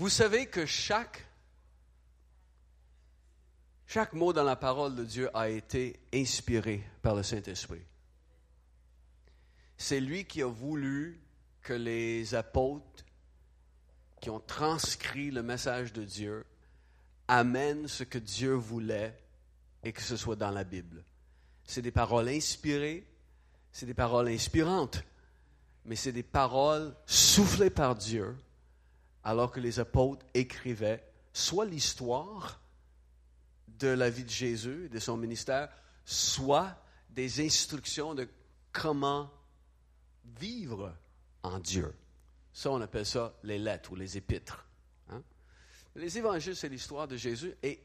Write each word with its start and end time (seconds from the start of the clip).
Vous 0.00 0.08
savez 0.08 0.46
que 0.46 0.64
chaque, 0.64 1.26
chaque 3.86 4.14
mot 4.14 4.32
dans 4.32 4.44
la 4.44 4.56
parole 4.56 4.96
de 4.96 5.04
Dieu 5.04 5.28
a 5.36 5.50
été 5.50 6.00
inspiré 6.14 6.82
par 7.02 7.14
le 7.14 7.22
Saint-Esprit. 7.22 7.82
C'est 9.76 10.00
lui 10.00 10.24
qui 10.24 10.40
a 10.40 10.46
voulu 10.46 11.20
que 11.60 11.74
les 11.74 12.34
apôtres 12.34 13.04
qui 14.22 14.30
ont 14.30 14.40
transcrit 14.40 15.30
le 15.30 15.42
message 15.42 15.92
de 15.92 16.02
Dieu 16.02 16.46
amènent 17.28 17.86
ce 17.86 18.04
que 18.04 18.16
Dieu 18.16 18.54
voulait 18.54 19.14
et 19.82 19.92
que 19.92 20.00
ce 20.00 20.16
soit 20.16 20.36
dans 20.36 20.50
la 20.50 20.64
Bible. 20.64 21.04
C'est 21.62 21.82
des 21.82 21.92
paroles 21.92 22.30
inspirées, 22.30 23.06
c'est 23.70 23.84
des 23.84 23.92
paroles 23.92 24.28
inspirantes, 24.28 25.04
mais 25.84 25.94
c'est 25.94 26.12
des 26.12 26.22
paroles 26.22 26.96
soufflées 27.04 27.68
par 27.68 27.96
Dieu 27.96 28.34
alors 29.24 29.50
que 29.50 29.60
les 29.60 29.80
apôtres 29.80 30.24
écrivaient 30.34 31.04
soit 31.32 31.66
l'histoire 31.66 32.60
de 33.78 33.88
la 33.88 34.10
vie 34.10 34.24
de 34.24 34.30
Jésus 34.30 34.88
de 34.88 34.98
son 34.98 35.16
ministère, 35.16 35.68
soit 36.04 36.76
des 37.10 37.44
instructions 37.44 38.14
de 38.14 38.28
comment 38.72 39.30
vivre 40.38 40.94
en 41.42 41.58
Dieu. 41.58 41.92
Ça, 42.52 42.70
on 42.70 42.80
appelle 42.80 43.06
ça 43.06 43.34
les 43.42 43.58
lettres 43.58 43.92
ou 43.92 43.96
les 43.96 44.16
épîtres. 44.16 44.66
Hein? 45.08 45.22
Les 45.94 46.18
évangiles, 46.18 46.56
c'est 46.56 46.68
l'histoire 46.68 47.08
de 47.08 47.16
Jésus. 47.16 47.54
Et 47.62 47.80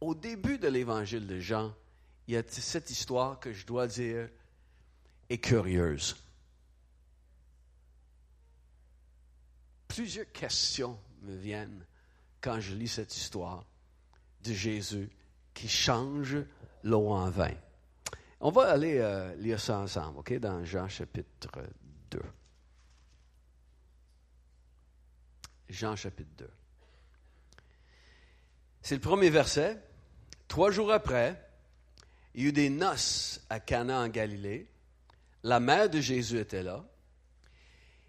au 0.00 0.14
début 0.14 0.58
de 0.58 0.68
l'évangile 0.68 1.26
de 1.26 1.38
Jean, 1.38 1.74
il 2.26 2.34
y 2.34 2.36
a 2.36 2.42
cette 2.46 2.90
histoire 2.90 3.38
que 3.40 3.52
je 3.52 3.66
dois 3.66 3.86
dire 3.86 4.28
est 5.28 5.38
curieuse. 5.38 6.16
Plusieurs 10.00 10.32
questions 10.32 10.98
me 11.20 11.36
viennent 11.36 11.84
quand 12.40 12.58
je 12.58 12.74
lis 12.74 12.88
cette 12.88 13.14
histoire 13.14 13.66
de 14.42 14.54
Jésus 14.54 15.10
qui 15.52 15.68
change 15.68 16.38
l'eau 16.82 17.10
en 17.10 17.28
vin. 17.28 17.52
On 18.40 18.50
va 18.50 18.70
aller 18.70 18.96
euh, 18.96 19.34
lire 19.34 19.60
ça 19.60 19.78
ensemble, 19.78 20.20
OK, 20.20 20.32
dans 20.38 20.64
Jean 20.64 20.88
chapitre 20.88 21.50
2. 22.12 22.18
Jean 25.68 25.96
chapitre 25.96 26.32
2. 26.38 26.50
C'est 28.80 28.94
le 28.94 29.02
premier 29.02 29.28
verset. 29.28 29.78
Trois 30.48 30.70
jours 30.70 30.92
après, 30.92 31.46
il 32.34 32.44
y 32.44 32.46
eut 32.46 32.52
des 32.52 32.70
noces 32.70 33.44
à 33.50 33.60
Cana 33.60 34.00
en 34.00 34.08
Galilée. 34.08 34.66
La 35.42 35.60
mère 35.60 35.90
de 35.90 36.00
Jésus 36.00 36.38
était 36.38 36.62
là. 36.62 36.89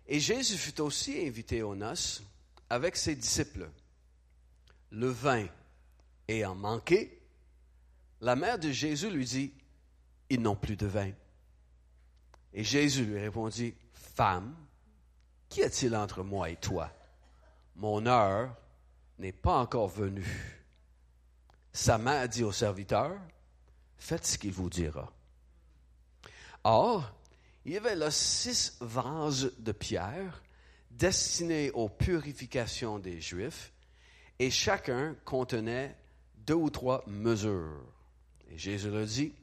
Et 0.07 0.19
Jésus 0.19 0.57
fut 0.57 0.81
aussi 0.81 1.25
invité 1.25 1.61
aux 1.61 1.75
noces 1.75 2.23
avec 2.69 2.95
ses 2.95 3.15
disciples. 3.15 3.69
Le 4.91 5.07
vin 5.07 5.47
ayant 6.27 6.55
manqué, 6.55 7.21
la 8.21 8.35
mère 8.35 8.59
de 8.59 8.71
Jésus 8.71 9.09
lui 9.09 9.25
dit, 9.25 9.53
Ils 10.29 10.41
n'ont 10.41 10.55
plus 10.55 10.75
de 10.75 10.85
vin. 10.85 11.11
Et 12.53 12.63
Jésus 12.63 13.05
lui 13.05 13.19
répondit, 13.19 13.73
Femme, 13.93 14.55
qu'y 15.49 15.63
a-t-il 15.63 15.95
entre 15.95 16.23
moi 16.23 16.49
et 16.49 16.57
toi? 16.57 16.91
Mon 17.75 18.05
heure 18.05 18.55
n'est 19.17 19.31
pas 19.31 19.57
encore 19.57 19.87
venue. 19.87 20.61
Sa 21.73 21.97
mère 21.97 22.27
dit 22.27 22.43
au 22.43 22.51
serviteur, 22.51 23.17
Faites 23.97 24.25
ce 24.25 24.37
qu'il 24.37 24.51
vous 24.51 24.69
dira. 24.69 25.11
Or, 26.63 27.11
il 27.65 27.73
y 27.73 27.77
avait 27.77 27.95
là 27.95 28.11
six 28.11 28.77
vases 28.81 29.51
de 29.59 29.71
pierre 29.71 30.41
destinés 30.89 31.71
aux 31.71 31.89
purifications 31.89 32.99
des 32.99 33.21
Juifs, 33.21 33.71
et 34.39 34.49
chacun 34.49 35.15
contenait 35.25 35.95
deux 36.35 36.55
ou 36.55 36.69
trois 36.69 37.03
mesures. 37.07 37.85
Jésus 38.55 38.89
leur 38.89 39.05
dit, 39.05 39.33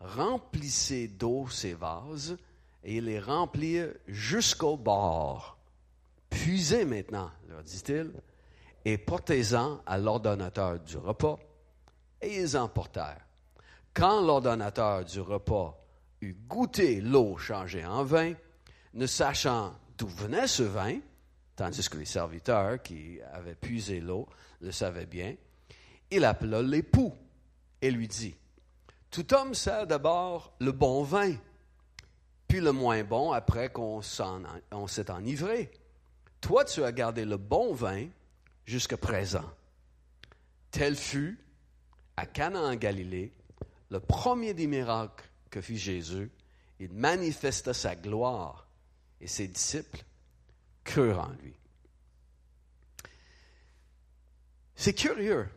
remplissez 0.00 1.08
d'eau 1.08 1.48
ces 1.48 1.74
vases, 1.74 2.36
et 2.84 3.00
les 3.00 3.18
remplirent 3.18 3.92
jusqu'au 4.06 4.76
bord. 4.76 5.58
Puisez 6.30 6.84
maintenant, 6.84 7.30
leur 7.48 7.62
dit-il, 7.62 8.12
et 8.84 8.98
portez-en 8.98 9.80
à 9.84 9.98
l'ordonnateur 9.98 10.78
du 10.78 10.96
repas. 10.96 11.38
Et 12.22 12.40
ils 12.40 12.56
en 12.56 12.68
portèrent. 12.68 13.24
Quand 13.92 14.20
l'ordonnateur 14.20 15.04
du 15.04 15.20
repas 15.20 15.76
eut 16.20 16.36
goûté 16.48 17.00
l'eau 17.00 17.36
changée 17.36 17.84
en 17.84 18.04
vin, 18.04 18.34
ne 18.94 19.06
sachant 19.06 19.74
d'où 19.98 20.08
venait 20.08 20.46
ce 20.46 20.62
vin, 20.62 20.98
tandis 21.54 21.88
que 21.88 21.98
les 21.98 22.04
serviteurs 22.04 22.82
qui 22.82 23.20
avaient 23.32 23.54
puisé 23.54 24.00
l'eau 24.00 24.26
le 24.60 24.72
savaient 24.72 25.06
bien, 25.06 25.34
il 26.10 26.24
appela 26.24 26.62
l'époux 26.62 27.14
et 27.82 27.90
lui 27.90 28.08
dit, 28.08 28.34
Tout 29.10 29.34
homme 29.34 29.54
sert 29.54 29.86
d'abord 29.86 30.54
le 30.60 30.72
bon 30.72 31.02
vin, 31.02 31.34
puis 32.48 32.60
le 32.60 32.72
moins 32.72 33.02
bon 33.04 33.32
après 33.32 33.70
qu'on 33.70 34.02
s'est 34.02 35.10
enivré. 35.10 35.70
Toi, 36.40 36.64
tu 36.64 36.84
as 36.84 36.92
gardé 36.92 37.24
le 37.24 37.36
bon 37.36 37.74
vin 37.74 38.06
jusqu'à 38.64 38.96
présent. 38.96 39.44
Tel 40.70 40.94
fut, 40.94 41.38
à 42.16 42.26
Cana 42.26 42.60
en 42.60 42.74
Galilée, 42.76 43.32
le 43.90 44.00
premier 44.00 44.54
des 44.54 44.66
miracles 44.66 45.28
que 45.56 45.62
fit 45.62 45.78
Jésus, 45.78 46.30
il 46.80 46.92
manifesta 46.92 47.72
sa 47.72 47.96
gloire 47.96 48.68
et 49.22 49.26
ses 49.26 49.48
disciples 49.48 50.04
crurent 50.84 51.20
en 51.20 51.32
lui. 51.42 51.54
C'est 54.74 54.92
curieux 54.92 55.48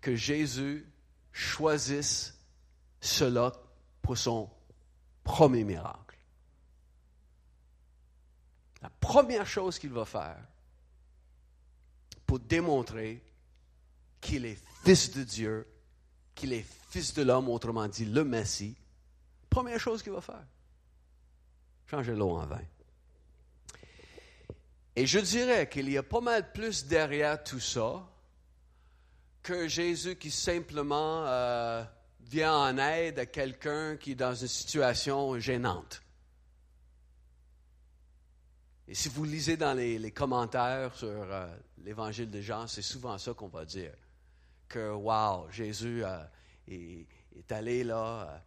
que 0.00 0.16
Jésus 0.16 0.84
choisisse 1.30 2.36
cela 3.00 3.52
pour 4.02 4.18
son 4.18 4.50
premier 5.22 5.62
miracle. 5.62 6.18
La 8.82 8.90
première 8.90 9.46
chose 9.46 9.78
qu'il 9.78 9.92
va 9.92 10.04
faire 10.04 10.44
pour 12.26 12.40
démontrer 12.40 13.22
qu'il 14.20 14.46
est 14.46 14.58
fils 14.84 15.12
de 15.12 15.22
Dieu, 15.22 15.64
qu'il 16.34 16.52
est 16.52 16.66
fils 16.90 17.14
de 17.14 17.22
l'homme, 17.22 17.48
autrement 17.48 17.86
dit 17.86 18.04
le 18.04 18.24
Messie, 18.24 18.74
Première 19.54 19.78
chose 19.78 20.02
qu'il 20.02 20.10
va 20.10 20.20
faire, 20.20 20.44
changer 21.86 22.12
l'eau 22.12 22.30
en 22.30 22.44
vin. 22.44 22.60
Et 24.96 25.06
je 25.06 25.20
dirais 25.20 25.68
qu'il 25.68 25.88
y 25.88 25.96
a 25.96 26.02
pas 26.02 26.20
mal 26.20 26.50
plus 26.50 26.86
derrière 26.86 27.40
tout 27.44 27.60
ça 27.60 28.04
que 29.44 29.68
Jésus 29.68 30.16
qui 30.16 30.32
simplement 30.32 31.24
euh, 31.24 31.84
vient 32.22 32.52
en 32.52 32.76
aide 32.78 33.20
à 33.20 33.26
quelqu'un 33.26 33.96
qui 33.96 34.10
est 34.10 34.16
dans 34.16 34.34
une 34.34 34.48
situation 34.48 35.38
gênante. 35.38 36.02
Et 38.88 38.94
si 38.96 39.08
vous 39.08 39.22
lisez 39.22 39.56
dans 39.56 39.74
les, 39.74 40.10
commentaires 40.10 40.96
sur 40.96 41.06
euh, 41.06 41.46
l'évangile 41.84 42.28
de 42.28 42.40
Jean, 42.40 42.66
c'est 42.66 42.82
souvent 42.82 43.18
ça 43.18 43.34
qu'on 43.34 43.46
va 43.46 43.64
dire. 43.64 43.94
Que, 44.66 44.90
wow, 44.90 45.48
Jésus 45.52 46.04
euh, 46.04 46.24
est, 46.66 47.06
est, 47.36 47.52
allé 47.52 47.84
là 47.84 48.42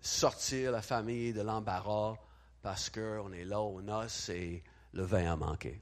sortir 0.00 0.72
la 0.72 0.82
famille 0.82 1.32
de 1.32 1.42
l'embarras 1.42 2.16
parce 2.62 2.90
qu'on 2.90 3.32
est 3.32 3.44
là 3.44 3.60
aux 3.60 3.82
noces 3.82 4.28
et 4.28 4.62
le 4.92 5.02
vin 5.04 5.32
a 5.32 5.36
manqué. 5.36 5.80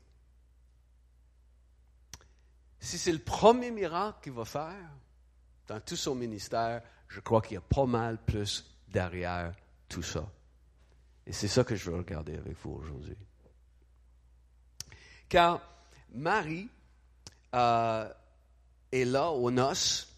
Si 2.79 2.99
c'est 2.99 3.13
le 3.13 3.19
premier 3.19 3.71
miracle 3.71 4.19
qu'il 4.23 4.33
va 4.33 4.45
faire 4.45 4.91
dans 5.67 5.81
tout 5.81 5.97
son 5.97 6.15
ministère, 6.15 6.83
je 7.09 7.21
crois 7.21 7.41
qu'il 7.41 7.55
y 7.55 7.57
a 7.57 7.63
pas 7.63 7.87
mal 7.87 8.19
plus 8.19 8.71
derrière 8.89 9.55
tout 9.89 10.03
ça. 10.03 10.31
Et 11.27 11.33
c'est 11.33 11.49
ça 11.49 11.65
que 11.65 11.75
je 11.75 11.91
veux 11.91 11.97
regarder 11.97 12.37
avec 12.37 12.59
vous 12.59 12.73
aujourd'hui. 12.73 13.17
Car 15.29 15.61
Marie 16.13 16.69
euh, 17.55 18.13
est 18.93 19.05
là 19.05 19.31
aux 19.31 19.51
noces, 19.51 20.15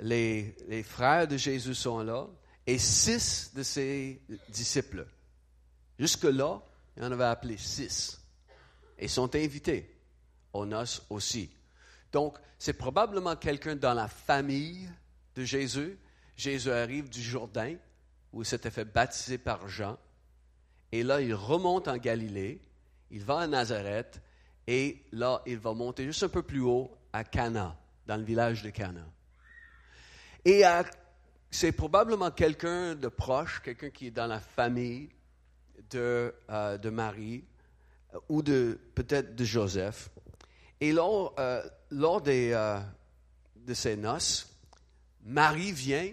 les, 0.00 0.56
les 0.66 0.82
frères 0.82 1.28
de 1.28 1.36
Jésus 1.36 1.74
sont 1.74 2.02
là, 2.02 2.26
et 2.70 2.78
six 2.78 3.50
de 3.52 3.64
ses 3.64 4.22
disciples. 4.48 5.04
Jusque-là, 5.98 6.62
il 6.96 7.02
en 7.02 7.10
avait 7.10 7.24
appelé 7.24 7.56
six. 7.56 8.20
Et 8.96 9.08
sont 9.08 9.34
invités 9.34 9.92
aux 10.52 10.64
noces 10.64 11.04
aussi. 11.10 11.50
Donc, 12.12 12.38
c'est 12.60 12.74
probablement 12.74 13.34
quelqu'un 13.34 13.74
dans 13.74 13.92
la 13.92 14.06
famille 14.06 14.88
de 15.34 15.42
Jésus. 15.42 15.98
Jésus 16.36 16.70
arrive 16.70 17.08
du 17.08 17.20
Jourdain, 17.20 17.74
où 18.32 18.42
il 18.42 18.46
s'était 18.46 18.70
fait 18.70 18.84
baptiser 18.84 19.38
par 19.38 19.66
Jean. 19.66 19.98
Et 20.92 21.02
là, 21.02 21.20
il 21.20 21.34
remonte 21.34 21.88
en 21.88 21.96
Galilée, 21.96 22.62
il 23.10 23.24
va 23.24 23.40
à 23.40 23.46
Nazareth, 23.48 24.22
et 24.68 25.02
là, 25.10 25.42
il 25.44 25.58
va 25.58 25.74
monter 25.74 26.04
juste 26.04 26.22
un 26.22 26.28
peu 26.28 26.44
plus 26.44 26.60
haut 26.60 26.96
à 27.12 27.24
Cana, 27.24 27.76
dans 28.06 28.16
le 28.16 28.22
village 28.22 28.62
de 28.62 28.70
Cana. 28.70 29.06
Et 30.44 30.62
à 30.62 30.84
c'est 31.50 31.72
probablement 31.72 32.30
quelqu'un 32.30 32.94
de 32.94 33.08
proche, 33.08 33.60
quelqu'un 33.62 33.90
qui 33.90 34.06
est 34.06 34.10
dans 34.12 34.26
la 34.26 34.40
famille 34.40 35.10
de, 35.90 36.32
euh, 36.48 36.90
Marie 36.90 37.44
euh, 38.14 38.18
ou 38.28 38.42
de 38.42 38.78
peut-être 38.94 39.34
de 39.34 39.44
Joseph. 39.44 40.10
Et 40.80 40.92
lors, 40.92 41.34
euh, 41.38 41.62
des, 42.20 42.80
de 43.56 43.74
ces 43.74 43.96
noces, 43.96 44.48
Marie 45.22 45.72
vient 45.72 46.12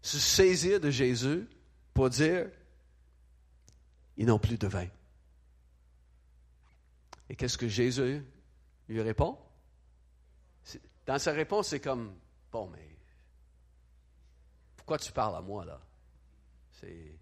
se 0.00 0.18
saisir 0.18 0.80
de 0.80 0.90
Jésus 0.90 1.46
pour 1.94 2.10
dire, 2.10 2.48
ils 4.16 4.26
n'ont 4.26 4.38
plus 4.38 4.58
de 4.58 4.66
vin. 4.66 4.88
Et 7.28 7.36
qu'est-ce 7.36 7.58
que 7.58 7.68
Jésus 7.68 8.22
lui 8.88 9.00
répond? 9.00 9.38
Dans 11.06 11.18
sa 11.18 11.32
réponse, 11.32 11.68
c'est 11.68 11.80
comme, 11.80 12.14
bon, 12.50 12.68
mais 12.68 12.91
pourquoi 14.82 14.98
tu 14.98 15.12
parles 15.12 15.36
à 15.36 15.40
moi 15.40 15.64
là? 15.64 15.80
C'est, 16.80 17.16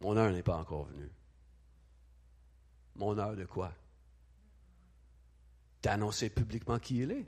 mon 0.00 0.16
heure 0.16 0.32
n'est 0.32 0.42
pas 0.42 0.56
encore 0.56 0.86
venue. 0.86 1.10
Mon 2.94 3.18
heure 3.18 3.36
de 3.36 3.44
quoi? 3.44 3.74
D'annoncer 5.82 6.30
publiquement 6.30 6.78
qui 6.78 7.00
il 7.00 7.10
est? 7.10 7.26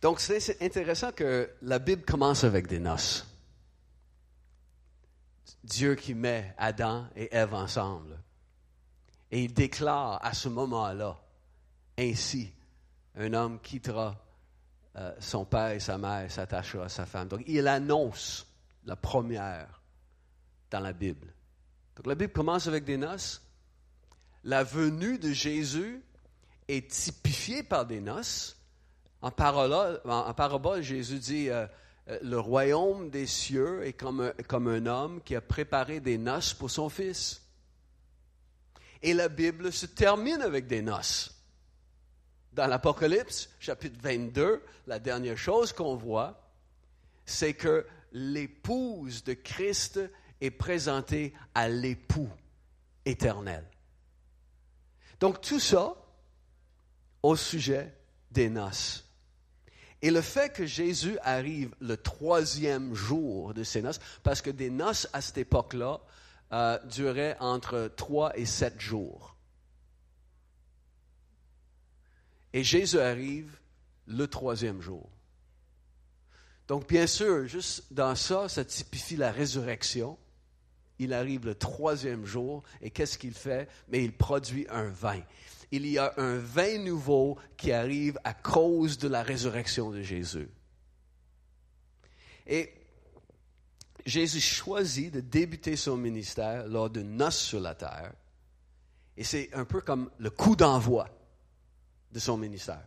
Donc, 0.00 0.20
c'est 0.20 0.62
intéressant 0.62 1.12
que 1.12 1.52
la 1.60 1.78
Bible 1.78 2.06
commence 2.06 2.44
avec 2.44 2.66
des 2.66 2.78
noces. 2.78 3.26
Dieu 5.64 5.96
qui 5.96 6.14
met 6.14 6.54
Adam 6.56 7.06
et 7.14 7.28
Ève 7.34 7.52
ensemble. 7.52 8.18
Et 9.30 9.44
il 9.44 9.52
déclare 9.52 10.24
à 10.24 10.32
ce 10.32 10.48
moment-là, 10.48 11.20
ainsi, 11.98 12.54
un 13.18 13.34
homme 13.34 13.60
quittera 13.60 14.16
euh, 14.96 15.12
son 15.20 15.44
père 15.44 15.72
et 15.72 15.80
sa 15.80 15.98
mère 15.98 16.30
s'attachera 16.30 16.84
à 16.84 16.88
sa 16.88 17.04
femme. 17.04 17.28
Donc, 17.28 17.42
il 17.46 17.68
annonce 17.68 18.46
la 18.84 18.96
première 18.96 19.82
dans 20.70 20.80
la 20.80 20.92
Bible. 20.92 21.26
Donc, 21.96 22.06
la 22.06 22.14
Bible 22.14 22.32
commence 22.32 22.66
avec 22.66 22.84
des 22.84 22.96
noces. 22.96 23.42
La 24.44 24.64
venue 24.64 25.18
de 25.18 25.32
Jésus 25.32 26.02
est 26.68 26.90
typifiée 26.90 27.62
par 27.62 27.86
des 27.86 28.00
noces. 28.00 28.56
En 29.20 29.30
parabole, 29.30 30.82
Jésus 30.82 31.18
dit 31.18 31.50
euh, 31.50 31.66
euh, 32.08 32.18
Le 32.22 32.38
royaume 32.38 33.10
des 33.10 33.26
cieux 33.26 33.84
est 33.84 33.94
comme 33.94 34.68
un 34.68 34.86
homme 34.86 35.20
qui 35.22 35.34
a 35.34 35.40
préparé 35.40 36.00
des 36.00 36.18
noces 36.18 36.54
pour 36.54 36.70
son 36.70 36.88
fils. 36.88 37.42
Et 39.02 39.12
la 39.12 39.28
Bible 39.28 39.72
se 39.72 39.86
termine 39.86 40.40
avec 40.42 40.66
des 40.66 40.82
noces. 40.82 41.37
Dans 42.52 42.66
l'Apocalypse, 42.66 43.50
chapitre 43.60 43.98
22, 44.02 44.62
la 44.86 44.98
dernière 44.98 45.38
chose 45.38 45.72
qu'on 45.72 45.94
voit, 45.94 46.50
c'est 47.24 47.54
que 47.54 47.86
l'épouse 48.12 49.22
de 49.24 49.34
Christ 49.34 50.00
est 50.40 50.50
présentée 50.50 51.34
à 51.54 51.68
l'époux 51.68 52.30
éternel. 53.04 53.64
Donc 55.20 55.40
tout 55.40 55.60
ça 55.60 55.94
au 57.22 57.36
sujet 57.36 57.94
des 58.30 58.48
noces. 58.48 59.04
Et 60.00 60.10
le 60.10 60.20
fait 60.20 60.52
que 60.52 60.64
Jésus 60.64 61.18
arrive 61.22 61.74
le 61.80 61.96
troisième 61.96 62.94
jour 62.94 63.52
de 63.52 63.64
ces 63.64 63.82
noces, 63.82 63.98
parce 64.22 64.42
que 64.42 64.50
des 64.50 64.70
noces 64.70 65.08
à 65.12 65.20
cette 65.20 65.38
époque-là 65.38 66.00
euh, 66.52 66.78
duraient 66.84 67.36
entre 67.40 67.90
trois 67.96 68.36
et 68.38 68.46
sept 68.46 68.80
jours. 68.80 69.34
Et 72.52 72.64
Jésus 72.64 72.98
arrive 72.98 73.58
le 74.06 74.26
troisième 74.26 74.80
jour. 74.80 75.08
Donc, 76.66 76.88
bien 76.88 77.06
sûr, 77.06 77.46
juste 77.46 77.92
dans 77.92 78.14
ça, 78.14 78.48
ça 78.48 78.64
typifie 78.64 79.16
la 79.16 79.32
résurrection. 79.32 80.18
Il 80.98 81.12
arrive 81.12 81.46
le 81.46 81.54
troisième 81.54 82.26
jour 82.26 82.62
et 82.80 82.90
qu'est-ce 82.90 83.18
qu'il 83.18 83.34
fait? 83.34 83.68
Mais 83.88 84.04
il 84.04 84.12
produit 84.12 84.66
un 84.68 84.88
vin 84.88 85.22
il 85.70 85.86
y 85.86 85.98
a 85.98 86.14
un 86.16 86.38
vin 86.38 86.78
nouveau 86.78 87.38
qui 87.56 87.72
arrive 87.72 88.18
à 88.24 88.34
cause 88.34 88.98
de 88.98 89.08
la 89.08 89.22
résurrection 89.22 89.90
de 89.90 90.02
Jésus. 90.02 90.48
Et 92.46 92.72
Jésus 94.06 94.40
choisit 94.40 95.12
de 95.12 95.20
débuter 95.20 95.76
son 95.76 95.96
ministère 95.96 96.66
lors 96.66 96.88
de 96.88 97.02
noces 97.02 97.40
sur 97.40 97.60
la 97.60 97.74
terre. 97.74 98.12
Et 99.16 99.24
c'est 99.24 99.52
un 99.52 99.64
peu 99.64 99.80
comme 99.80 100.10
le 100.18 100.30
coup 100.30 100.56
d'envoi 100.56 101.08
de 102.12 102.18
son 102.18 102.36
ministère. 102.36 102.84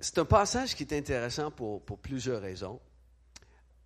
C'est 0.00 0.18
un 0.18 0.24
passage 0.24 0.74
qui 0.74 0.82
est 0.82 0.92
intéressant 0.92 1.52
pour, 1.52 1.80
plusieurs 1.98 2.42
raisons. 2.42 2.80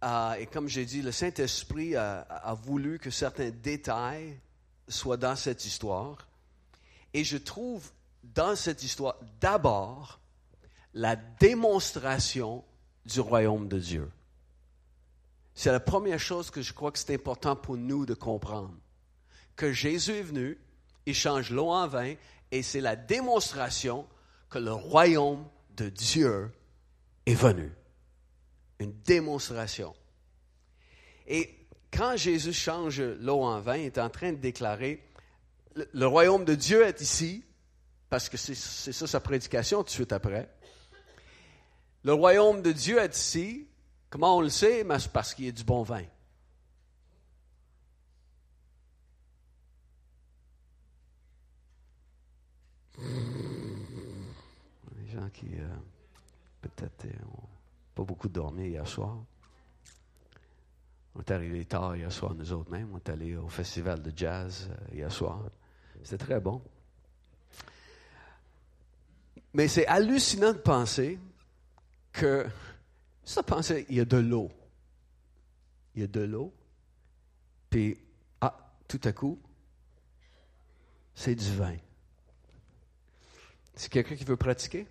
Euh, 0.02 0.32
et 0.34 0.46
comme 0.46 0.66
j'ai 0.66 0.86
dit, 0.86 1.02
le 1.02 1.12
Saint-Esprit 1.12 1.94
a, 1.94 2.56
voulu 2.62 2.98
que 2.98 3.10
certains 3.10 3.50
détails 3.50 4.38
soit 4.88 5.18
dans 5.18 5.36
cette 5.36 5.66
histoire. 5.66 6.26
Et 7.12 7.22
je 7.22 7.36
trouve 7.36 7.90
dans 8.22 8.56
cette 8.56 8.82
histoire 8.82 9.16
d'abord 9.40 10.20
la 10.94 11.16
démonstration 11.16 12.64
du 13.04 13.20
royaume 13.20 13.68
de 13.68 13.78
Dieu. 13.78 14.10
C'est 15.54 15.72
la 15.72 15.80
première 15.80 16.18
chose 16.18 16.50
que 16.50 16.62
je 16.62 16.72
crois 16.72 16.92
que 16.92 16.98
c'est 16.98 17.14
important 17.14 17.56
pour 17.56 17.76
nous 17.76 18.06
de 18.06 18.14
comprendre. 18.14 18.74
Que 19.54 19.72
Jésus 19.72 20.12
est 20.12 20.22
venu, 20.22 20.58
il 21.06 21.14
change 21.14 21.50
l'eau 21.50 21.70
en 21.70 21.86
vin, 21.86 22.14
et 22.50 22.62
c'est 22.62 22.80
la 22.80 22.96
démonstration 22.96 24.06
que 24.50 24.58
le 24.58 24.72
royaume 24.72 25.44
de 25.76 25.88
Dieu 25.88 26.50
est 27.24 27.34
venu. 27.34 27.72
Une 28.78 28.92
démonstration. 29.02 29.94
Et 31.26 31.66
quand 31.92 32.16
Jésus 32.16 32.52
change 32.52 33.00
l'eau 33.00 33.42
en 33.42 33.60
vin, 33.60 33.76
il 33.76 33.86
est 33.86 33.98
en 33.98 34.10
train 34.10 34.32
de 34.32 34.38
déclarer, 34.38 35.02
le, 35.92 36.06
royaume 36.06 36.44
de 36.44 36.54
Dieu 36.54 36.84
est 36.84 37.00
ici, 37.00 37.44
parce 38.08 38.28
que 38.28 38.36
c'est 38.36 38.54
ça 38.54 39.06
sa 39.06 39.20
prédication 39.20 39.78
tout 39.78 39.86
de 39.86 39.90
suite 39.90 40.12
après. 40.12 40.48
Le 42.02 42.12
royaume 42.12 42.62
de 42.62 42.72
Dieu 42.72 42.98
est 42.98 43.16
ici. 43.16 43.66
Comment 44.10 44.36
on 44.36 44.40
le 44.40 44.48
sait? 44.48 44.86
C'est 44.98 45.12
parce 45.12 45.34
qu'il 45.34 45.46
y 45.46 45.48
a 45.48 45.52
du 45.52 45.64
bon 45.64 45.82
vin. 45.82 46.04
Les 52.98 53.06
gens 55.12 55.28
qui, 55.30 55.48
euh, 55.58 55.68
peut-être, 56.62 57.04
n'ont 57.04 57.10
euh, 57.10 57.46
pas 57.94 58.04
beaucoup 58.04 58.28
dormi 58.28 58.68
hier 58.68 58.86
soir. 58.86 59.18
On 61.14 61.20
est 61.20 61.30
arrivé 61.30 61.64
tard 61.64 61.96
hier 61.96 62.12
soir, 62.12 62.34
nous 62.34 62.52
autres 62.52 62.70
mêmes. 62.70 62.90
On 62.92 62.98
est 62.98 63.08
allé 63.08 63.36
au 63.36 63.48
festival 63.48 64.02
de 64.02 64.12
jazz 64.14 64.68
euh, 64.70 64.94
hier 64.94 65.10
soir. 65.10 65.42
C'était 66.02 66.24
très 66.24 66.40
bon. 66.40 66.62
Mais 69.54 69.68
c'est 69.68 69.86
hallucinant 69.86 70.52
de 70.52 70.58
penser 70.58 71.18
que, 72.12 72.46
ça 73.24 73.42
penser, 73.42 73.86
il 73.88 73.96
y 73.96 74.00
a 74.00 74.04
de 74.04 74.18
l'eau. 74.18 74.50
Il 75.94 76.02
y 76.02 76.04
a 76.04 76.06
de 76.06 76.20
l'eau. 76.20 76.52
Puis, 77.70 77.98
ah, 78.40 78.74
tout 78.86 79.00
à 79.04 79.12
coup, 79.12 79.40
c'est 81.14 81.34
du 81.34 81.50
vin. 81.54 81.76
C'est 83.76 83.90
quelqu'un 83.90 84.16
qui 84.16 84.24
veut 84.24 84.38
pratiquer? 84.38 84.86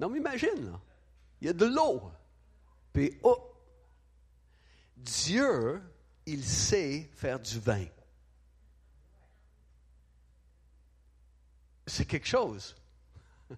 Non, 0.00 0.08
mais 0.08 0.18
imagine, 0.18 0.70
là. 0.70 0.80
Il 1.40 1.46
y 1.46 1.50
a 1.50 1.52
de 1.52 1.66
l'eau. 1.66 2.10
Puis, 2.92 3.18
oh, 3.22 3.54
Dieu, 4.96 5.82
il 6.24 6.42
sait 6.42 7.10
faire 7.14 7.38
du 7.38 7.60
vin. 7.60 7.84
C'est 11.86 12.06
quelque 12.06 12.26
chose. 12.26 12.74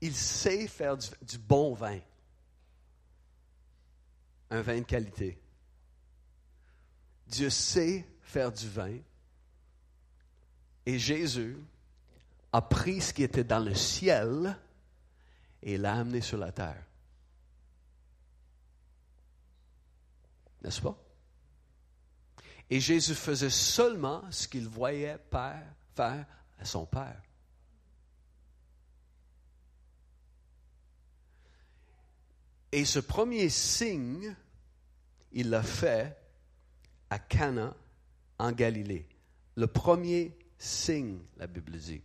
Il 0.00 0.16
sait 0.16 0.66
faire 0.66 0.96
du, 0.96 1.06
du, 1.22 1.38
bon 1.38 1.74
vin. 1.74 2.00
Un 4.50 4.62
vin 4.62 4.78
de 4.78 4.84
qualité. 4.84 5.40
Dieu 7.28 7.50
sait 7.50 8.04
faire 8.22 8.50
du 8.50 8.68
vin. 8.68 8.98
Et 10.90 10.98
Jésus 10.98 11.56
a 12.52 12.60
pris 12.60 13.00
ce 13.00 13.14
qui 13.14 13.22
était 13.22 13.44
dans 13.44 13.60
le 13.60 13.76
ciel 13.76 14.58
et 15.62 15.78
l'a 15.78 15.94
amené 15.94 16.20
sur 16.20 16.36
la 16.36 16.50
terre. 16.50 16.84
N'est-ce 20.60 20.80
pas? 20.80 20.98
Et 22.68 22.80
Jésus 22.80 23.14
faisait 23.14 23.50
seulement 23.50 24.24
ce 24.32 24.48
qu'il 24.48 24.66
voyait 24.66 25.16
faire 25.30 26.26
à 26.58 26.64
son 26.64 26.86
Père. 26.86 27.22
Et 32.72 32.84
ce 32.84 32.98
premier 32.98 33.48
signe, 33.48 34.34
il 35.30 35.50
l'a 35.50 35.62
fait 35.62 36.16
à 37.10 37.20
Cana, 37.20 37.76
en 38.40 38.50
Galilée. 38.50 39.06
Le 39.54 39.68
premier 39.68 40.36
signe, 40.60 41.18
la 41.36 41.48
Bible 41.48 41.76
dit. 41.76 42.02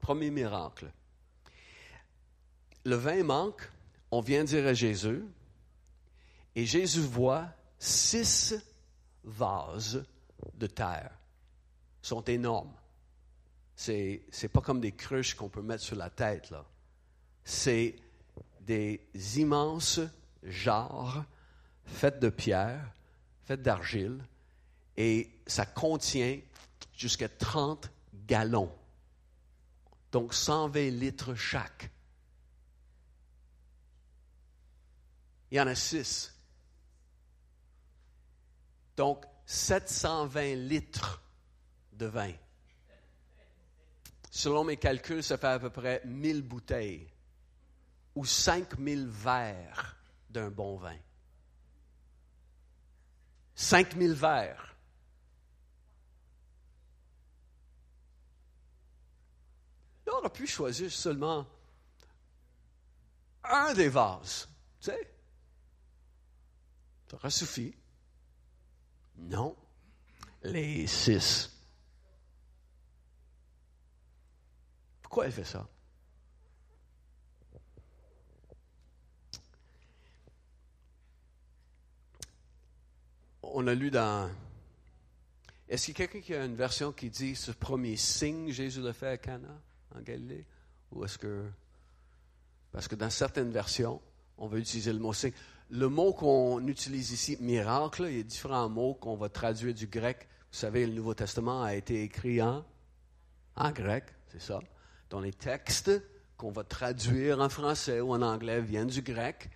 Premier 0.00 0.30
miracle 0.30 0.90
le 2.84 2.96
vin 2.96 3.22
manque, 3.24 3.70
on 4.10 4.20
vient 4.20 4.44
dire 4.44 4.66
à 4.66 4.74
Jésus, 4.74 5.24
et 6.54 6.66
Jésus 6.66 7.00
voit 7.00 7.48
six 7.78 8.54
vases 9.24 10.04
de 10.54 10.66
terre. 10.66 11.10
Ils 12.02 12.06
sont 12.06 12.24
énormes. 12.24 12.72
C'est, 13.74 14.22
c'est 14.30 14.48
pas 14.48 14.60
comme 14.60 14.80
des 14.80 14.92
cruches 14.92 15.34
qu'on 15.34 15.48
peut 15.48 15.62
mettre 15.62 15.82
sur 15.82 15.96
la 15.96 16.10
tête, 16.10 16.50
là. 16.50 16.64
C'est 17.44 17.96
des 18.60 19.00
immenses 19.36 20.00
jarres 20.42 21.24
faites 21.84 22.20
de 22.20 22.30
pierre, 22.30 22.92
faites 23.44 23.62
d'argile, 23.62 24.24
et 24.96 25.30
ça 25.46 25.66
contient 25.66 26.38
jusqu'à 26.96 27.28
30 27.28 27.90
gallons. 28.26 28.72
Donc 30.12 30.34
120 30.34 30.90
litres 30.90 31.34
chaque. 31.34 31.90
Il 35.50 35.56
y 35.56 35.60
en 35.60 35.66
a 35.66 35.74
six. 35.74 36.32
Donc 38.96 39.24
720 39.46 40.54
litres 40.54 41.22
de 41.92 42.06
vin. 42.06 42.32
Selon 44.30 44.64
mes 44.64 44.76
calculs, 44.76 45.22
ça 45.22 45.38
fait 45.38 45.46
à 45.46 45.58
peu 45.58 45.70
près 45.70 46.02
1000 46.04 46.42
bouteilles 46.42 47.08
ou 48.14 48.24
5000 48.24 49.06
verres 49.06 49.96
d'un 50.30 50.50
bon 50.50 50.76
vin. 50.76 50.98
5000 53.54 54.12
verres. 54.12 54.73
On 60.06 60.18
aurait 60.18 60.30
pu 60.30 60.46
choisir 60.46 60.90
seulement 60.90 61.46
un 63.44 63.74
des 63.74 63.88
vases. 63.88 64.48
Tu 64.80 64.90
sais? 64.90 65.14
Ça 67.10 67.16
aurait 67.16 67.30
suffi. 67.30 67.74
Non. 69.16 69.56
Les 70.42 70.86
six. 70.86 71.50
Pourquoi 75.02 75.26
elle 75.26 75.32
fait 75.32 75.44
ça? 75.44 75.66
On 83.42 83.66
a 83.68 83.74
lu 83.74 83.90
dans. 83.90 84.30
Est-ce 85.68 85.86
qu'il 85.86 85.98
y 85.98 86.02
a 86.02 86.08
quelqu'un 86.08 86.26
qui 86.26 86.34
a 86.34 86.44
une 86.44 86.56
version 86.56 86.92
qui 86.92 87.08
dit 87.08 87.36
ce 87.36 87.52
premier 87.52 87.96
signe 87.96 88.50
Jésus 88.50 88.80
l'a 88.80 88.92
fait 88.92 89.08
à 89.08 89.16
Cana, 89.16 89.60
en 89.94 90.02
Galilée? 90.02 90.44
Ou 90.92 91.04
est-ce 91.04 91.18
que. 91.18 91.44
Parce 92.72 92.88
que 92.88 92.94
dans 92.94 93.10
certaines 93.10 93.50
versions, 93.50 94.00
on 94.38 94.46
va 94.46 94.58
utiliser 94.58 94.92
le 94.92 94.98
mot 94.98 95.12
signe. 95.12 95.32
Le 95.70 95.88
mot 95.88 96.12
qu'on 96.12 96.66
utilise 96.66 97.12
ici, 97.12 97.36
miracle, 97.40 98.06
il 98.08 98.16
y 98.16 98.20
a 98.20 98.22
différents 98.22 98.68
mots 98.68 98.94
qu'on 98.94 99.16
va 99.16 99.28
traduire 99.28 99.74
du 99.74 99.86
grec. 99.86 100.28
Vous 100.52 100.58
savez, 100.58 100.86
le 100.86 100.92
Nouveau 100.92 101.14
Testament 101.14 101.62
a 101.62 101.74
été 101.74 102.02
écrit 102.02 102.40
en, 102.42 102.64
grec, 103.72 104.04
c'est 104.30 104.40
ça. 104.40 104.60
Dans 105.10 105.20
les 105.20 105.32
textes 105.32 105.90
qu'on 106.36 106.50
va 106.50 106.64
traduire 106.64 107.40
en 107.40 107.48
français 107.48 108.00
ou 108.00 108.12
en 108.12 108.22
anglais 108.22 108.60
viennent 108.60 108.88
du 108.88 109.02
grec. 109.02 109.50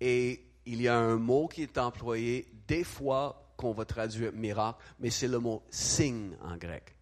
Et 0.00 0.44
il 0.66 0.82
y 0.82 0.88
a 0.88 0.98
un 0.98 1.16
mot 1.16 1.48
qui 1.48 1.62
est 1.62 1.78
employé 1.78 2.50
des 2.66 2.84
fois 2.84 3.52
qu'on 3.56 3.72
va 3.72 3.84
traduire 3.84 4.32
miracle, 4.32 4.82
mais 4.98 5.10
c'est 5.10 5.28
le 5.28 5.38
mot 5.38 5.62
signe 5.70 6.36
en 6.42 6.56
grec. 6.56 6.94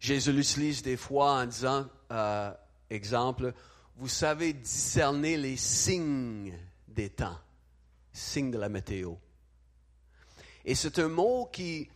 Jésus 0.00 0.32
l'utilise 0.32 0.82
des 0.82 0.96
fois 0.96 1.42
en 1.42 1.46
disant, 1.46 1.88
euh, 2.12 2.52
exemple, 2.88 3.52
vous 3.96 4.08
savez 4.08 4.52
discerner 4.52 5.36
les 5.36 5.56
signes 5.56 6.56
des 6.86 7.10
temps, 7.10 7.38
signes 8.12 8.50
de 8.50 8.58
la 8.58 8.68
météo. 8.68 9.14
Et 10.64 10.74
c'est 10.74 10.98
un 10.98 11.08
mot 11.08 11.48
qui, 11.52 11.88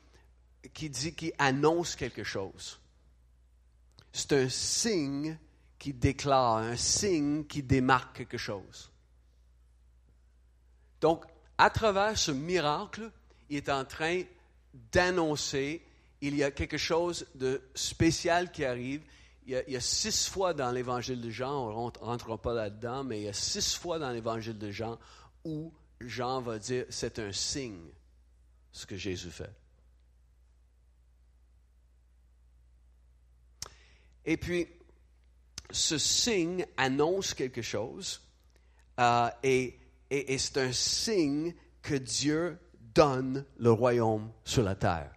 qui 0.73 0.91
dit, 0.91 1.15
qui 1.15 1.33
annonce 1.39 1.95
quelque 1.95 2.25
chose. 2.25 2.81
C'est 4.13 4.33
un 4.33 4.49
signe 4.49 5.39
qui 5.79 5.93
déclare, 5.93 6.57
un 6.59 6.77
signe 6.77 7.45
qui 7.45 7.63
démarque 7.63 8.17
quelque 8.17 8.39
chose. 8.39 8.91
Donc, 11.01 11.25
à 11.59 11.71
travers 11.71 12.17
ce 12.17 12.31
miracle, 12.31 13.11
il 13.49 13.57
est 13.57 13.69
en 13.69 13.85
train 13.85 14.23
d'annoncer, 14.93 15.85
il 16.23 16.37
y 16.37 16.43
a 16.43 16.50
quelque 16.50 16.79
chose 16.79 17.26
de 17.35 17.61
spécial 17.75 18.50
qui 18.50 18.64
arrive. 18.64 19.02
Il 19.47 19.62
y 19.67 19.76
a, 19.76 19.81
six 19.81 20.29
fois 20.29 20.55
dans 20.55 20.71
l'évangile 20.71 21.21
de 21.21 21.29
Jean, 21.29 21.69
on 21.69 21.87
ne 21.87 21.99
rentrera 21.99 22.41
pas 22.41 22.55
là-dedans, 22.55 23.02
mais 23.02 23.21
il 23.21 23.25
y 23.25 23.29
a 23.29 23.33
six 23.33 23.75
fois 23.75 23.99
dans 23.99 24.11
l'évangile 24.11 24.57
de 24.57 24.71
Jean 24.71 24.99
où 25.45 25.73
Jean 26.00 26.41
va 26.41 26.59
dire, 26.59 26.87
c'est 26.91 27.19
un 27.19 27.33
signe, 27.33 27.91
ce 28.71 28.87
que 28.87 28.97
Jésus 28.97 29.31
fait. 29.31 29.52
Et 34.25 34.37
puis, 34.37 34.69
ce 35.73 35.99
signe 35.99 36.64
annonce 36.76 37.35
quelque 37.35 37.62
chose 37.62 38.21
euh, 39.00 39.29
et 39.43 39.76
et, 40.12 40.37
c'est 40.37 40.59
un 40.59 40.73
signe 40.73 41.55
que 41.81 41.95
Dieu 41.95 42.59
donne 42.95 43.47
le 43.57 43.73
royaume 43.73 44.31
sur 44.45 44.62
la 44.62 44.75
terre. 44.75 45.11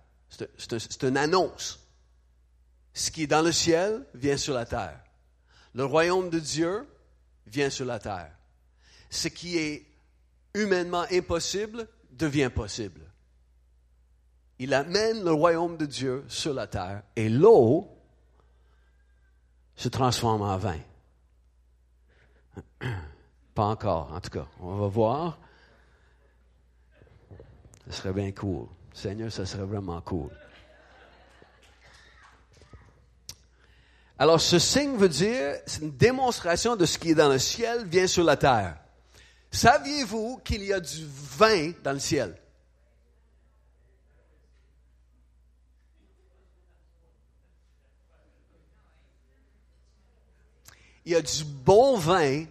C'est 0.58 1.04
une 1.04 1.18
annonce. 1.18 1.80
Ce 2.94 3.12
qui 3.12 3.24
est 3.24 3.28
dans 3.28 3.42
le 3.42 3.52
ciel 3.52 4.06
vient 4.14 4.38
sur 4.38 4.54
la 4.54 4.66
terre. 4.66 5.00
Le 5.74 5.86
royaume 5.86 6.30
de 6.30 6.40
Dieu 6.40 6.88
vient 7.48 7.70
sur 7.70 7.86
la 7.86 8.00
terre. 8.00 8.32
Ce 9.10 9.28
qui 9.28 9.58
est 9.58 9.86
humainement 10.54 11.06
impossible 11.12 11.88
devient 12.12 12.50
possible. 12.54 13.02
Il 14.58 14.74
amène 14.74 15.24
le 15.24 15.34
royaume 15.34 15.76
de 15.76 15.86
Dieu 15.86 16.24
sur 16.30 16.54
la 16.54 16.68
terre 16.68 17.04
et 17.16 17.28
l'eau 17.28 17.90
se 19.76 19.90
transforme 19.90 20.42
en 20.42 20.58
vin. 20.58 20.80
Pas 23.54 23.66
encore, 23.66 24.14
en 24.14 24.22
tout 24.22 24.30
cas. 24.30 24.48
On 24.62 24.78
va 24.78 24.88
voir. 24.88 25.40
Ce 27.88 27.92
serait 27.92 28.14
bien 28.14 28.32
cool. 28.32 28.68
Seigneur, 28.96 29.30
ça 29.30 29.46
serait 29.46 29.66
vraiment 29.66 30.00
cool. 30.00 30.30
Alors, 34.18 34.40
ce 34.40 34.58
signe 34.58 34.96
veut 34.96 35.10
dire, 35.10 35.58
c'est 35.66 35.82
une 35.82 35.98
démonstration 35.98 36.78
de 36.78 36.86
ce 36.86 36.98
qui 36.98 37.10
est 37.10 37.16
dans 37.16 37.28
le 37.28 37.38
ciel 37.38 37.86
vient 37.86 38.08
sur 38.08 38.24
la 38.24 38.38
terre. 38.38 38.78
Saviez-vous 39.52 40.38
qu'il 40.46 40.64
y 40.64 40.72
a 40.72 40.80
du 40.80 41.06
vin 41.06 41.74
dans 41.84 41.92
le 41.92 42.00
ciel? 42.00 42.38
Il 51.04 51.12
y 51.12 51.16
a 51.16 51.22
du 51.22 51.44
bon 51.44 51.98
vin 51.98 52.46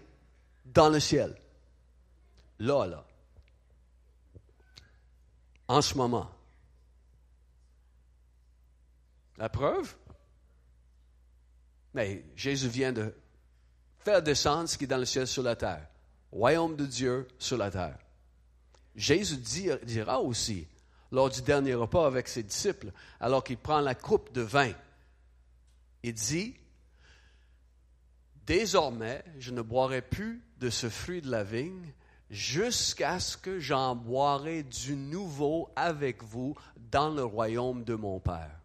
dans 0.67 0.91
le 0.91 1.01
ciel. 1.01 1.35
Là, 2.59 2.87
là. 2.87 3.05
En 5.67 5.81
ce 5.81 5.97
moment. 5.97 6.34
La 9.39 9.49
preuve? 9.49 9.95
Mais 11.93 12.25
Jésus 12.37 12.69
vient 12.69 12.93
de 12.93 13.15
faire 13.99 14.23
descendre 14.23 14.69
ce 14.69 14.77
qui 14.77 14.85
est 14.85 14.89
dans 14.89 14.99
le 14.99 15.05
ciel 15.05 15.27
sur 15.27 15.43
la 15.43 15.57
terre. 15.57 15.87
Royaume 16.33 16.77
de 16.77 16.87
Dieu 16.87 17.29
sur 17.39 17.57
la 17.57 17.71
terre. 17.71 17.99
Jésus 18.97 19.37
dira 19.37 20.21
aussi, 20.21 20.67
lors 21.11 21.31
du 21.31 21.43
dernier 21.43 21.75
repas 21.75 22.07
avec 22.07 22.29
ses 22.29 22.43
disciples, 22.43 22.93
alors 23.21 23.43
qu'il 23.45 23.59
prend 23.59 23.81
la 23.81 23.95
coupe 23.95 24.33
de 24.33 24.41
vin, 24.41 24.73
il 26.03 26.15
dit, 26.15 26.55
Désormais, 28.47 29.25
je 29.39 29.53
ne 29.53 29.63
boirai 29.63 30.03
plus 30.03 30.43
de 30.59 30.69
ce 30.69 30.91
fruit 30.91 31.23
de 31.23 31.31
la 31.31 31.45
vigne 31.45 31.93
jusqu'à 32.29 33.19
ce 33.19 33.37
que 33.37 33.59
j'en 33.59 33.97
boirai 33.97 34.65
du 34.65 34.97
nouveau 34.97 35.71
avec 35.77 36.23
vous 36.23 36.55
dans 36.91 37.09
le 37.09 37.25
royaume 37.25 37.85
de 37.85 37.95
mon 37.95 38.21
Père. 38.21 38.61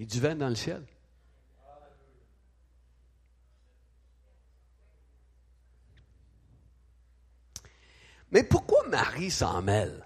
Il 0.00 0.04
y 0.04 0.06
du 0.06 0.18
vin 0.18 0.34
dans 0.34 0.48
le 0.48 0.54
ciel. 0.54 0.82
Mais 8.30 8.42
pourquoi 8.42 8.88
Marie 8.88 9.30
s'en 9.30 9.60
mêle? 9.60 10.02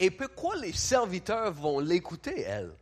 Et 0.00 0.10
pourquoi 0.10 0.56
les 0.56 0.72
serviteurs 0.72 1.52
vont 1.52 1.78
l'écouter, 1.78 2.40
elle? 2.40 2.74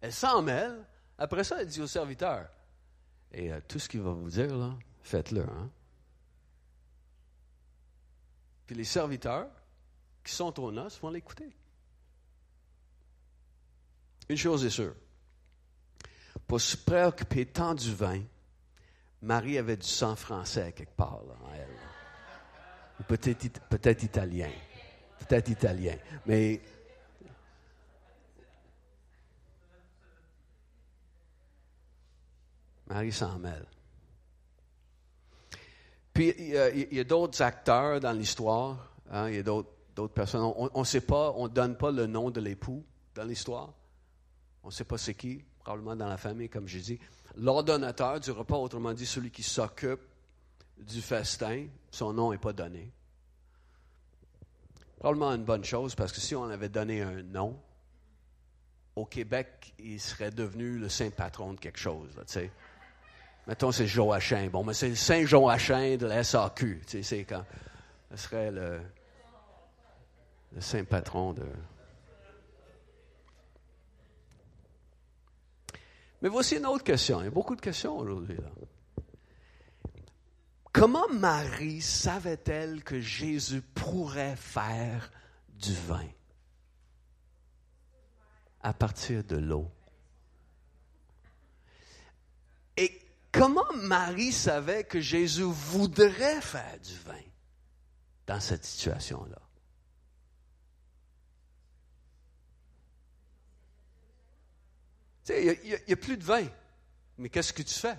Elle 0.00 0.14
s'en 0.14 0.40
mêle. 0.40 0.86
Après 1.18 1.44
ça, 1.44 1.60
elle 1.60 1.68
dit 1.68 1.82
aux 1.82 1.86
serviteurs, 1.86 2.48
Et 3.30 3.52
euh, 3.52 3.60
tout 3.68 3.78
ce 3.78 3.90
qu'il 3.90 4.00
va 4.00 4.12
vous 4.12 4.30
dire, 4.30 4.56
là, 4.56 4.74
faites-le. 5.06 5.42
Hein? 5.42 5.70
Puis 8.66 8.74
les 8.74 8.84
serviteurs 8.84 9.48
qui 10.24 10.32
sont 10.32 10.58
aux 10.60 10.72
noces 10.72 10.98
vont 11.00 11.10
l'écouter. 11.10 11.54
Une 14.28 14.36
chose 14.36 14.64
est 14.64 14.70
sûre. 14.70 14.94
Pour 16.48 16.60
se 16.60 16.76
préoccuper 16.76 17.46
tant 17.46 17.74
du 17.74 17.94
vin, 17.94 18.22
Marie 19.22 19.58
avait 19.58 19.76
du 19.76 19.86
sang 19.86 20.16
français 20.16 20.72
quelque 20.72 20.96
part 20.96 21.22
là, 21.24 21.34
en 21.44 21.54
elle. 21.54 23.06
Peut-être 23.06 23.60
peut 23.68 23.78
italien. 24.02 24.50
Peut-être 25.20 25.48
italien. 25.48 25.96
Mais 26.24 26.60
Marie 32.88 33.12
s'en 33.12 33.38
mêle. 33.38 33.66
Puis 36.16 36.34
il 36.38 36.94
y 36.94 37.00
a, 37.00 37.04
d'autres 37.04 37.42
acteurs 37.42 38.00
dans 38.00 38.12
l'histoire. 38.12 38.90
Hein, 39.10 39.28
il 39.28 39.36
y 39.36 39.38
a 39.38 39.42
d'autres 39.42 40.14
personnes. 40.14 40.50
On 40.56 40.80
ne 40.80 40.84
sait 40.84 41.02
pas, 41.02 41.32
on 41.36 41.44
ne 41.44 41.52
donne 41.52 41.76
pas 41.76 41.90
le 41.90 42.06
nom 42.06 42.30
de 42.30 42.40
l'époux 42.40 42.82
dans 43.14 43.24
l'histoire. 43.24 43.74
On 44.62 44.68
ne 44.68 44.72
sait 44.72 44.84
pas 44.84 44.96
c'est 44.96 45.12
qui, 45.12 45.44
probablement 45.58 45.94
dans 45.94 46.08
la 46.08 46.16
famille, 46.16 46.48
comme 46.48 46.66
je 46.66 46.78
dis. 46.78 46.98
L'ordonnateur 47.36 48.18
du 48.18 48.30
repas, 48.30 48.56
autrement 48.56 48.94
dit 48.94 49.04
celui 49.04 49.30
qui 49.30 49.42
s'occupe 49.42 50.00
du 50.78 51.02
festin, 51.02 51.66
son 51.90 52.14
nom 52.14 52.32
n'est 52.32 52.38
pas 52.38 52.54
donné. 52.54 52.90
Probablement 54.98 55.32
une 55.34 55.44
bonne 55.44 55.64
chose, 55.64 55.94
parce 55.94 56.12
que 56.12 56.20
si 56.22 56.34
on 56.34 56.44
avait 56.44 56.70
donné 56.70 57.02
un 57.02 57.22
nom, 57.22 57.60
au 58.96 59.04
Québec, 59.04 59.74
il 59.78 60.00
serait 60.00 60.30
devenu 60.30 60.78
le 60.78 60.88
saint 60.88 61.10
patron 61.10 61.52
de 61.52 61.60
quelque 61.60 61.78
chose. 61.78 62.08
Là, 62.16 62.22
Mettons, 63.46 63.70
c'est 63.70 63.86
Joachim. 63.86 64.48
Bon, 64.48 64.64
mais 64.64 64.74
c'est 64.74 64.88
le 64.88 64.96
Saint 64.96 65.24
Joachim 65.24 65.96
de 65.96 66.06
la 66.06 66.24
SAQ. 66.24 66.82
Tu 66.86 66.90
sais, 66.90 67.02
c'est 67.02 67.24
quand. 67.24 67.44
Ce 68.10 68.16
serait 68.16 68.50
le, 68.50 68.80
le 70.52 70.60
saint 70.60 70.84
patron 70.84 71.32
de. 71.32 71.46
Mais 76.22 76.28
voici 76.28 76.56
une 76.56 76.66
autre 76.66 76.84
question. 76.84 77.20
Il 77.20 77.24
y 77.24 77.28
a 77.28 77.30
beaucoup 77.30 77.54
de 77.54 77.60
questions 77.60 77.96
aujourd'hui. 77.98 78.38
Comment 80.72 81.08
Marie 81.08 81.80
savait-elle 81.80 82.82
que 82.82 83.00
Jésus 83.00 83.62
pourrait 83.62 84.36
faire 84.36 85.10
du 85.50 85.72
vin? 85.72 86.08
À 88.60 88.72
partir 88.72 89.22
de 89.24 89.36
l'eau? 89.36 89.70
Et 92.76 93.05
Comment 93.36 93.72
Marie 93.74 94.32
savait 94.32 94.84
que 94.84 95.00
Jésus 95.00 95.42
voudrait 95.42 96.40
faire 96.40 96.78
du 96.80 96.94
vin 96.98 97.22
dans 98.26 98.40
cette 98.40 98.64
situation-là? 98.64 99.40
Tu 105.24 105.32
sais, 105.32 105.60
il 105.64 105.80
n'y 105.86 105.92
a, 105.92 105.96
plus 105.96 106.16
de 106.16 106.24
vin. 106.24 106.46
Mais 107.18 107.28
qu'est-ce 107.28 107.52
que 107.52 107.62
tu 107.62 107.74
fais? 107.74 107.98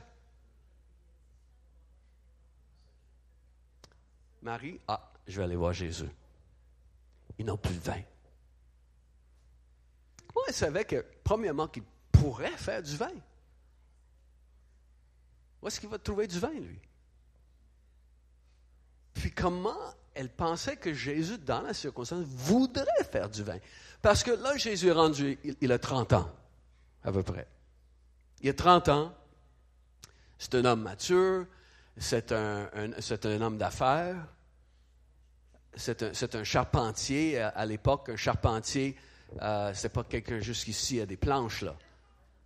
Marie, 4.41 4.79
ah, 4.87 5.11
je 5.27 5.37
vais 5.37 5.43
aller 5.43 5.55
voir 5.55 5.73
Jésus. 5.73 6.09
Ils 7.37 7.45
n'ont 7.45 7.57
plus 7.57 7.73
de 7.73 7.79
vin. 7.79 8.01
Moi, 10.33 10.45
elle 10.47 10.53
savait 10.53 10.85
que, 10.85 11.05
premièrement, 11.23 11.67
qu'il 11.67 11.83
pourrait 12.11 12.57
faire 12.57 12.81
du 12.81 12.95
vin? 12.95 13.11
Où 15.61 15.67
est-ce 15.67 15.79
qu'il 15.79 15.89
va 15.89 15.97
trouver 15.97 16.27
du 16.27 16.39
vin, 16.39 16.51
lui? 16.51 16.79
Puis 19.13 19.31
comment 19.31 19.77
elle 20.13 20.29
pensait 20.29 20.77
que 20.77 20.93
Jésus, 20.93 21.37
dans 21.39 21.61
la 21.61 21.73
circonstance, 21.73 22.23
voudrait 22.25 23.03
faire 23.11 23.29
du 23.29 23.43
vin? 23.43 23.57
Parce 24.01 24.23
que 24.23 24.31
là, 24.31 24.55
Jésus 24.57 24.87
est 24.87 24.91
rendu, 24.91 25.39
il, 25.61 25.71
a 25.71 25.79
30 25.79 26.13
ans, 26.13 26.31
à 27.03 27.11
peu 27.11 27.23
près. 27.23 27.47
Il 28.41 28.49
a 28.49 28.53
30 28.53 28.89
ans, 28.89 29.13
c'est 30.37 30.53
un 30.55 30.65
homme 30.65 30.83
mature, 30.83 31.47
c'est 31.97 32.31
un, 32.31 32.69
un, 32.75 33.41
homme 33.41 33.57
d'affaires, 33.57 34.27
c'est 35.75 36.35
un, 36.35 36.43
charpentier 36.43 37.39
à, 37.39 37.65
l'époque. 37.65 38.09
Un 38.09 38.15
charpentier, 38.15 38.95
euh, 39.41 39.71
c'est 39.73 39.89
pas 39.89 40.03
quelqu'un 40.03 40.39
jusqu'ici 40.39 41.01
à 41.01 41.07
des 41.07 41.17
planches, 41.17 41.63
là 41.63 41.75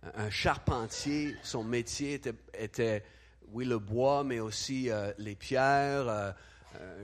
un 0.02 0.30
charpentier, 0.30 1.36
son 1.42 1.62
métier 1.64 2.20
était, 2.54 3.04
oui, 3.48 3.64
le 3.64 3.78
bois, 3.78 4.24
mais 4.24 4.40
aussi 4.40 4.90
euh, 4.90 5.12
les 5.18 5.36
pierres, 5.36 6.08
euh, 6.08 6.32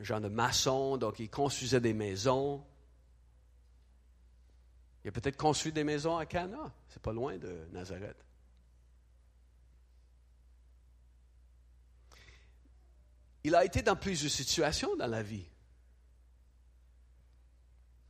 un 0.01 0.03
genre 0.03 0.21
de 0.21 0.29
maçon, 0.29 0.97
donc 0.97 1.19
il 1.21 1.31
construisait 1.31 1.81
des 1.81 1.95
maisons. 1.95 2.65
Il 5.05 5.09
a 5.09 5.13
peut-être 5.13 5.37
construit 5.37 5.73
des 5.73 5.85
maisons 5.85 6.17
à 6.17 6.27
Cana, 6.27 6.73
c'est 6.89 7.03
pas 7.03 7.13
loin 7.13 7.39
de 7.39 7.69
Nazareth. 7.73 8.17
Il 13.45 13.55
a 13.55 13.65
été 13.65 13.83
dans 13.83 13.97
plusieurs 13.97 14.33
situations 14.33 14.97
dans 14.97 15.07
la 15.07 15.23
vie. 15.23 15.47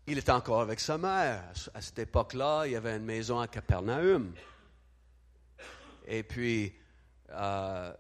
Il 0.07 0.17
était 0.17 0.33
encore 0.33 0.63
avec 0.63 0.81
sa 0.81 0.97
mère. 0.97 1.45
À 1.75 1.83
cette 1.83 1.99
époque-là, 1.99 2.65
il 2.67 2.73
y 2.73 2.77
avait 2.77 2.97
une 2.97 3.05
maison 3.05 3.39
à 3.39 3.47
Capernaum. 3.47 4.33
Et 6.11 6.23
puis, 6.23 6.75
euh, 7.31 7.93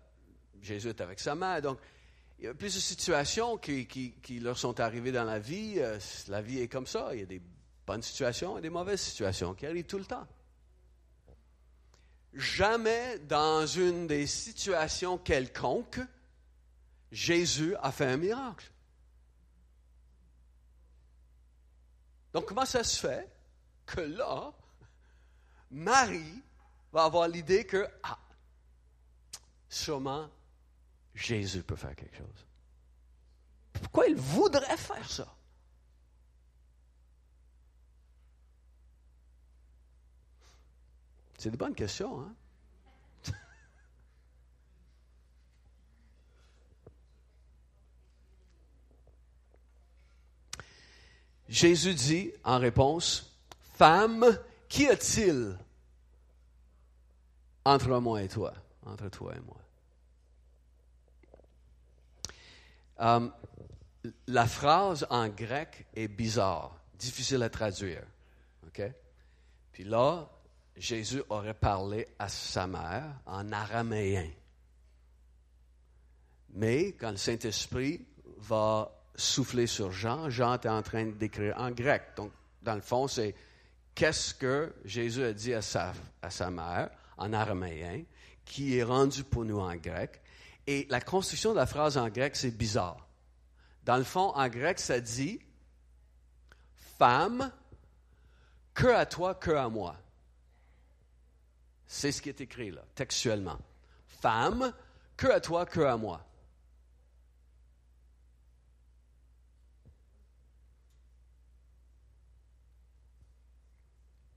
Jésus 0.62 0.88
est 0.88 1.00
avec 1.02 1.20
sa 1.20 1.34
mère. 1.34 1.60
Donc, 1.60 1.78
il 2.38 2.46
y 2.46 2.48
a 2.48 2.54
plusieurs 2.54 2.82
situations 2.82 3.58
qui, 3.58 4.40
leur 4.40 4.56
sont 4.56 4.80
arrivées 4.80 5.12
dans 5.12 5.24
la 5.24 5.38
vie. 5.38 5.74
Euh, 5.76 5.98
la 6.28 6.40
vie 6.40 6.60
est 6.60 6.68
comme 6.68 6.86
ça. 6.86 7.10
Il 7.12 7.20
y 7.20 7.22
a 7.22 7.26
des 7.26 7.42
bonnes 7.86 8.02
situations 8.02 8.56
et 8.56 8.62
des 8.62 8.70
mauvaises 8.70 9.02
situations 9.02 9.54
qui 9.54 9.66
arrivent 9.66 9.84
tout 9.84 9.98
le 9.98 10.06
temps. 10.06 10.26
Jamais 12.32 13.18
dans 13.18 13.66
une 13.66 14.06
des 14.06 14.26
situations 14.26 15.18
quelconques, 15.18 16.00
Jésus 17.12 17.76
a 17.76 17.92
fait 17.92 18.06
un 18.06 18.16
miracle. 18.16 18.70
Donc, 22.32 22.46
comment 22.46 22.66
ça 22.66 22.84
se 22.84 23.00
fait 23.00 23.28
que 23.84 24.00
là, 24.00 24.52
Marie 25.70 26.42
va 26.92 27.04
avoir 27.04 27.28
l'idée 27.28 27.64
que, 27.64 27.86
ah, 28.02 28.18
sûrement, 29.68 30.28
Jésus 31.14 31.62
peut 31.62 31.76
faire 31.76 31.94
quelque 31.94 32.16
chose. 32.16 32.46
Pourquoi 33.72 34.06
il 34.06 34.16
voudrait 34.16 34.76
faire 34.76 35.08
ça? 35.10 35.34
C'est 41.38 41.50
de 41.50 41.56
bonnes 41.56 41.74
questions, 41.74 42.20
hein? 42.20 42.34
Jésus 51.48 51.94
dit 51.94 52.32
en 52.42 52.58
réponse, 52.58 53.36
Femme, 53.76 54.26
qu'y 54.68 54.88
a-t-il 54.88 55.56
entre 57.68 58.00
moi 58.00 58.22
et 58.22 58.28
toi, 58.28 58.54
entre 58.86 59.10
toi 59.10 59.34
et 59.36 59.40
moi. 59.40 59.60
Um, 62.98 63.32
la 64.26 64.46
phrase 64.46 65.06
en 65.10 65.28
grec 65.28 65.86
est 65.94 66.08
bizarre, 66.08 66.80
difficile 66.98 67.42
à 67.42 67.50
traduire. 67.50 68.02
Puis 69.72 69.84
là, 69.84 70.28
Jésus 70.76 71.22
aurait 71.28 71.54
parlé 71.54 72.08
à 72.18 72.28
sa 72.28 72.66
mère 72.66 73.20
en 73.26 73.52
araméen. 73.52 74.30
Mais 76.54 76.92
quand 76.92 77.10
le 77.10 77.16
Saint-Esprit 77.16 78.06
va 78.38 78.90
souffler 79.14 79.66
sur 79.66 79.92
Jean, 79.92 80.30
Jean 80.30 80.54
est 80.54 80.66
en 80.66 80.82
train 80.82 81.04
d'écrire 81.04 81.54
en 81.58 81.70
grec. 81.70 82.02
Donc, 82.16 82.32
dans 82.62 82.74
le 82.74 82.80
fond, 82.80 83.08
c'est 83.08 83.34
qu'est-ce 83.94 84.32
que 84.34 84.74
Jésus 84.84 85.22
a 85.22 85.32
dit 85.32 85.52
à 85.52 85.60
sa 85.60 86.50
mère 86.50 86.90
en 87.18 87.32
araméen, 87.32 88.04
qui 88.44 88.78
est 88.78 88.82
rendu 88.82 89.24
pour 89.24 89.44
nous 89.44 89.58
en 89.58 89.76
grec. 89.76 90.20
Et 90.66 90.86
la 90.90 91.00
construction 91.00 91.52
de 91.52 91.56
la 91.56 91.66
phrase 91.66 91.96
en 91.96 92.08
grec, 92.08 92.36
c'est 92.36 92.50
bizarre. 92.50 93.06
Dans 93.84 93.96
le 93.96 94.04
fond, 94.04 94.32
en 94.34 94.48
grec, 94.48 94.78
ça 94.78 95.00
dit 95.00 95.40
Femme, 96.98 97.52
que 98.74 98.86
à 98.86 99.06
toi, 99.06 99.34
que 99.34 99.50
à 99.50 99.68
moi. 99.68 99.96
C'est 101.86 102.12
ce 102.12 102.20
qui 102.20 102.28
est 102.28 102.40
écrit 102.40 102.70
là, 102.70 102.82
textuellement. 102.94 103.58
Femme, 104.06 104.74
que 105.16 105.26
à 105.28 105.40
toi, 105.40 105.64
que 105.64 105.80
à 105.80 105.96
moi. 105.96 106.24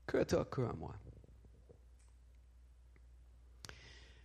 Que 0.06 0.18
à 0.18 0.24
toi, 0.24 0.44
que 0.44 0.62
à 0.62 0.72
moi. 0.72 0.94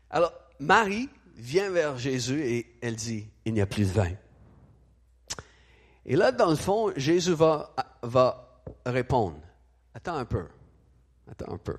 Alors, 0.10 0.34
Marie 0.60 1.10
vient 1.36 1.70
vers 1.70 1.98
Jésus 1.98 2.42
et 2.42 2.78
elle 2.82 2.96
dit, 2.96 3.28
il 3.46 3.54
n'y 3.54 3.62
a 3.62 3.66
plus 3.66 3.86
de 3.86 3.92
vin. 3.92 4.12
Et 6.06 6.16
là, 6.16 6.32
dans 6.32 6.50
le 6.50 6.56
fond, 6.56 6.94
Jésus 6.96 7.34
va, 7.34 7.76
va 8.02 8.64
répondre, 8.86 9.40
attends 9.94 10.16
un 10.16 10.26
peu, 10.26 10.48
attends 11.30 11.52
un 11.52 11.58
peu. 11.58 11.78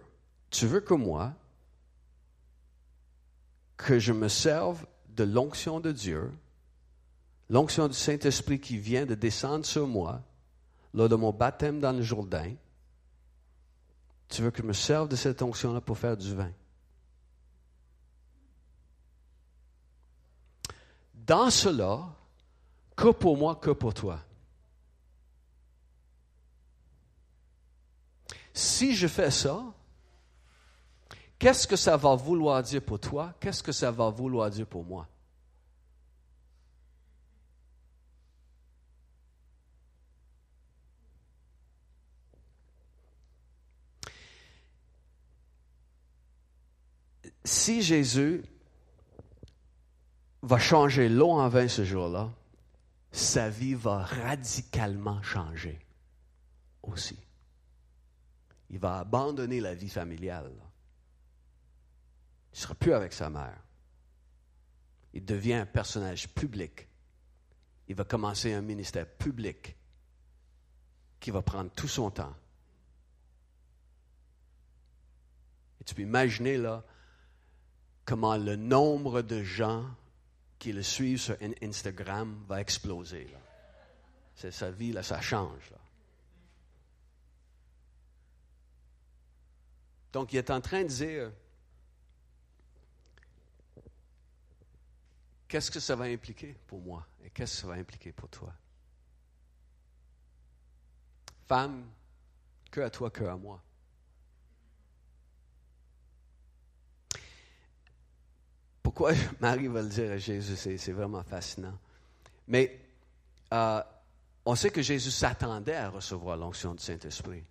Tu 0.50 0.66
veux 0.66 0.80
que 0.80 0.94
moi, 0.94 1.32
que 3.76 3.98
je 3.98 4.12
me 4.12 4.28
serve 4.28 4.84
de 5.08 5.24
l'onction 5.24 5.80
de 5.80 5.92
Dieu, 5.92 6.30
l'onction 7.48 7.88
du 7.88 7.94
Saint-Esprit 7.94 8.60
qui 8.60 8.76
vient 8.76 9.06
de 9.06 9.14
descendre 9.14 9.64
sur 9.64 9.86
moi 9.86 10.22
lors 10.92 11.08
de 11.08 11.16
mon 11.16 11.32
baptême 11.32 11.80
dans 11.80 11.92
le 11.92 12.02
Jourdain, 12.02 12.54
tu 14.28 14.42
veux 14.42 14.50
que 14.50 14.62
je 14.62 14.66
me 14.66 14.74
serve 14.74 15.08
de 15.08 15.16
cette 15.16 15.40
onction-là 15.40 15.80
pour 15.80 15.96
faire 15.96 16.16
du 16.16 16.34
vin? 16.34 16.52
Dans 21.28 21.50
cela, 21.50 22.08
que 22.96 23.10
pour 23.10 23.36
moi, 23.36 23.54
que 23.54 23.70
pour 23.70 23.92
toi. 23.92 24.18
Si 28.54 28.94
je 28.94 29.06
fais 29.06 29.30
ça, 29.30 29.62
qu'est-ce 31.38 31.66
que 31.66 31.76
ça 31.76 31.98
va 31.98 32.14
vouloir 32.14 32.62
dire 32.62 32.80
pour 32.82 32.98
toi? 32.98 33.34
Qu'est-ce 33.40 33.62
que 33.62 33.72
ça 33.72 33.90
va 33.90 34.08
vouloir 34.08 34.48
dire 34.48 34.66
pour 34.66 34.82
moi? 34.82 35.06
Si 47.44 47.82
Jésus 47.82 48.42
va 50.42 50.58
changer 50.58 51.08
l'eau 51.08 51.30
en 51.30 51.48
vin 51.48 51.68
ce 51.68 51.84
jour-là, 51.84 52.30
sa 53.10 53.48
vie 53.48 53.74
va 53.74 54.04
radicalement 54.04 55.22
changer 55.22 55.78
aussi. 56.82 57.18
Il 58.70 58.78
va 58.78 58.98
abandonner 58.98 59.60
la 59.60 59.74
vie 59.74 59.88
familiale. 59.88 60.52
Il 62.52 62.56
ne 62.56 62.60
sera 62.60 62.74
plus 62.74 62.92
avec 62.92 63.12
sa 63.12 63.30
mère. 63.30 63.58
Il 65.14 65.24
devient 65.24 65.54
un 65.54 65.66
personnage 65.66 66.28
public. 66.28 66.86
Il 67.88 67.94
va 67.94 68.04
commencer 68.04 68.52
un 68.52 68.60
ministère 68.60 69.06
public 69.06 69.74
qui 71.18 71.30
va 71.30 71.42
prendre 71.42 71.70
tout 71.70 71.88
son 71.88 72.10
temps. 72.10 72.36
Et 75.80 75.84
tu 75.84 75.94
peux 75.94 76.02
imaginer 76.02 76.58
là 76.58 76.84
comment 78.04 78.36
le 78.36 78.56
nombre 78.56 79.22
de 79.22 79.42
gens 79.42 79.86
qui 80.58 80.72
le 80.72 80.82
suivent 80.82 81.20
sur 81.20 81.36
Instagram 81.62 82.44
va 82.48 82.60
exploser. 82.60 83.28
C'est 84.34 84.50
sa 84.50 84.70
vie, 84.70 84.92
là, 84.92 85.02
ça 85.02 85.20
change. 85.20 85.72
Donc, 90.12 90.32
il 90.32 90.36
est 90.36 90.50
en 90.50 90.60
train 90.60 90.82
de 90.82 90.88
dire, 90.88 91.30
qu'est-ce 95.46 95.70
que 95.70 95.80
ça 95.80 95.94
va 95.96 96.04
impliquer 96.04 96.56
pour 96.66 96.80
moi 96.80 97.06
et 97.24 97.30
qu'est-ce 97.30 97.56
que 97.56 97.60
ça 97.62 97.66
va 97.68 97.74
impliquer 97.74 98.12
pour 98.12 98.28
toi? 98.28 98.52
Femme, 101.46 101.88
que 102.70 102.80
à 102.80 102.90
toi, 102.90 103.10
que 103.10 103.24
à 103.24 103.36
moi. 103.36 103.62
Pourquoi 108.98 109.14
Marie 109.40 109.68
va 109.68 109.80
le 109.80 109.88
dire 109.88 110.10
à 110.10 110.18
Jésus, 110.18 110.56
c'est 110.56 110.90
vraiment 110.90 111.22
fascinant. 111.22 111.78
Mais 112.48 112.80
euh, 113.52 113.80
on 114.44 114.56
sait 114.56 114.70
que 114.70 114.82
Jésus 114.82 115.12
s'attendait 115.12 115.76
à 115.76 115.88
recevoir 115.88 116.36
l'onction 116.36 116.74
du 116.74 116.82
Saint-Esprit. 116.82 117.44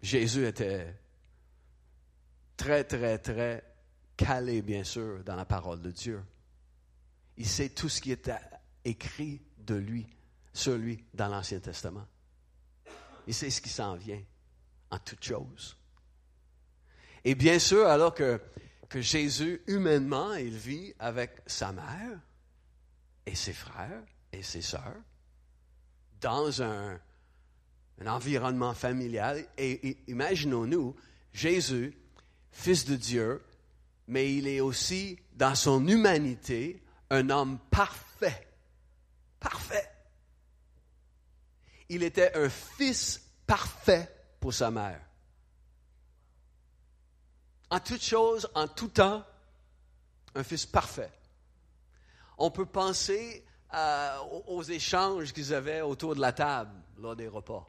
Jésus 0.00 0.46
était 0.46 0.96
très, 2.56 2.84
très, 2.84 3.18
très 3.18 3.62
calé, 4.16 4.62
bien 4.62 4.82
sûr, 4.82 5.22
dans 5.22 5.36
la 5.36 5.44
parole 5.44 5.82
de 5.82 5.90
Dieu. 5.90 6.22
Il 7.36 7.46
sait 7.46 7.68
tout 7.68 7.90
ce 7.90 8.00
qui 8.00 8.12
est 8.12 8.30
écrit 8.82 9.42
de 9.58 9.74
lui, 9.74 10.06
sur 10.54 10.78
lui, 10.78 11.04
dans 11.12 11.28
l'Ancien 11.28 11.60
Testament. 11.60 12.06
Il 13.26 13.34
sait 13.34 13.50
ce 13.50 13.60
qui 13.60 13.68
s'en 13.68 13.94
vient 13.94 14.22
en 14.90 14.98
toutes 15.00 15.22
choses. 15.22 15.76
Et 17.22 17.34
bien 17.34 17.58
sûr, 17.58 17.86
alors 17.86 18.14
que 18.14 18.40
Jésus, 19.00 19.62
humainement, 19.66 20.34
il 20.34 20.56
vit 20.56 20.94
avec 20.98 21.42
sa 21.46 21.72
mère 21.72 22.20
et 23.26 23.34
ses 23.34 23.52
frères 23.52 24.02
et 24.32 24.42
ses 24.42 24.62
sœurs 24.62 25.00
dans 26.20 26.62
un, 26.62 26.98
environnement 28.06 28.74
familial. 28.74 29.46
Et, 29.56 29.98
imaginons-nous, 30.08 30.94
Jésus, 31.32 31.96
fils 32.50 32.84
de 32.84 32.96
Dieu, 32.96 33.42
mais 34.08 34.34
il 34.34 34.46
est 34.46 34.60
aussi, 34.60 35.18
dans 35.34 35.54
son 35.54 35.86
humanité, 35.86 36.82
un 37.10 37.30
homme 37.30 37.58
parfait. 37.70 38.48
Parfait. 39.40 39.90
Il 41.88 42.02
était 42.02 42.34
un 42.36 42.48
fils 42.48 43.20
parfait 43.46 44.08
pour 44.40 44.54
sa 44.54 44.70
mère 44.70 45.00
en 47.74 47.80
toutes 47.80 48.04
choses, 48.04 48.48
en 48.54 48.68
tout 48.68 48.86
temps, 48.86 49.24
un 50.36 50.44
fils 50.44 50.64
parfait. 50.64 51.10
On 52.38 52.48
peut 52.52 52.66
penser 52.66 53.44
euh, 53.74 54.16
aux 54.46 54.62
échanges 54.62 55.32
qu'ils 55.32 55.52
avaient 55.52 55.80
autour 55.80 56.14
de 56.14 56.20
la 56.20 56.32
table 56.32 56.70
lors 56.98 57.16
des 57.16 57.26
repas. 57.26 57.68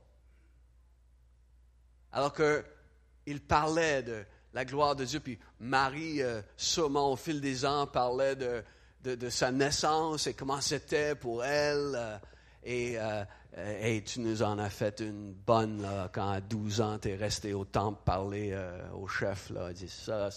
Alors 2.12 2.34
qu'il 2.34 3.42
parlait 3.42 4.04
de 4.04 4.24
la 4.54 4.64
gloire 4.64 4.96
de 4.96 5.06
Dieu, 5.06 5.20
puis 5.20 5.40
Marie, 5.60 6.22
euh, 6.22 6.44
sûrement 6.56 7.12
au 7.12 7.16
fil 7.16 7.42
des 7.42 7.66
ans, 7.66 7.88
parlait 7.88 8.36
de, 8.36 8.64
de, 9.04 9.30
sa 9.32 9.52
naissance 9.52 10.28
et 10.28 10.36
comment 10.36 10.62
c'était 10.62 11.16
pour 11.16 11.44
elle. 11.44 11.94
Euh, 11.96 12.18
et 12.66 12.96
euh, 12.98 13.24
hey, 13.56 14.04
tu 14.04 14.20
nous 14.20 14.42
en 14.42 14.58
as 14.58 14.72
fait 14.72 15.00
une 15.00 15.34
bonne 15.34 15.88
quand 16.12 16.32
à 16.32 16.42
12 16.42 16.82
ans, 16.82 16.98
tu 16.98 17.10
es 17.10 17.16
resté 17.16 17.54
au 17.54 17.64
temple 17.64 18.02
parler 18.04 18.50
euh, 18.54 18.90
au 18.94 19.08
chef. 19.08 19.52
Là, 19.52 19.72
dit 19.72 19.88
ça, 19.88 20.30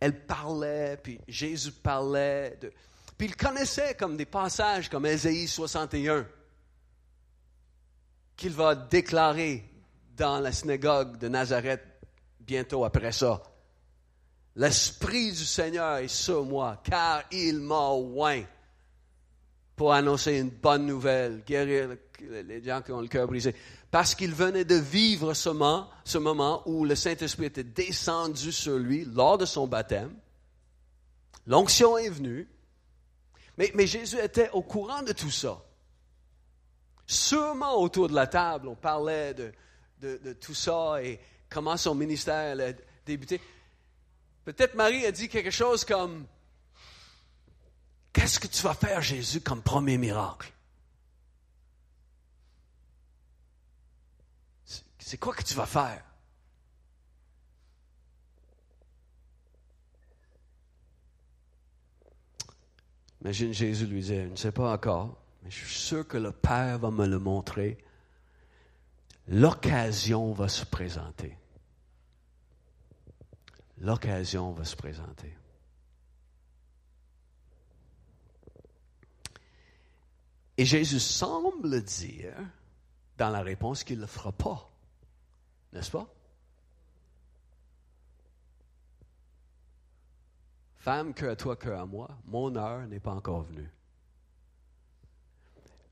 Elle 0.00 0.26
parlait, 0.26 0.98
puis 1.00 1.20
Jésus 1.28 1.70
parlait. 1.70 2.58
Puis 3.16 3.28
il 3.28 3.36
connaissait 3.36 3.94
comme 3.94 4.16
des 4.16 4.26
passages 4.26 4.88
comme 4.88 5.06
Ésaïe 5.06 5.46
61, 5.46 6.26
qu'il 8.36 8.52
va 8.52 8.74
déclarer 8.74 9.64
dans 10.16 10.40
la 10.40 10.50
synagogue 10.50 11.18
de 11.18 11.28
Nazareth 11.28 11.82
bientôt 12.40 12.84
après 12.84 13.12
ça. 13.12 13.40
L'Esprit 14.56 15.30
du 15.30 15.44
Seigneur 15.44 15.98
est 15.98 16.08
sur 16.08 16.44
moi, 16.44 16.80
car 16.84 17.22
il 17.30 17.60
m'a 17.60 17.90
oint 17.90 18.42
pour 19.76 19.92
annoncer 19.92 20.38
une 20.38 20.50
bonne 20.50 20.86
nouvelle, 20.86 21.42
guérir 21.44 21.96
les 22.20 22.62
gens 22.62 22.80
qui 22.82 22.92
ont 22.92 23.00
le 23.00 23.08
cœur 23.08 23.26
brisé. 23.26 23.54
Parce 23.90 24.14
qu'il 24.14 24.32
venait 24.32 24.64
de 24.64 24.76
vivre 24.76 25.34
ce 25.34 25.48
moment, 25.48 25.90
ce 26.04 26.18
moment 26.18 26.62
où 26.66 26.84
le 26.84 26.94
Saint-Esprit 26.94 27.46
était 27.46 27.64
descendu 27.64 28.52
sur 28.52 28.78
lui 28.78 29.04
lors 29.04 29.38
de 29.38 29.46
son 29.46 29.66
baptême. 29.66 30.14
L'onction 31.46 31.98
est 31.98 32.10
venue. 32.10 32.48
Mais, 33.56 33.86
Jésus 33.86 34.18
était 34.18 34.50
au 34.50 34.62
courant 34.62 35.02
de 35.02 35.12
tout 35.12 35.30
ça. 35.30 35.62
Sûrement 37.06 37.80
autour 37.80 38.08
de 38.08 38.14
la 38.14 38.26
table, 38.26 38.66
on 38.66 38.74
parlait 38.74 39.34
de, 39.34 39.52
de, 40.00 40.32
tout 40.32 40.54
ça 40.54 41.02
et 41.02 41.20
comment 41.48 41.76
son 41.76 41.94
ministère 41.94 42.58
a 42.58 42.72
débuté. 43.06 43.40
Peut-être 44.44 44.74
Marie 44.74 45.06
a 45.06 45.12
dit 45.12 45.28
quelque 45.28 45.50
chose 45.50 45.84
comme 45.84 46.26
Qu'est-ce 48.14 48.38
que 48.38 48.46
tu 48.46 48.62
vas 48.62 48.74
faire, 48.74 49.02
Jésus, 49.02 49.40
comme 49.40 49.60
premier 49.60 49.98
miracle? 49.98 50.50
C'est 54.98 55.18
quoi 55.18 55.34
que 55.34 55.42
tu 55.42 55.54
vas 55.54 55.66
faire? 55.66 56.02
Imagine 63.20 63.52
Jésus 63.52 63.86
lui 63.86 64.02
dire, 64.02 64.26
je 64.26 64.30
ne 64.30 64.36
sais 64.36 64.52
pas 64.52 64.72
encore, 64.72 65.20
mais 65.42 65.50
je 65.50 65.56
suis 65.56 65.74
sûr 65.74 66.06
que 66.06 66.16
le 66.16 66.30
Père 66.30 66.78
va 66.78 66.90
me 66.92 67.06
le 67.06 67.18
montrer. 67.18 67.78
L'occasion 69.26 70.32
va 70.32 70.48
se 70.48 70.64
présenter. 70.64 71.36
L'occasion 73.78 74.52
va 74.52 74.64
se 74.64 74.76
présenter. 74.76 75.34
Et 80.56 80.64
Jésus 80.64 81.00
semble 81.00 81.82
dire 81.82 82.34
dans 83.16 83.30
la 83.30 83.42
réponse 83.42 83.84
qu'il 83.84 83.96
ne 83.96 84.02
le 84.02 84.06
fera 84.06 84.32
pas. 84.32 84.70
N'est-ce 85.72 85.90
pas? 85.90 86.08
Femme, 90.76 91.14
que 91.14 91.26
à 91.26 91.36
toi, 91.36 91.56
que 91.56 91.70
à 91.70 91.86
moi, 91.86 92.08
mon 92.26 92.54
heure 92.56 92.86
n'est 92.86 93.00
pas 93.00 93.14
encore 93.14 93.42
venue. 93.42 93.70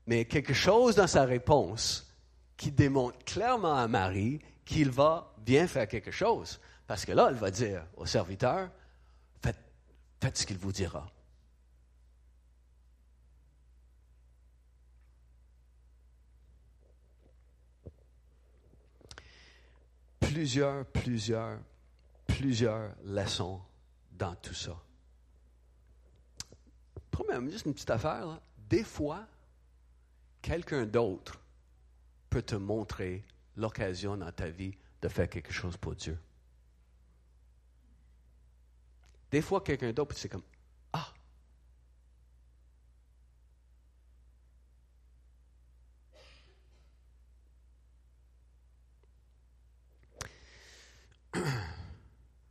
Mais 0.05 0.25
quelque 0.25 0.53
chose 0.53 0.95
dans 0.95 1.07
sa 1.07 1.23
réponse 1.23 2.13
qui 2.57 2.71
démontre 2.71 3.17
clairement 3.25 3.75
à 3.75 3.87
Marie 3.87 4.39
qu'il 4.65 4.91
va 4.91 5.33
bien 5.39 5.67
faire 5.67 5.87
quelque 5.87 6.11
chose. 6.11 6.59
Parce 6.87 7.05
que 7.05 7.11
là, 7.11 7.27
elle 7.29 7.35
va 7.35 7.51
dire 7.51 7.85
au 7.97 8.05
serviteur, 8.05 8.69
faites, 9.41 9.59
faites 10.21 10.37
ce 10.37 10.45
qu'il 10.45 10.57
vous 10.57 10.71
dira. 10.71 11.07
Plusieurs, 20.33 20.83
plusieurs, 20.87 21.59
plusieurs 22.25 22.95
leçons 23.03 23.61
dans 24.13 24.33
tout 24.33 24.55
ça. 24.55 24.75
Premièrement, 27.11 27.51
juste 27.51 27.67
une 27.67 27.73
petite 27.75 27.91
affaire, 27.91 28.41
des 28.67 28.83
fois, 28.83 29.27
quelqu'un 30.41 30.87
d'autre 30.87 31.39
peut 32.31 32.41
te 32.41 32.55
montrer 32.55 33.23
l'occasion 33.57 34.17
dans 34.17 34.31
ta 34.31 34.49
vie 34.49 34.75
de 35.03 35.07
faire 35.07 35.29
quelque 35.29 35.53
chose 35.53 35.77
pour 35.77 35.93
Dieu. 35.93 36.17
Des 39.29 39.43
fois, 39.43 39.61
quelqu'un 39.61 39.93
d'autre, 39.93 40.17
c'est 40.17 40.29
comme, 40.29 40.41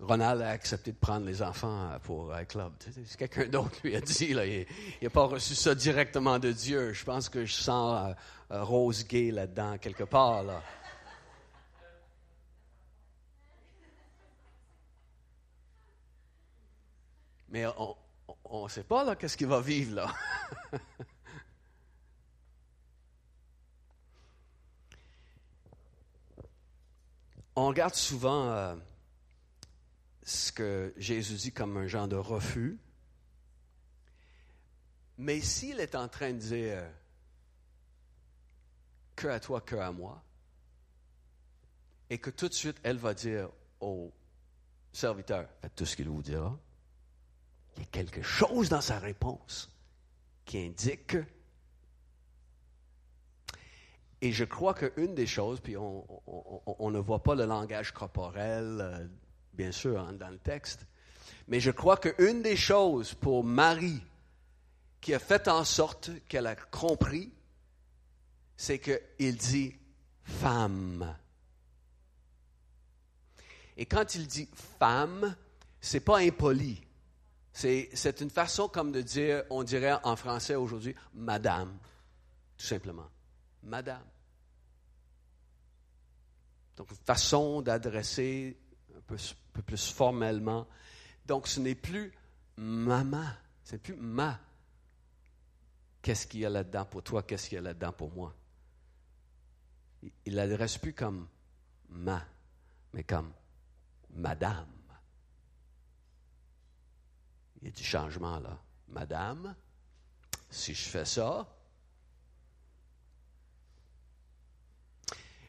Ronald 0.03 0.43
a 0.43 0.49
accepté 0.49 0.91
de 0.91 0.97
prendre 0.97 1.25
les 1.27 1.43
enfants 1.43 1.91
pour 2.03 2.35
un 2.35 2.45
club. 2.45 2.73
C'est 3.07 3.17
quelqu'un 3.17 3.47
d'autre 3.47 3.79
lui 3.85 3.95
a 3.95 4.01
dit. 4.01 4.35
Là, 4.35 4.45
il 4.45 4.67
n'a 5.01 5.11
pas 5.11 5.27
reçu 5.27 5.55
ça 5.55 5.77
directement 5.77 6.41
de 6.41 6.51
Dieu. 6.51 6.93
Je 6.93 7.05
pense 7.05 7.29
que 7.29 7.45
je 7.45 7.53
sens 7.53 8.11
euh, 8.11 8.15
euh, 8.57 8.65
Rose 8.65 9.07
Gay 9.07 9.31
là-dedans, 9.31 9.79
quelque 9.79 10.03
part. 10.03 10.43
Là. 10.43 10.61
Mais 17.49 17.65
on 18.45 18.65
ne 18.65 18.69
sait 18.69 18.83
pas 18.83 19.05
là 19.05 19.15
qu'est-ce 19.15 19.37
qu'il 19.37 19.47
va 19.47 19.61
vivre 19.61 19.95
là. 19.95 20.13
on 27.55 27.69
regarde 27.69 27.95
souvent 27.95 28.49
euh, 28.49 28.75
ce 30.33 30.53
que 30.53 30.93
Jésus 30.97 31.35
dit 31.35 31.53
comme 31.53 31.77
un 31.77 31.87
genre 31.87 32.09
de 32.09 32.17
refus. 32.17 32.79
Mais 35.19 35.41
s'il 35.41 35.79
est 35.81 35.95
en 35.95 36.09
train 36.09 36.33
de 36.33 36.39
dire 36.39 36.83
que 39.15 39.29
à 39.29 39.39
toi, 39.39 39.61
que 39.61 39.77
à 39.77 39.93
moi, 39.93 40.23
et 42.11 42.19
que 42.19 42.31
tout 42.31 42.49
de 42.49 42.55
suite 42.55 42.79
elle 42.83 42.97
va 42.97 43.15
dire 43.15 43.49
au 43.81 44.13
serviteur, 44.93 45.49
faites 45.61 45.75
tout 45.75 45.87
ce 45.87 45.97
qu'il 45.97 46.09
vous 46.09 46.23
dira, 46.23 46.59
il 47.77 47.81
y 47.81 47.83
a 47.83 47.89
quelque 47.91 48.23
chose 48.23 48.69
dans 48.69 48.81
sa 48.81 48.99
réponse 48.99 49.71
qui 50.45 50.59
indique 50.59 51.07
que. 51.07 51.25
Et 54.21 54.31
je 54.31 54.45
crois 54.45 54.75
qu'une 54.75 55.15
des 55.15 55.27
choses, 55.27 55.61
puis 55.61 55.77
on, 55.77 56.07
ne 56.91 56.99
voit 56.99 57.23
pas 57.23 57.35
le 57.35 57.45
langage 57.45 57.93
corporel, 57.93 58.79
euh, 58.81 59.09
bien 59.53 59.73
sûr, 59.73 60.01
hein, 60.01 60.13
dans 60.13 60.31
le 60.31 60.39
texte, 60.39 60.87
mais 61.49 61.61
je 61.61 61.71
crois 61.71 61.97
qu'une 61.97 62.43
des 62.43 62.57
choses 62.57 63.15
pour 63.15 63.45
Marie 63.45 64.03
qui 65.01 65.15
a 65.15 65.19
fait 65.19 65.49
en 65.49 65.65
sorte 65.65 66.11
qu'elle 66.29 66.47
a 66.47 66.57
compris, 66.57 67.33
c'est 68.57 68.79
qu'il 68.79 69.37
dit 69.37 69.75
femme. 70.23 71.17
Et 73.77 73.87
quand 73.87 74.15
il 74.15 74.27
dit 74.27 74.49
femme, 74.79 75.35
c'est 75.81 76.01
pas 76.01 76.19
impoli. 76.19 76.81
C'est 77.53 78.21
une 78.21 78.31
façon 78.31 78.69
comme 78.69 78.93
de 78.93 79.03
dire, 79.03 79.43
on 79.51 79.63
dirait 79.63 79.99
en 80.05 80.17
français 80.17 80.55
aujourd'hui, 80.55 80.95
madame, 81.15 81.77
tout 82.57 82.67
simplement. 82.67 83.11
Madame. 83.65 84.05
Donc, 86.77 86.91
une 86.91 86.97
façon 86.97 87.61
d'adresser 87.61 88.57
peu, 89.13 89.35
peu, 89.53 89.63
plus 89.63 89.91
formellement. 89.91 90.67
Donc, 91.27 91.47
ce 91.47 91.61
n'est 91.61 91.75
plus 91.75 92.13
maman, 92.57 93.29
c'est 93.63 93.79
plus 93.79 93.95
ma. 93.95 94.41
Qu'est-ce 96.01 96.27
qu'il 96.27 96.41
y 96.41 96.47
a 96.47 96.51
là-dedans 96.51 96.85
pour 96.87 97.03
toi, 97.03 97.23
qu'est-ce 97.23 97.49
qu'il 97.49 97.57
y 97.57 97.59
a 97.59 97.63
là-dedans 97.63 97.93
pour 97.93 98.13
moi? 98.13 98.35
Il 100.25 100.35
l'adresse 100.35 100.79
plus 100.79 100.95
comme 100.95 101.29
ma, 101.89 102.25
mais 102.93 103.05
comme 103.05 103.33
madame. 104.11 104.67
Il 107.61 107.69
y 107.69 107.71
a 107.71 107.71
du 107.71 107.85
changement 107.85 108.41
là. 108.41 108.59
Madame, 108.89 109.55
si 110.51 110.75
je 110.75 110.89
fais 110.89 111.05
ça. 111.05 111.47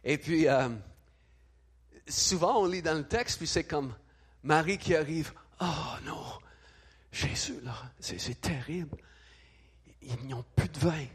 Et 0.03 0.17
puis, 0.17 0.47
euh, 0.47 0.69
souvent 2.07 2.61
on 2.61 2.65
lit 2.65 2.81
dans 2.81 2.97
le 2.97 3.07
texte, 3.07 3.37
puis 3.37 3.47
c'est 3.47 3.63
comme 3.63 3.93
Marie 4.43 4.77
qui 4.77 4.95
arrive. 4.95 5.33
Oh 5.61 5.95
non, 6.05 6.25
Jésus, 7.11 7.59
là, 7.61 7.75
c'est 7.99 8.41
terrible. 8.41 8.97
Ils 10.01 10.27
n'ont 10.27 10.45
plus 10.55 10.69
de 10.69 10.79
vin. 10.79 11.05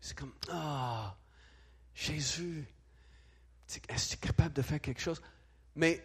C'est 0.00 0.16
comme, 0.16 0.32
ah, 0.50 1.16
Jésus, 1.94 2.66
est-ce 3.66 3.80
que 3.80 4.10
tu 4.10 4.14
es 4.14 4.28
capable 4.28 4.54
de 4.54 4.62
faire 4.62 4.80
quelque 4.80 5.00
chose? 5.00 5.20
Mais 5.76 6.02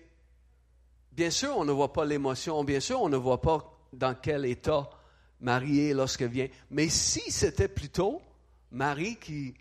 Bien 1.14 1.30
sûr, 1.30 1.56
on 1.56 1.64
ne 1.64 1.72
voit 1.72 1.94
pas 1.94 2.06
l'émotion, 2.06 2.64
bien 2.64 2.80
sûr, 2.80 3.00
on 3.00 3.10
ne 3.10 3.18
voit 3.18 3.40
pas 3.40 3.78
dans 3.94 4.16
quel 4.16 4.46
état 4.46 4.90
Marie 5.42 5.80
est 5.90 5.94
lorsqu'elle 5.94 6.32
vient. 6.32 6.48
Mais 6.72 6.90
si 6.90 7.22
c'était 7.30 7.68
plutôt 7.68 8.20
Marie 8.72 9.18
qui, 9.18 9.54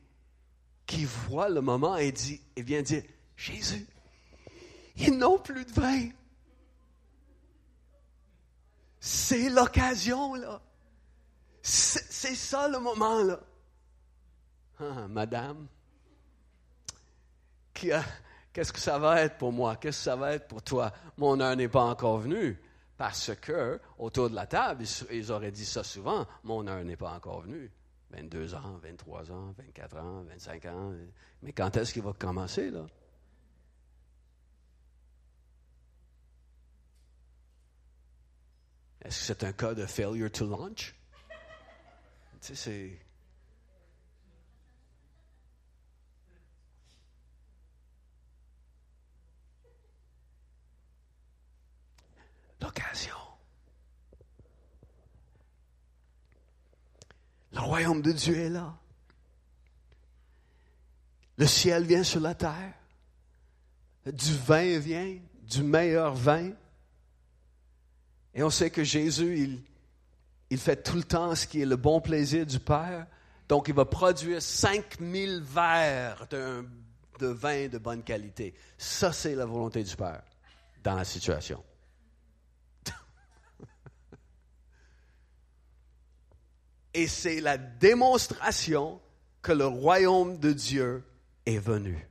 qui 0.87 1.05
voit 1.05 1.49
le 1.49 1.61
moment 1.61 1.97
et, 1.97 2.13
dit, 2.13 2.41
et 2.57 2.63
vient 2.63 2.83
dire, 2.83 3.03
Jésus, 3.37 3.87
ils 4.97 5.17
n'ont 5.17 5.39
plus 5.39 5.65
de 5.65 5.73
vin. 5.73 6.09
C'est 9.01 9.49
l'occasion, 9.49 10.35
là. 10.35 10.61
C'est 11.63 12.35
ça 12.35 12.69
le 12.69 12.79
moment, 12.79 13.23
là. 13.23 13.41
Ah, 14.81 15.07
madame, 15.09 15.69
Qu'est-ce 18.53 18.73
que 18.73 18.79
ça 18.79 18.99
va 18.99 19.23
être 19.23 19.39
pour 19.39 19.53
moi? 19.53 19.77
Qu'est-ce 19.77 19.99
que 19.99 20.05
ça 20.05 20.17
va 20.17 20.35
être 20.35 20.47
pour 20.47 20.63
toi? 20.63 20.93
Mon 21.17 21.41
heure 21.41 21.57
n'est 21.57 21.69
pas 21.69 21.85
encore 21.85 22.19
venue. 22.19 22.61
Parce 22.97 23.35
que, 23.41 23.81
autour 23.99 24.31
de 24.31 24.35
la 24.35 24.47
table, 24.47 24.85
ils 25.11 25.33
auraient 25.33 25.51
dit 25.51 25.65
ça 25.65 25.83
souvent, 25.83 26.27
mon 26.45 26.67
heure 26.69 26.85
n'est 26.85 26.97
pas 26.97 27.13
encore 27.13 27.41
venue. 27.41 27.73
22 28.13 28.55
ans, 28.55 28.79
23 28.83 29.33
ans, 29.33 29.55
24 29.59 29.97
ans, 29.97 30.23
25 30.25 30.65
ans. 30.67 30.93
Mais 31.43 31.53
quand 31.53 31.77
est-ce 31.77 31.93
qu'il 31.93 32.03
va 32.03 32.13
commencer, 32.13 32.71
là? 32.71 32.87
Est-ce 39.05 39.19
que 39.19 39.25
c'est 39.27 39.45
un 39.45 39.53
cas 39.53 39.75
de 39.75 39.87
failure 39.87 40.31
to 40.31 40.47
launch? 40.47 40.95
Tu 42.41 42.49
sais, 42.49 42.55
c'est. 42.55 42.99
l'occasion. 52.63 53.17
Le 57.52 57.52
royaume 57.63 58.03
de 58.03 58.13
Dieu 58.13 58.37
est 58.37 58.49
là. 58.49 58.75
Le 61.37 61.47
ciel 61.47 61.85
vient 61.85 62.05
sur 62.05 62.21
la 62.21 62.35
terre. 62.35 62.75
Du 64.07 64.35
vin 64.37 64.79
vient, 64.79 65.19
du 65.43 65.63
meilleur 65.63 66.15
vin. 66.15 66.51
Et 68.35 68.43
on 68.43 68.51
sait 68.51 68.71
que 68.71 68.85
Jésus, 68.85 69.61
il, 70.51 70.59
fait 70.59 70.83
tout 70.83 70.97
le 70.97 71.05
temps 71.05 71.35
ce 71.35 71.47
qui 71.47 71.63
est 71.63 71.67
le 71.67 71.77
bon 71.77 72.01
plaisir 72.01 72.47
du 72.47 72.59
Père. 72.59 73.07
Donc, 73.49 73.69
il 73.69 73.75
va 73.75 73.85
produire 73.85 74.41
5000 74.41 75.43
verres 75.43 76.27
de 76.29 77.27
vin 77.27 77.69
de 77.69 77.79
bonne 77.79 78.03
qualité. 78.03 78.55
Ça, 78.79 79.13
c'est 79.13 79.35
la 79.35 79.47
volonté 79.47 79.83
du 79.83 79.95
Père 79.97 80.23
dans 80.83 80.95
la 80.95 81.05
situation. 81.05 81.63
Et 86.95 87.07
c'est 87.07 87.41
la 87.41 87.59
démonstration 87.59 89.01
que 89.41 89.53
le 89.53 89.67
royaume 89.67 90.39
de 90.39 90.53
Dieu 90.53 91.05
est 91.47 91.59
venu. 91.59 92.09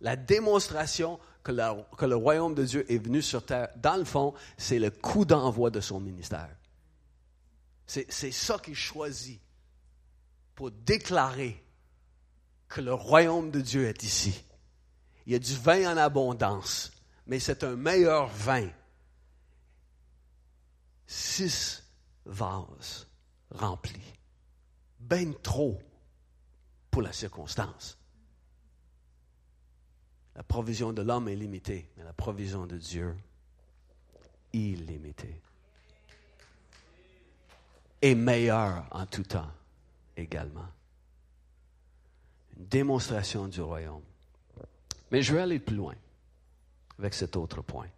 La 0.00 0.16
démonstration 0.16 1.18
que, 1.42 1.52
le 1.52 2.16
royaume 2.16 2.54
de 2.54 2.64
Dieu 2.64 2.90
est 2.92 2.98
venu 2.98 3.22
sur 3.22 3.44
terre, 3.44 3.68
dans 3.76 3.96
le 3.96 4.04
fond, 4.04 4.34
c'est 4.56 4.78
le 4.78 4.90
coup 4.90 5.24
d'envoi 5.24 5.70
de 5.70 5.80
son 5.80 6.00
ministère. 6.00 6.50
C'est 7.86 8.32
ça 8.32 8.58
qu'il 8.58 8.74
choisit 8.74 9.40
pour 10.54 10.70
déclarer 10.70 11.62
que 12.68 12.80
le 12.80 12.94
royaume 12.94 13.50
de 13.50 13.60
Dieu 13.60 13.86
est 13.86 14.02
ici. 14.02 14.42
Il 15.26 15.32
y 15.32 15.36
a 15.36 15.38
du 15.38 15.54
vin 15.54 15.92
en 15.92 15.96
abondance, 15.96 16.92
mais 17.26 17.38
c'est 17.38 17.62
un 17.62 17.76
meilleur 17.76 18.28
vin. 18.28 18.68
Six 21.06 21.82
vases 22.24 23.06
remplis. 23.50 24.14
Ben 25.08 25.34
trop 25.42 25.78
pour 26.90 27.02
la 27.02 27.12
circonstance. 27.12 27.98
La 30.34 30.42
provision 30.42 30.92
de 30.92 31.02
l'homme 31.02 31.28
est 31.28 31.36
limitée, 31.36 31.90
mais 31.96 32.04
la 32.04 32.12
provision 32.12 32.66
de 32.66 32.78
Dieu, 32.78 33.14
illimitée. 34.52 35.40
Et 38.00 38.14
meilleure 38.14 38.86
en 38.90 39.06
tout 39.06 39.24
temps 39.24 39.50
également. 40.16 40.66
Une 42.56 42.66
démonstration 42.66 43.46
du 43.46 43.60
royaume. 43.60 44.02
Mais 45.10 45.22
je 45.22 45.34
vais 45.34 45.42
aller 45.42 45.58
plus 45.58 45.76
loin 45.76 45.94
avec 46.98 47.12
cet 47.12 47.36
autre 47.36 47.60
point. 47.60 47.88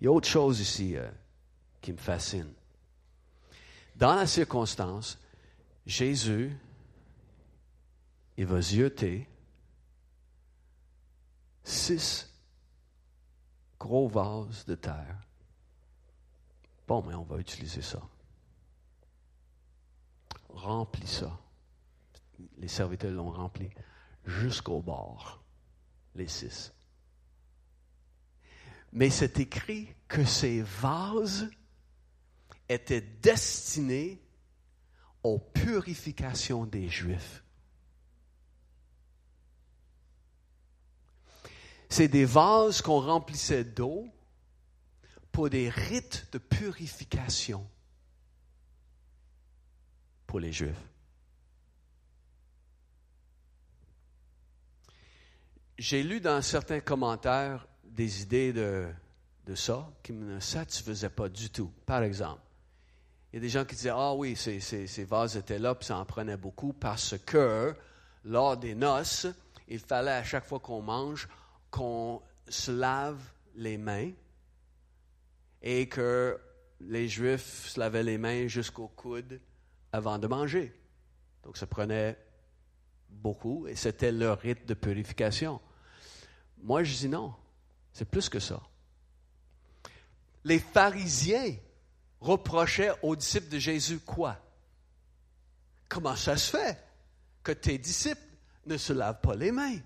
Il 0.00 0.04
y 0.04 0.06
a 0.06 0.12
autre 0.12 0.28
chose 0.28 0.60
ici 0.60 0.96
euh, 0.96 1.08
qui 1.80 1.92
me 1.92 1.98
fascine. 1.98 2.52
Dans 3.96 4.14
la 4.14 4.26
circonstance, 4.26 5.18
Jésus, 5.88 6.54
il 8.36 8.44
va 8.44 8.60
zioter 8.60 9.26
six 11.64 12.30
gros 13.80 14.06
vases 14.06 14.66
de 14.66 14.74
terre. 14.74 15.26
Bon, 16.86 17.02
mais 17.02 17.14
on 17.14 17.22
va 17.22 17.38
utiliser 17.38 17.80
ça. 17.80 18.02
Remplis 20.50 21.06
ça. 21.06 21.40
Les 22.58 22.68
serviteurs 22.68 23.12
l'ont 23.12 23.30
rempli 23.30 23.70
jusqu'au 24.26 24.82
bord, 24.82 25.42
les 26.14 26.28
six. 26.28 26.70
Mais 28.92 29.08
c'est 29.08 29.40
écrit 29.40 29.88
que 30.06 30.22
ces 30.22 30.60
vases 30.60 31.48
étaient 32.68 33.00
destinés 33.00 34.22
aux 35.22 35.38
purifications 35.38 36.64
des 36.66 36.88
Juifs. 36.88 37.42
C'est 41.88 42.08
des 42.08 42.24
vases 42.24 42.82
qu'on 42.82 43.00
remplissait 43.00 43.64
d'eau 43.64 44.06
pour 45.32 45.48
des 45.48 45.68
rites 45.68 46.26
de 46.32 46.38
purification 46.38 47.66
pour 50.26 50.40
les 50.40 50.52
Juifs. 50.52 50.88
J'ai 55.78 56.02
lu 56.02 56.20
dans 56.20 56.42
certains 56.42 56.80
commentaires 56.80 57.66
des 57.84 58.22
idées 58.22 58.52
de, 58.52 58.88
de 59.46 59.54
ça 59.54 59.88
qui 60.02 60.12
ne 60.12 60.34
me 60.34 60.40
satisfaisaient 60.40 61.08
pas 61.08 61.28
du 61.28 61.50
tout. 61.50 61.72
Par 61.86 62.02
exemple, 62.02 62.42
il 63.32 63.36
y 63.36 63.38
a 63.38 63.40
des 63.40 63.48
gens 63.48 63.64
qui 63.64 63.74
disaient 63.74 63.92
Ah 63.94 64.14
oui, 64.14 64.36
ces, 64.36 64.60
ces, 64.60 65.04
vases 65.04 65.36
étaient 65.36 65.58
là, 65.58 65.74
puis 65.74 65.86
ça 65.86 65.98
en 65.98 66.04
prenait 66.04 66.36
beaucoup 66.36 66.72
parce 66.72 67.16
que 67.18 67.74
lors 68.24 68.56
des 68.56 68.74
noces, 68.74 69.26
il 69.68 69.80
fallait 69.80 70.12
à 70.12 70.24
chaque 70.24 70.46
fois 70.46 70.60
qu'on 70.60 70.82
mange 70.82 71.28
qu'on 71.70 72.22
se 72.48 72.70
lave 72.70 73.20
les 73.54 73.76
mains 73.76 74.10
et 75.60 75.88
que 75.88 76.38
les 76.80 77.08
Juifs 77.08 77.66
se 77.66 77.80
lavaient 77.80 78.02
les 78.02 78.16
mains 78.16 78.46
jusqu'au 78.46 78.88
coude 78.88 79.40
avant 79.92 80.18
de 80.18 80.26
manger. 80.26 80.72
Donc 81.42 81.56
ça 81.56 81.66
prenait 81.66 82.16
beaucoup 83.10 83.66
et 83.66 83.76
c'était 83.76 84.12
leur 84.12 84.38
rite 84.38 84.66
de 84.66 84.74
purification. 84.74 85.60
Moi, 86.62 86.84
je 86.84 86.96
dis 86.96 87.08
non, 87.08 87.34
c'est 87.92 88.08
plus 88.08 88.28
que 88.28 88.38
ça. 88.38 88.62
Les 90.44 90.58
pharisiens 90.58 91.56
reprochait 92.20 92.92
aux 93.02 93.16
disciples 93.16 93.48
de 93.48 93.58
Jésus 93.58 94.00
quoi? 94.00 94.38
Comment 95.88 96.16
ça 96.16 96.36
se 96.36 96.56
fait 96.56 96.78
que 97.42 97.52
tes 97.52 97.78
disciples 97.78 98.20
ne 98.66 98.76
se 98.76 98.92
lavent 98.92 99.20
pas 99.20 99.34
les 99.34 99.52
mains? 99.52 99.78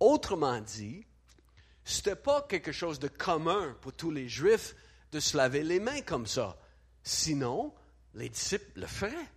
Autrement 0.00 0.60
dit, 0.60 1.06
ce 1.84 1.98
n'était 1.98 2.16
pas 2.16 2.42
quelque 2.42 2.72
chose 2.72 2.98
de 2.98 3.08
commun 3.08 3.76
pour 3.80 3.92
tous 3.92 4.10
les 4.10 4.28
Juifs 4.28 4.74
de 5.12 5.20
se 5.20 5.36
laver 5.36 5.62
les 5.62 5.80
mains 5.80 6.02
comme 6.02 6.26
ça. 6.26 6.58
Sinon, 7.02 7.72
les 8.14 8.28
disciples 8.28 8.80
le 8.80 8.86
feraient. 8.86 9.30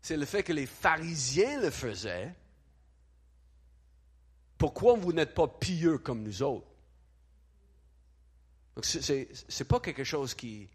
C'est 0.00 0.16
le 0.16 0.26
fait 0.26 0.42
que 0.42 0.52
les 0.52 0.66
pharisiens 0.66 1.60
le 1.60 1.70
faisaient. 1.70 2.34
Pourquoi 4.58 4.94
vous 4.94 5.12
n'êtes 5.12 5.34
pas 5.34 5.48
pieux 5.48 5.98
comme 5.98 6.22
nous 6.22 6.42
autres? 6.42 6.71
Donc, 8.74 8.84
ce 8.84 9.12
n'est 9.12 9.68
pas 9.68 9.80
quelque 9.80 10.04
chose 10.04 10.34
qui, 10.34 10.68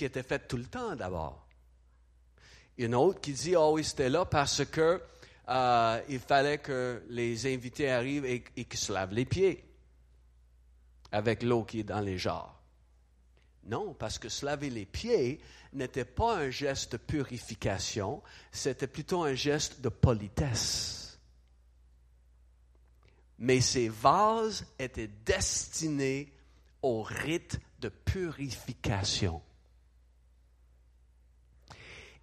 était 0.00 0.22
fait 0.22 0.48
tout 0.48 0.56
le 0.56 0.64
temps 0.64 0.96
d'abord. 0.96 1.46
Une 2.78 2.94
autre 2.94 3.20
qui 3.20 3.32
dit, 3.32 3.54
oh 3.54 3.74
oui, 3.74 3.84
c'était 3.84 4.08
là 4.08 4.24
parce 4.24 4.64
que 4.64 5.00
euh, 5.48 6.02
il 6.08 6.18
fallait 6.18 6.58
que 6.58 7.02
les 7.08 7.52
invités 7.52 7.90
arrivent 7.90 8.24
et, 8.24 8.42
et 8.56 8.64
qu'ils 8.64 8.80
se 8.80 8.92
lavent 8.92 9.12
les 9.12 9.24
pieds 9.24 9.64
avec 11.12 11.42
l'eau 11.42 11.62
qui 11.62 11.80
est 11.80 11.84
dans 11.84 12.00
les 12.00 12.18
jarres. 12.18 12.60
Non, 13.64 13.94
parce 13.94 14.18
que 14.18 14.28
se 14.28 14.44
laver 14.44 14.70
les 14.70 14.86
pieds 14.86 15.40
n'était 15.72 16.04
pas 16.04 16.36
un 16.36 16.50
geste 16.50 16.92
de 16.92 16.96
purification, 16.96 18.22
c'était 18.50 18.88
plutôt 18.88 19.22
un 19.22 19.34
geste 19.34 19.80
de 19.80 19.88
politesse. 19.88 21.18
Mais 23.38 23.60
ces 23.60 23.88
vases 23.88 24.66
étaient 24.78 25.10
destinés 25.24 26.32
au 26.82 27.02
rite 27.02 27.60
de 27.80 27.88
purification. 27.88 29.40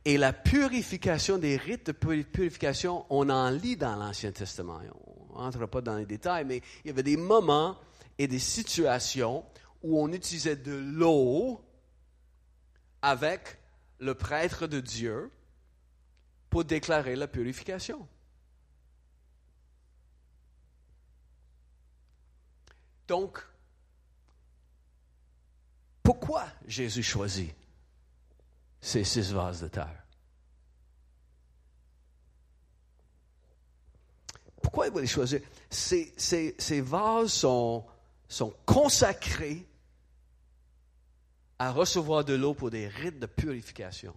Et 0.05 0.17
la 0.17 0.33
purification, 0.33 1.37
des 1.37 1.57
rites 1.57 1.87
de 1.87 1.91
purification, 1.91 3.05
on 3.09 3.29
en 3.29 3.49
lit 3.49 3.75
dans 3.75 3.95
l'Ancien 3.95 4.31
Testament. 4.31 4.79
On 5.31 5.41
n'entre 5.41 5.65
pas 5.65 5.81
dans 5.81 5.95
les 5.95 6.05
détails, 6.05 6.45
mais 6.45 6.61
il 6.83 6.87
y 6.87 6.89
avait 6.91 7.03
des 7.03 7.17
moments 7.17 7.77
et 8.17 8.27
des 8.27 8.39
situations 8.39 9.45
où 9.81 9.99
on 9.99 10.11
utilisait 10.11 10.55
de 10.55 10.73
l'eau 10.73 11.61
avec 13.01 13.59
le 13.99 14.13
prêtre 14.13 14.67
de 14.67 14.79
Dieu 14.79 15.31
pour 16.49 16.63
déclarer 16.65 17.15
la 17.15 17.27
purification. 17.27 18.07
Donc, 23.07 23.43
pourquoi 26.09 26.47
Jésus 26.65 27.03
choisit 27.03 27.53
ces 28.81 29.03
six 29.03 29.31
vases 29.31 29.61
de 29.61 29.67
terre? 29.67 30.03
Pourquoi 34.59 34.87
il 34.87 34.93
va 34.93 35.01
les 35.01 35.05
choisir? 35.05 35.39
Ces, 35.69 36.11
ces, 36.17 36.81
vases 36.81 37.31
sont, 37.31 37.85
sont 38.27 38.51
consacrés 38.65 39.67
à 41.59 41.71
recevoir 41.71 42.25
de 42.25 42.33
l'eau 42.33 42.55
pour 42.55 42.71
des 42.71 42.87
rites 42.87 43.19
de 43.19 43.27
purification. 43.27 44.15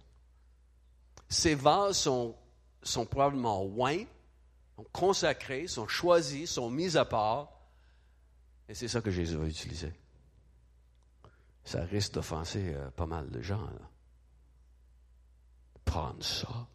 Ces 1.29 1.53
vases 1.53 1.99
sont, 1.99 2.35
sont 2.81 3.05
probablement 3.05 3.63
oints, 3.65 4.05
sont 4.77 4.87
consacrés, 4.91 5.67
sont 5.67 5.87
choisis, 5.87 6.53
sont 6.53 6.71
mis 6.71 6.97
à 6.97 7.05
part. 7.05 7.51
Et 8.67 8.73
c'est 8.73 8.87
ça 8.87 8.99
que 8.99 9.11
Jésus 9.11 9.35
va 9.35 9.45
utiliser 9.45 9.93
ça 11.63 11.83
risque 11.85 12.13
d'offenser 12.13 12.73
euh, 12.73 12.89
pas 12.91 13.05
mal 13.05 13.29
de 13.29 13.41
gens. 13.41 13.69
Prendre 15.85 16.23
ça 16.23 16.67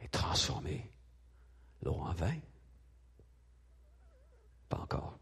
et 0.00 0.08
transformer 0.08 0.90
l'eau 1.82 1.94
en 1.94 2.12
vin. 2.12 2.38
Pas 4.68 4.78
encore. 4.78 5.18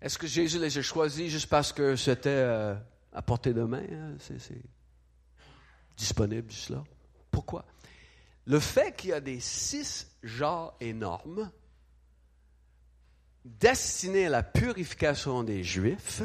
Est-ce 0.00 0.16
que 0.16 0.26
Jésus 0.26 0.58
les 0.58 0.78
a 0.78 0.82
choisis 0.82 1.30
juste 1.30 1.48
parce 1.48 1.72
que 1.74 1.94
c'était 1.94 2.30
euh, 2.30 2.74
à 3.12 3.20
portée 3.20 3.52
de 3.52 3.62
main? 3.62 3.84
Hein? 3.92 4.16
C'est 4.18 4.62
disponible 5.96 6.50
juste. 6.50 6.72
Pourquoi? 7.30 7.66
Le 8.46 8.58
fait 8.58 8.96
qu'il 8.96 9.10
y 9.10 9.12
a 9.12 9.20
des 9.20 9.40
six 9.40 10.10
genres 10.22 10.76
énormes 10.80 11.50
destinés 13.44 14.26
à 14.26 14.30
la 14.30 14.42
purification 14.42 15.42
des 15.42 15.62
Juifs 15.64 16.22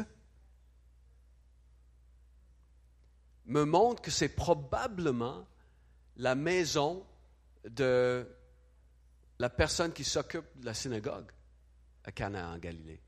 me 3.46 3.64
montre 3.64 4.02
que 4.02 4.10
c'est 4.10 4.28
probablement 4.28 5.46
la 6.16 6.34
maison 6.34 7.06
de 7.64 8.26
la 9.38 9.50
personne 9.50 9.92
qui 9.92 10.04
s'occupe 10.04 10.46
de 10.56 10.66
la 10.66 10.74
synagogue 10.74 11.30
à 12.04 12.12
Cana 12.12 12.50
en 12.50 12.58
Galilée. 12.58 13.00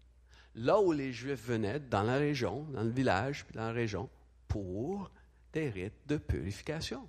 Là 0.54 0.80
où 0.80 0.92
les 0.92 1.12
Juifs 1.12 1.44
venaient, 1.44 1.80
dans 1.80 2.02
la 2.02 2.16
région, 2.16 2.64
dans 2.64 2.82
le 2.82 2.90
village, 2.90 3.44
puis 3.44 3.54
dans 3.54 3.66
la 3.66 3.72
région, 3.72 4.08
pour 4.46 5.10
des 5.52 5.70
rites 5.70 6.06
de 6.06 6.16
purification. 6.16 7.08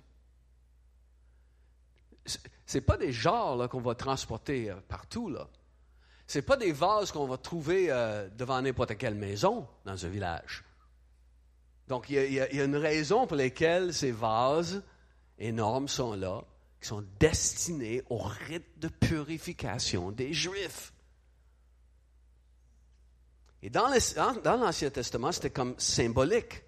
Ce 2.66 2.78
pas 2.78 2.96
des 2.96 3.12
genres 3.12 3.68
qu'on 3.68 3.80
va 3.80 3.94
transporter 3.94 4.70
euh, 4.70 4.76
partout. 4.88 5.34
Ce 6.26 6.38
pas 6.38 6.56
des 6.56 6.72
vases 6.72 7.10
qu'on 7.10 7.26
va 7.26 7.36
trouver 7.36 7.90
euh, 7.90 8.28
devant 8.30 8.60
n'importe 8.62 8.96
quelle 8.96 9.14
maison 9.14 9.66
dans 9.84 10.04
un 10.04 10.08
village. 10.08 10.64
Donc, 11.88 12.08
il 12.08 12.32
y, 12.32 12.40
a, 12.40 12.64
une 12.64 12.76
raison 12.76 13.26
pour 13.26 13.36
laquelle 13.36 13.92
ces 13.92 14.12
vases 14.12 14.82
énormes 15.38 15.88
sont 15.88 16.14
là, 16.14 16.44
qui 16.80 16.86
sont 16.86 17.04
destinés 17.18 18.02
au 18.10 18.18
rite 18.18 18.78
de 18.78 18.86
purification 18.86 20.12
des 20.12 20.32
Juifs. 20.32 20.92
Et 23.62 23.70
dans 23.70 23.88
l'Ancien 23.88 24.90
Testament, 24.90 25.32
c'était 25.32 25.50
comme 25.50 25.74
symbolique, 25.78 26.62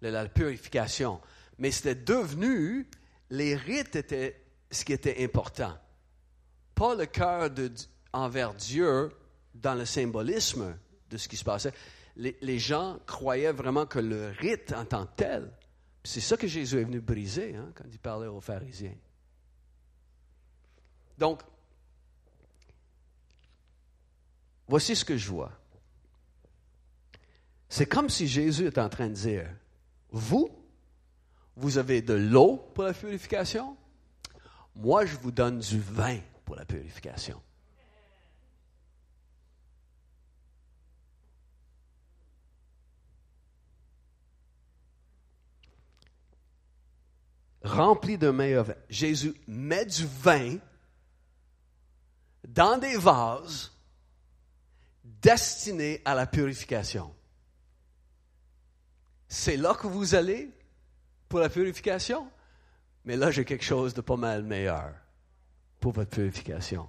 la 0.00 0.28
purification. 0.28 1.20
Mais 1.58 1.70
c'était 1.70 1.94
devenu, 1.94 2.88
les 3.30 3.56
rites 3.56 3.96
étaient 3.96 4.42
ce 4.70 4.84
qui 4.84 4.92
était 4.92 5.22
important. 5.22 5.76
Pas 6.74 6.94
le 6.94 7.06
cœur 7.06 7.50
envers 8.12 8.54
Dieu 8.54 9.10
dans 9.54 9.74
le 9.74 9.84
symbolisme 9.84 10.76
de 11.10 11.16
ce 11.16 11.28
qui 11.28 11.36
se 11.36 11.44
passait. 11.44 11.72
Les, 12.16 12.58
gens 12.58 12.98
croyaient 13.06 13.52
vraiment 13.52 13.84
que 13.84 13.98
le 13.98 14.28
rite 14.38 14.72
en 14.72 14.86
tant 14.86 15.06
que 15.06 15.16
tel, 15.16 15.52
c'est 16.02 16.20
ça 16.20 16.36
que 16.36 16.46
Jésus 16.46 16.80
est 16.80 16.84
venu 16.84 17.00
briser 17.00 17.54
hein, 17.56 17.70
quand 17.74 17.84
il 17.90 17.98
parlait 17.98 18.26
aux 18.26 18.40
pharisiens. 18.40 18.94
Donc, 21.18 21.42
voici 24.66 24.96
ce 24.96 25.04
que 25.04 25.16
je 25.16 25.28
vois. 25.28 25.52
C'est 27.68 27.86
comme 27.86 28.08
si 28.08 28.26
Jésus 28.26 28.66
est 28.66 28.78
en 28.78 28.88
train 28.88 29.08
de 29.08 29.14
dire, 29.14 29.46
vous, 30.10 30.48
vous 31.56 31.78
avez 31.78 32.02
de 32.02 32.14
l'eau 32.14 32.70
pour 32.74 32.84
la 32.84 32.92
purification, 32.92 33.76
moi 34.74 35.06
je 35.06 35.16
vous 35.16 35.32
donne 35.32 35.58
du 35.58 35.80
vin 35.80 36.18
pour 36.44 36.56
la 36.56 36.64
purification. 36.64 37.40
rempli 47.66 48.16
de 48.16 48.30
meilleur. 48.30 48.74
Jésus 48.88 49.34
met 49.46 49.84
du 49.84 50.06
vin 50.06 50.56
dans 52.46 52.78
des 52.78 52.96
vases 52.96 53.72
destinés 55.04 56.00
à 56.04 56.14
la 56.14 56.26
purification. 56.26 57.14
C'est 59.28 59.56
là 59.56 59.74
que 59.74 59.86
vous 59.86 60.14
allez 60.14 60.55
pour 61.28 61.40
la 61.40 61.48
purification, 61.48 62.28
mais 63.04 63.16
là 63.16 63.30
j'ai 63.30 63.44
quelque 63.44 63.64
chose 63.64 63.94
de 63.94 64.00
pas 64.00 64.16
mal 64.16 64.42
meilleur 64.42 64.94
pour 65.80 65.92
votre 65.92 66.10
purification. 66.10 66.88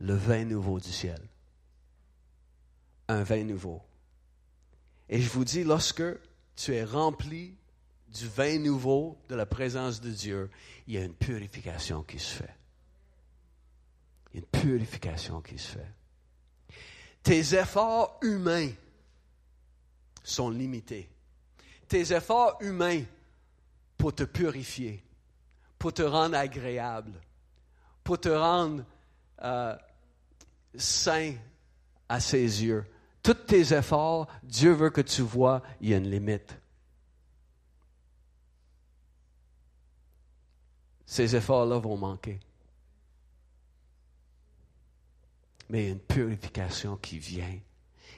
Le 0.00 0.14
vin 0.14 0.44
nouveau 0.44 0.80
du 0.80 0.90
ciel. 0.90 1.20
Un 3.08 3.22
vin 3.22 3.44
nouveau. 3.44 3.82
Et 5.08 5.20
je 5.20 5.28
vous 5.28 5.44
dis, 5.44 5.64
lorsque 5.64 6.04
tu 6.56 6.74
es 6.74 6.84
rempli 6.84 7.54
du 8.08 8.28
vin 8.28 8.58
nouveau 8.58 9.18
de 9.28 9.34
la 9.34 9.46
présence 9.46 10.00
de 10.00 10.10
Dieu, 10.10 10.50
il 10.86 10.94
y 10.94 10.98
a 10.98 11.04
une 11.04 11.14
purification 11.14 12.02
qui 12.02 12.18
se 12.18 12.34
fait. 12.34 12.54
Il 14.32 14.36
y 14.36 14.42
a 14.42 14.46
une 14.46 14.60
purification 14.60 15.40
qui 15.40 15.58
se 15.58 15.72
fait. 15.72 15.92
Tes 17.22 17.54
efforts 17.54 18.18
humains 18.22 18.70
sont 20.22 20.48
limités. 20.48 21.10
Tes 21.88 22.14
efforts 22.14 22.56
humains 22.60 23.02
pour 24.00 24.14
te 24.14 24.24
purifier, 24.24 25.04
pour 25.78 25.92
te 25.92 26.00
rendre 26.00 26.36
agréable, 26.36 27.20
pour 28.02 28.18
te 28.18 28.30
rendre 28.30 28.82
euh, 29.42 29.76
saint 30.74 31.34
à 32.08 32.18
ses 32.18 32.64
yeux. 32.64 32.86
Tous 33.22 33.34
tes 33.34 33.74
efforts, 33.74 34.26
Dieu 34.42 34.72
veut 34.72 34.88
que 34.88 35.02
tu 35.02 35.20
vois, 35.20 35.62
il 35.82 35.90
y 35.90 35.94
a 35.94 35.98
une 35.98 36.10
limite. 36.10 36.56
ces 41.10 41.34
efforts-là 41.34 41.76
vont 41.80 41.96
manquer. 41.96 42.38
Mais 45.68 45.82
il 45.82 45.86
y 45.86 45.88
a 45.88 45.92
une 45.94 45.98
purification 45.98 46.96
qui 46.98 47.18
vient, 47.18 47.58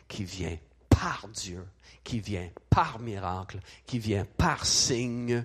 qui 0.07 0.24
vient 0.24 0.59
par 0.91 1.26
Dieu, 1.28 1.66
qui 2.05 2.20
vient 2.20 2.51
par 2.68 2.99
miracle, 2.99 3.61
qui 3.87 3.99
vient 3.99 4.26
par 4.37 4.66
signe, 4.66 5.43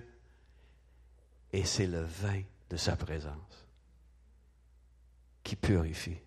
et 1.52 1.64
c'est 1.64 1.86
le 1.86 2.02
vin 2.02 2.42
de 2.70 2.76
sa 2.76 2.96
présence 2.96 3.66
qui 5.48 5.56
purifie, 5.56 6.18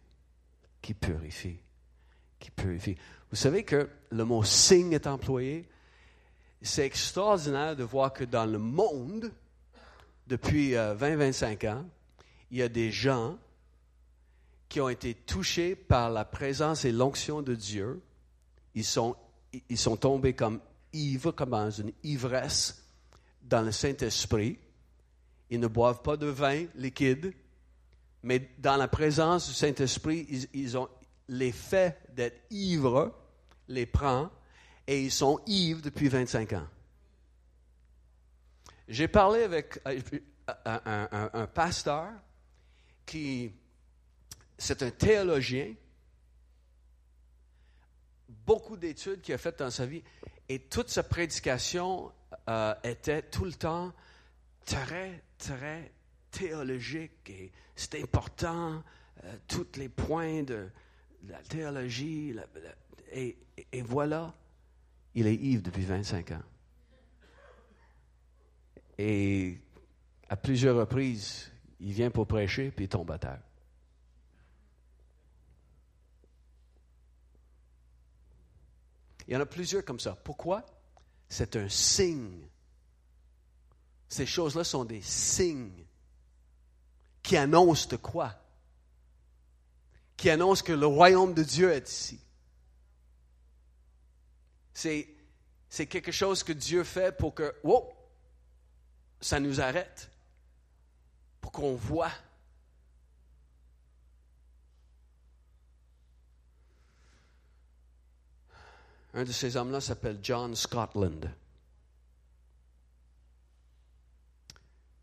qui 0.82 0.96
purifie, 0.96 1.60
qui 2.40 2.50
purifie. 2.50 2.96
Vous 3.30 3.36
savez 3.36 3.64
que 3.64 3.88
le 4.10 4.26
mot 4.26 4.44
signe 4.44 4.94
est 4.94 5.06
employé. 5.06 5.70
C'est 6.64 6.86
extraordinaire 6.86 7.76
de 7.76 7.84
voir 7.84 8.14
que 8.14 8.24
dans 8.24 8.46
le 8.46 8.58
monde, 8.58 9.32
depuis 10.26 10.72
20-25 10.72 11.66
euh, 11.66 11.72
ans, 11.74 11.86
il 12.50 12.58
y 12.58 12.62
a 12.64 12.70
des 12.70 12.92
gens 12.92 13.38
qui 14.70 14.82
ont 14.82 14.90
été 14.90 15.14
touchés 15.14 15.76
par 15.76 16.10
la 16.10 16.26
présence 16.26 16.84
et 16.84 16.92
l'onction 16.92 17.44
de 17.44 17.54
Dieu. 17.54 18.02
Ils 18.74 18.86
sont, 18.86 19.16
ils 19.70 19.78
sont 19.78 19.98
tombés 19.98 20.34
comme 20.34 20.62
ivres, 20.94 21.32
comme 21.32 21.52
dans 21.52 21.70
une 21.70 21.92
ivresse 22.04 22.84
dans 23.44 23.62
le 23.62 23.72
Saint-Esprit. 23.72 24.58
Ils 25.52 25.60
ne 25.60 25.68
boivent 25.68 26.02
pas 26.02 26.16
de 26.16 26.28
vin 26.28 26.66
liquide, 26.76 27.34
mais 28.24 28.52
dans 28.58 28.78
la 28.78 28.88
présence 28.88 29.50
du 29.50 29.54
Saint-Esprit, 29.54 30.48
ils, 30.54 30.78
ont 30.78 30.88
l'effet 31.28 31.98
d'être 32.14 32.42
ivres, 32.50 33.14
les 33.68 33.86
prend, 33.86 34.30
et 34.88 35.04
ils 35.04 35.12
sont 35.12 35.42
ivres 35.48 35.82
depuis 35.82 36.08
25 36.08 36.54
ans. 36.54 36.68
J'ai 38.88 39.10
parlé 39.10 39.44
avec 39.44 39.80
euh, 39.88 40.00
un, 41.34 41.48
pasteur 41.48 42.12
qui, 43.06 43.52
c'est 44.58 44.84
un 44.84 44.92
théologien, 44.92 45.74
beaucoup 48.30 48.78
d'études 48.78 49.22
qu'il 49.22 49.34
a 49.34 49.38
faites 49.38 49.60
dans 49.60 49.70
sa 49.70 49.86
vie, 49.86 50.04
et 50.48 50.60
toute 50.60 50.90
sa 50.90 51.04
prédication 51.04 52.10
euh, 52.48 52.74
était 52.86 53.24
tout 53.24 53.46
le 53.46 53.54
temps 53.54 53.92
très, 54.66 55.24
très 55.42 55.92
théologique, 56.30 57.30
et 57.30 57.52
c'est 57.76 58.02
important, 58.02 58.84
euh, 59.24 59.36
tous 59.48 59.78
les 59.78 59.90
points 59.90 60.44
de, 60.44 60.70
la 61.28 61.40
théologie, 61.40 62.36
et, 63.12 63.36
voilà, 63.82 64.34
il 65.14 65.28
est 65.28 65.36
Yves 65.36 65.62
depuis 65.62 65.84
25 65.84 66.32
ans. 66.32 66.44
Et 68.98 69.58
à 70.30 70.38
plusieurs 70.38 70.78
reprises, 70.78 71.52
il 71.80 71.92
vient 71.92 72.12
pour 72.12 72.28
prêcher, 72.28 72.72
puis 72.72 72.86
il 72.86 72.90
tombe 72.90 73.12
à 73.12 73.18
terre. 73.18 73.42
Il 79.28 79.34
y 79.34 79.38
en 79.38 79.42
a 79.42 79.46
plusieurs 79.46 79.86
comme 79.86 80.00
ça. 80.00 80.16
Pourquoi? 80.16 80.66
C'est 81.30 81.56
un 81.56 81.70
signe. 81.70 82.48
Ces 84.12 84.26
choses-là 84.26 84.66
sont 84.66 84.84
des 84.84 85.02
signes 85.02 85.86
qui 87.24 87.38
annoncent 87.38 87.88
de 87.88 87.96
quoi? 87.96 88.36
Qui 90.18 90.30
annoncent 90.30 90.66
que 90.66 90.74
le 90.74 90.86
royaume 90.86 91.34
de 91.34 91.44
Dieu 91.44 91.72
est 91.72 91.90
ici. 91.90 92.20
C'est, 94.74 95.86
quelque 95.88 96.12
chose 96.12 96.44
que 96.44 96.52
Dieu 96.52 96.84
fait 96.84 97.16
pour 97.18 97.34
que, 97.34 97.56
ça 99.22 99.40
nous 99.40 99.62
arrête 99.62 100.12
pour 101.40 101.54
qu'on 101.54 101.76
voit. 101.76 102.12
Un 109.14 109.24
de 109.24 109.32
ces 109.32 109.56
hommes-là 109.56 109.80
s'appelle 109.80 110.20
John 110.22 110.54
Scotland. 110.54 111.34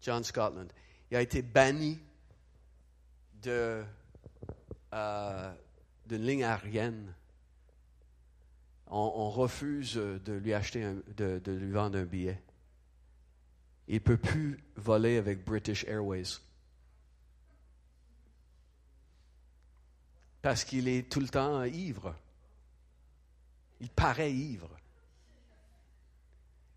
John 0.08 0.24
Scotland. 0.24 0.72
Il 1.10 1.18
a 1.18 1.20
été 1.20 1.42
banni 1.42 1.98
euh, 3.46 3.84
d'une 6.06 6.22
ligne 6.22 6.44
aérienne 6.44 7.12
on, 8.86 9.28
refuse 9.28 9.96
de 9.96 10.32
lui 10.32 10.54
acheter, 10.54 10.80
de, 11.14 11.38
de 11.44 11.52
lui 11.52 11.70
vendre 11.70 11.98
un 11.98 12.06
billet. 12.06 12.42
Il 13.86 13.96
ne 13.96 14.00
peut 14.00 14.16
plus 14.16 14.64
voler 14.76 15.18
avec 15.18 15.44
British 15.44 15.84
Airways. 15.84 16.40
Parce 20.40 20.64
qu'il 20.64 20.88
est 20.88 21.12
tout 21.12 21.20
le 21.20 21.28
temps 21.28 21.64
ivre. 21.64 22.16
Il 23.80 23.90
paraît 23.90 24.32
ivre. 24.32 24.70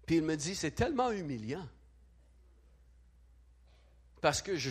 Puis 0.05 0.17
il 0.17 0.23
me 0.23 0.35
dit, 0.35 0.53
c'est 0.53 0.71
tellement 0.71 1.11
humiliant. 1.11 1.65
Parce 4.21 4.41
que 4.41 4.55
je, 4.55 4.69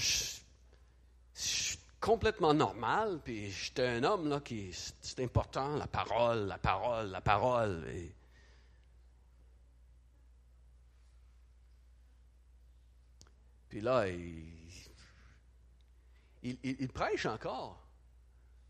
suis 1.34 1.78
complètement 2.00 2.54
normal, 2.54 3.20
puis 3.22 3.50
j'étais 3.50 3.86
un 3.86 4.04
homme 4.04 4.28
là 4.28 4.40
qui, 4.40 4.72
c'est 4.72 5.20
important, 5.20 5.76
la 5.76 5.88
parole, 5.88 6.46
la 6.46 6.58
parole, 6.58 7.10
la 7.10 7.20
parole. 7.20 7.84
puis 13.68 13.80
là, 13.80 14.08
il 16.42 16.88
prêche 16.92 17.26
encore, 17.26 17.86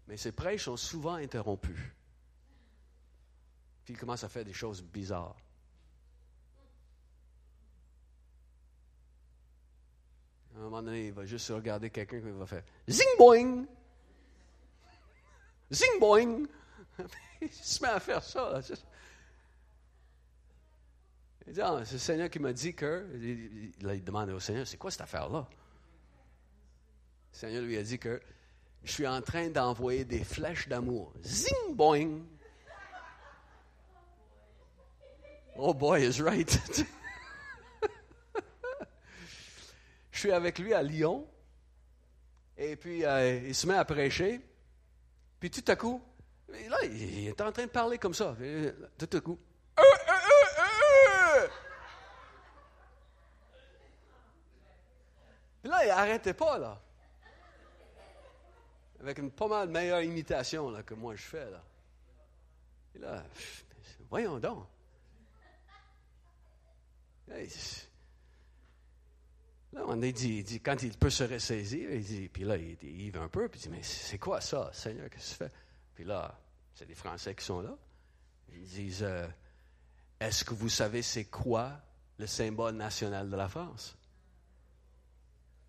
mais 0.09 0.17
ses 0.17 0.33
prêches 0.33 0.65
sont 0.65 0.77
souvent 0.77 1.15
interrompus. 1.15 1.79
Puis 3.85 3.95
il 3.95 3.97
commence 3.99 4.25
à 4.25 4.29
faire 4.29 4.45
des 4.45 4.53
choses 4.53 4.83
bizarres. 4.83 5.37
À 10.61 10.63
un 10.63 10.67
moment 10.67 10.83
donné, 10.83 11.07
il 11.07 11.13
va 11.15 11.25
juste 11.25 11.49
regarder 11.49 11.89
quelqu'un 11.89 12.21
qui 12.21 12.29
va 12.29 12.45
faire 12.45 12.63
Zing 12.87 13.17
boing! 13.17 13.65
Zing 15.73 15.99
boing! 15.99 16.47
il 17.41 17.51
se 17.51 17.83
met 17.83 17.89
à 17.89 17.99
faire 17.99 18.23
ça. 18.23 18.61
Il 21.47 21.55
dit, 21.55 21.63
ah, 21.63 21.81
c'est 21.87 21.95
le 21.95 21.99
Seigneur 21.99 22.29
qui 22.29 22.39
m'a 22.41 22.53
dit 22.53 22.75
que. 22.75 23.09
Il 23.15 24.05
demande 24.05 24.29
au 24.29 24.39
Seigneur, 24.39 24.67
c'est 24.67 24.77
quoi 24.77 24.91
cette 24.91 25.01
affaire-là? 25.01 25.49
Le 27.33 27.39
Seigneur 27.39 27.63
lui 27.63 27.79
a 27.79 27.83
dit 27.83 27.99
que 27.99 28.21
je 28.85 28.93
suis 28.93 29.07
en 29.07 29.23
train 29.23 29.49
d'envoyer 29.49 30.05
des 30.05 30.25
flèches 30.25 30.69
d'amour. 30.69 31.15
Zing 31.25 31.75
boing! 31.75 32.21
Oh 35.57 35.73
boy 35.73 36.03
is 36.03 36.21
right. 36.21 36.61
Je 40.21 40.27
suis 40.27 40.33
avec 40.33 40.59
lui 40.59 40.75
à 40.75 40.83
Lyon. 40.83 41.27
Et 42.59 42.77
puis, 42.77 43.07
euh, 43.07 43.39
il 43.39 43.55
se 43.55 43.67
met 43.67 43.73
à 43.73 43.87
prêcher. 43.87 44.39
Puis 45.39 45.51
tout 45.51 45.65
à 45.67 45.77
coup, 45.77 46.03
là, 46.47 46.77
il 46.85 47.29
est 47.29 47.41
en 47.41 47.51
train 47.51 47.65
de 47.65 47.71
parler 47.71 47.97
comme 47.97 48.13
ça. 48.13 48.37
Tout 48.99 49.17
à 49.17 49.21
coup. 49.23 49.39
Euh, 49.79 49.83
euh, 49.83 51.49
puis 55.63 55.71
là, 55.71 55.85
il 55.87 55.89
n'arrêtait 55.89 56.35
pas, 56.35 56.59
là. 56.59 56.79
Avec 59.01 59.21
une 59.21 59.31
pas 59.31 59.49
mal 59.49 59.71
meilleure 59.71 60.03
imitation 60.03 60.71
là, 60.71 60.83
que 60.83 60.93
moi 60.93 61.17
je 61.17 61.23
fais, 61.23 61.51
là. 61.51 61.63
Et 62.95 62.99
là, 62.99 63.25
voyons 64.11 64.39
donc. 64.39 64.67
Là, 69.73 69.85
on 69.87 70.03
a 70.03 70.11
dit, 70.11 70.61
quand 70.65 70.83
il 70.83 70.97
peut 70.97 71.11
se 71.11 71.25
ressaisir, 71.25 71.93
il 71.93 72.03
dit, 72.03 72.29
puis 72.29 72.45
là, 72.45 72.57
il, 72.57 72.77
il 72.83 73.17
un 73.17 73.29
peu, 73.29 73.49
puis 73.49 73.61
il 73.61 73.63
dit, 73.65 73.69
mais 73.69 73.83
c'est 73.83 74.19
quoi 74.19 74.41
ça, 74.41 74.71
Seigneur, 74.73 75.09
qu'est-ce 75.09 75.35
que 75.39 75.45
tu 75.45 75.51
fais? 75.51 75.57
Puis 75.95 76.05
là, 76.05 76.41
c'est 76.75 76.87
des 76.87 76.95
Français 76.95 77.35
qui 77.35 77.45
sont 77.45 77.61
là. 77.61 77.77
Ils 78.53 78.67
disent, 78.67 79.03
euh, 79.03 79.29
est-ce 80.19 80.45
que 80.45 80.55
vous 80.55 80.69
savez 80.69 81.03
c'est 81.03 81.27
quoi 81.27 81.81
le 82.19 82.27
symbole 82.27 82.75
national 82.75 83.31
de 83.31 83.37
la 83.37 83.49
France? 83.49 83.97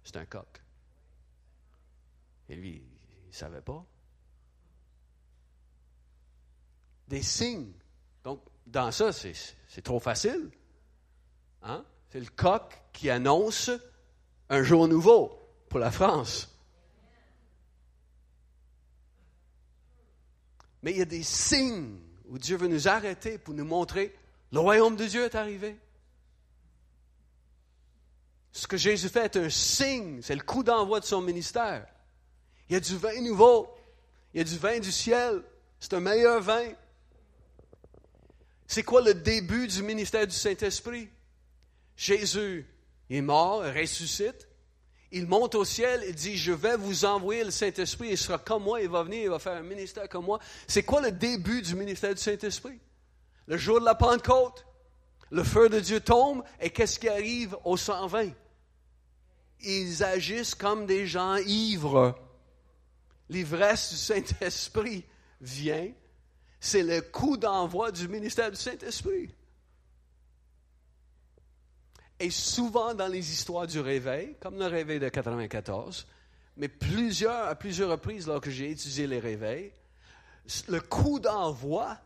C'est 0.04 0.18
un 0.18 0.26
coq. 0.26 0.62
Et 2.50 2.56
lui, 2.56 2.84
il 3.24 3.28
ne 3.28 3.34
savait 3.34 3.62
pas. 3.62 3.86
Des 7.08 7.22
signes. 7.22 7.74
Donc, 8.24 8.44
dans 8.66 8.92
ça, 8.92 9.12
c'est 9.14 9.82
trop 9.84 10.00
facile. 10.00 10.50
Hein? 11.62 11.86
C'est 12.10 12.20
le 12.20 12.30
coq 12.30 12.82
qui 12.92 13.10
annonce 13.10 13.70
un 14.52 14.64
jour 14.64 14.88
nouveau 14.88 15.32
pour 15.70 15.80
la 15.80 15.90
France. 15.92 16.54
Mais 20.84 20.92
il 20.92 20.98
y 20.98 21.02
a 21.02 21.06
des 21.06 21.24
signes 21.24 21.98
où 22.28 22.38
Dieu 22.38 22.58
veut 22.58 22.68
nous 22.68 22.88
arrêter 22.88 23.38
pour 23.38 23.54
nous 23.54 23.66
montrer 23.66 24.14
le 24.52 24.60
royaume 24.60 24.98
de 24.98 25.06
Dieu 25.06 25.24
est 25.24 25.36
arrivé. 25.36 25.78
Ce 28.52 28.68
que 28.68 28.76
Jésus 28.76 29.08
fait 29.08 29.24
est 29.24 29.38
un 29.38 29.50
signe, 29.50 30.22
c'est 30.22 30.36
le 30.36 30.44
coup 30.44 30.64
d'envoi 30.64 31.00
de 31.00 31.06
son 31.06 31.22
ministère. 31.22 31.88
Il 32.68 32.74
y 32.74 32.76
a 32.76 32.82
du 32.82 32.98
vin 32.98 33.22
nouveau, 33.22 33.74
il 34.34 34.40
y 34.40 34.42
a 34.42 34.44
du 34.44 34.58
vin 34.58 34.80
du 34.80 34.92
ciel, 34.92 35.42
c'est 35.80 35.94
un 35.94 36.02
meilleur 36.02 36.42
vin. 36.42 36.74
C'est 38.68 38.84
quoi 38.84 39.02
le 39.02 39.14
début 39.14 39.68
du 39.68 39.82
ministère 39.84 40.28
du 40.28 40.36
Saint-Esprit? 40.36 41.10
Jésus 41.96 42.66
est 43.18 43.22
mort, 43.22 43.64
ressuscite. 43.64 44.48
Il 45.12 45.28
monte 45.28 45.56
au 45.56 45.66
ciel 45.66 46.04
et 46.06 46.14
dit, 46.14 46.38
je 46.38 46.54
vais 46.54 46.78
vous 46.78 47.04
envoyer 47.04 47.44
le 47.44 47.52
Saint-Esprit, 47.52 48.10
il 48.12 48.18
sera 48.18 48.38
comme 48.38 48.64
moi, 48.64 48.82
il 48.82 48.88
va 48.88 49.04
venir, 49.04 49.24
il 49.24 49.30
va 49.30 49.40
faire 49.40 49.58
un 49.58 49.64
ministère 49.64 50.08
comme 50.08 50.26
moi. 50.26 50.40
C'est 50.68 50.84
quoi 50.84 51.02
le 51.02 51.12
début 51.12 51.62
du 51.62 51.76
ministère 51.76 52.16
du 52.16 52.22
Saint-Esprit? 52.22 52.80
Le 53.48 53.58
jour 53.58 53.82
de 53.82 53.86
la 53.86 53.96
Pentecôte, 53.96 54.66
le 55.30 55.44
feu 55.44 55.68
de 55.68 55.82
Dieu 55.82 56.00
tombe 56.00 56.44
et 56.62 56.70
qu'est-ce 56.70 56.98
qui 56.98 57.10
arrive 57.10 57.58
aux 57.66 57.76
120? 57.76 58.30
Ils 59.64 60.04
agissent 60.04 60.56
comme 60.56 60.86
des 60.86 61.06
gens 61.06 61.36
ivres. 61.36 62.18
L'ivresse 63.28 63.92
du 63.92 63.98
Saint-Esprit 63.98 65.04
vient. 65.42 65.92
C'est 66.60 66.84
le 66.84 67.02
coup 67.02 67.36
d'envoi 67.36 67.92
du 67.92 68.08
ministère 68.08 68.52
du 68.52 68.58
Saint-Esprit. 68.58 69.34
Et 72.22 72.30
souvent 72.30 72.94
dans 72.94 73.08
les 73.08 73.32
histoires 73.32 73.66
du 73.66 73.80
réveil, 73.80 74.36
comme 74.40 74.60
le 74.60 74.68
réveil 74.68 75.00
de 75.00 75.10
94, 75.10 76.06
mais 76.56 76.68
plusieurs, 76.68 77.48
à 77.48 77.56
plusieurs 77.56 77.90
reprises 77.90 78.28
lorsque 78.28 78.52
j'ai 78.52 78.70
étudié 78.70 79.08
les 79.08 79.18
réveils, 79.18 79.72
le 80.68 80.80
coup 80.82 81.20
d'envoi 81.20 81.98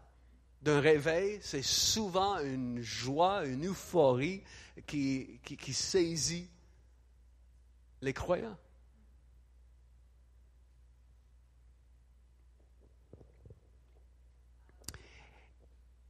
d'un 0.62 0.80
réveil, 0.80 1.40
c'est 1.42 1.62
souvent 1.62 2.40
une 2.40 2.82
joie, 2.82 3.46
une 3.46 3.68
euphorie 3.68 4.42
qui, 4.88 5.42
qui 5.44 5.74
saisit 5.74 6.50
les 8.02 8.14
croyants. 8.14 8.58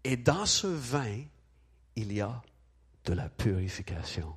Et 0.03 0.15
dans 0.15 0.45
ce 0.45 0.67
vin, 0.67 1.23
il 1.95 2.13
y 2.13 2.21
a 2.21 2.43
de 3.05 3.13
la 3.13 3.29
purification. 3.29 4.35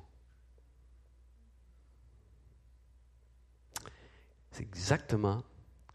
C'est 4.51 4.63
exactement 4.63 5.43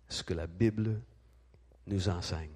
ce 0.08 0.22
que 0.22 0.34
la 0.34 0.46
Bible 0.46 1.00
nous 1.86 2.08
enseigne. 2.08 2.50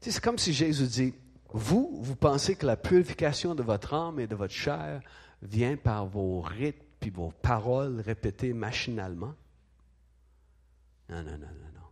C'est 0.00 0.20
comme 0.20 0.38
si 0.38 0.52
Jésus 0.52 0.86
dit, 0.86 1.14
vous, 1.50 1.98
vous 2.02 2.16
pensez 2.16 2.56
que 2.56 2.66
la 2.66 2.76
purification 2.76 3.54
de 3.54 3.62
votre 3.62 3.94
âme 3.94 4.18
et 4.20 4.26
de 4.26 4.34
votre 4.34 4.54
chair 4.54 5.02
vient 5.42 5.76
par 5.76 6.06
vos 6.06 6.40
rites 6.40 6.82
puis 6.98 7.10
vos 7.10 7.30
paroles 7.30 8.00
répétées 8.00 8.52
machinalement? 8.52 9.34
Non, 11.08 11.22
non, 11.22 11.32
non, 11.32 11.38
non, 11.38 11.72
non. 11.74 11.88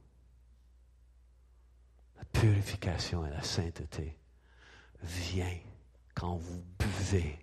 La 2.17 2.25
purification 2.25 3.27
et 3.27 3.31
la 3.31 3.43
sainteté 3.43 4.17
vient 5.03 5.59
quand 6.21 6.37
vous 6.37 6.63
buvez 6.79 7.39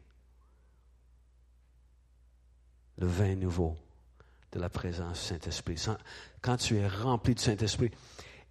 le 2.99 3.07
vin 3.07 3.35
nouveau 3.35 3.75
de 4.51 4.59
la 4.59 4.69
présence 4.69 5.19
du 5.19 5.27
Saint-Esprit, 5.29 5.83
quand 6.41 6.57
tu 6.57 6.77
es 6.77 6.87
rempli 6.87 7.33
du 7.33 7.41
Saint-Esprit. 7.41 7.89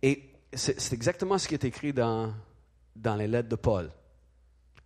Et 0.02 0.32
c'est 0.52 0.92
exactement 0.92 1.38
ce 1.38 1.46
qui 1.46 1.54
est 1.54 1.62
écrit 1.62 1.92
dans, 1.92 2.34
dans 2.96 3.14
les 3.14 3.28
lettres 3.28 3.50
de 3.50 3.54
Paul. 3.54 3.88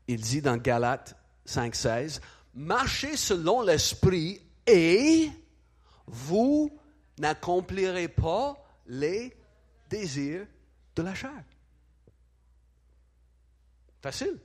Il 0.07 0.21
dit 0.21 0.43
dans 0.43 0.59
Galates 0.59 1.17
5.16, 1.47 2.21
marchez 2.53 3.17
selon 3.17 3.63
l'Esprit 3.63 4.43
et 4.67 5.31
vous 6.07 6.71
n'accomplirez 7.19 8.09
pas 8.09 8.63
les 8.87 9.35
désirs 9.89 10.47
de 10.95 11.03
la 11.03 11.15
chair. 11.15 11.45
Facile. 14.03 14.39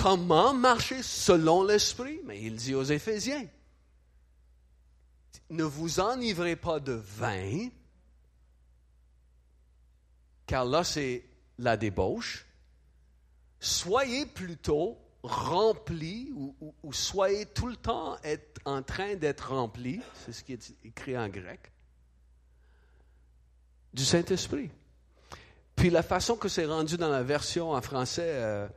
Comment 0.00 0.54
marcher 0.54 1.02
selon 1.02 1.64
l'Esprit? 1.64 2.20
Mais 2.24 2.40
il 2.40 2.54
dit 2.54 2.74
aux 2.74 2.84
Éphésiens, 2.84 3.46
ne 5.50 5.64
vous 5.64 5.98
enivrez 5.98 6.54
pas 6.54 6.78
de 6.78 6.92
vin, 6.92 7.68
car 10.46 10.64
là 10.64 10.84
c'est 10.84 11.24
la 11.58 11.76
débauche, 11.76 12.46
soyez 13.58 14.24
plutôt 14.26 14.96
remplis 15.24 16.32
ou, 16.32 16.92
soyez 16.92 17.46
tout 17.46 17.66
le 17.66 17.76
temps 17.76 18.18
en 18.64 18.82
train 18.82 19.16
d'être 19.16 19.52
remplis, 19.52 20.00
c'est 20.24 20.32
ce 20.32 20.44
qui 20.44 20.52
est 20.52 20.74
écrit 20.84 21.18
en 21.18 21.28
grec, 21.28 21.72
du 23.92 24.04
Saint-Esprit. 24.04 24.70
Puis 25.74 25.90
la 25.90 26.04
façon 26.04 26.36
que 26.36 26.48
c'est 26.48 26.66
rendu 26.66 26.96
dans 26.96 27.10
la 27.10 27.24
version 27.24 27.72
en 27.72 27.82
français, 27.82 28.30
euh, 28.34 28.68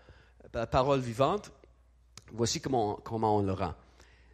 la 0.60 0.68
parole 0.68 1.00
vivante, 1.00 1.52
voici 2.34 2.62
comment, 2.62 3.00
comment 3.04 3.38
on 3.38 3.42
le 3.42 3.54
rend. 3.54 3.74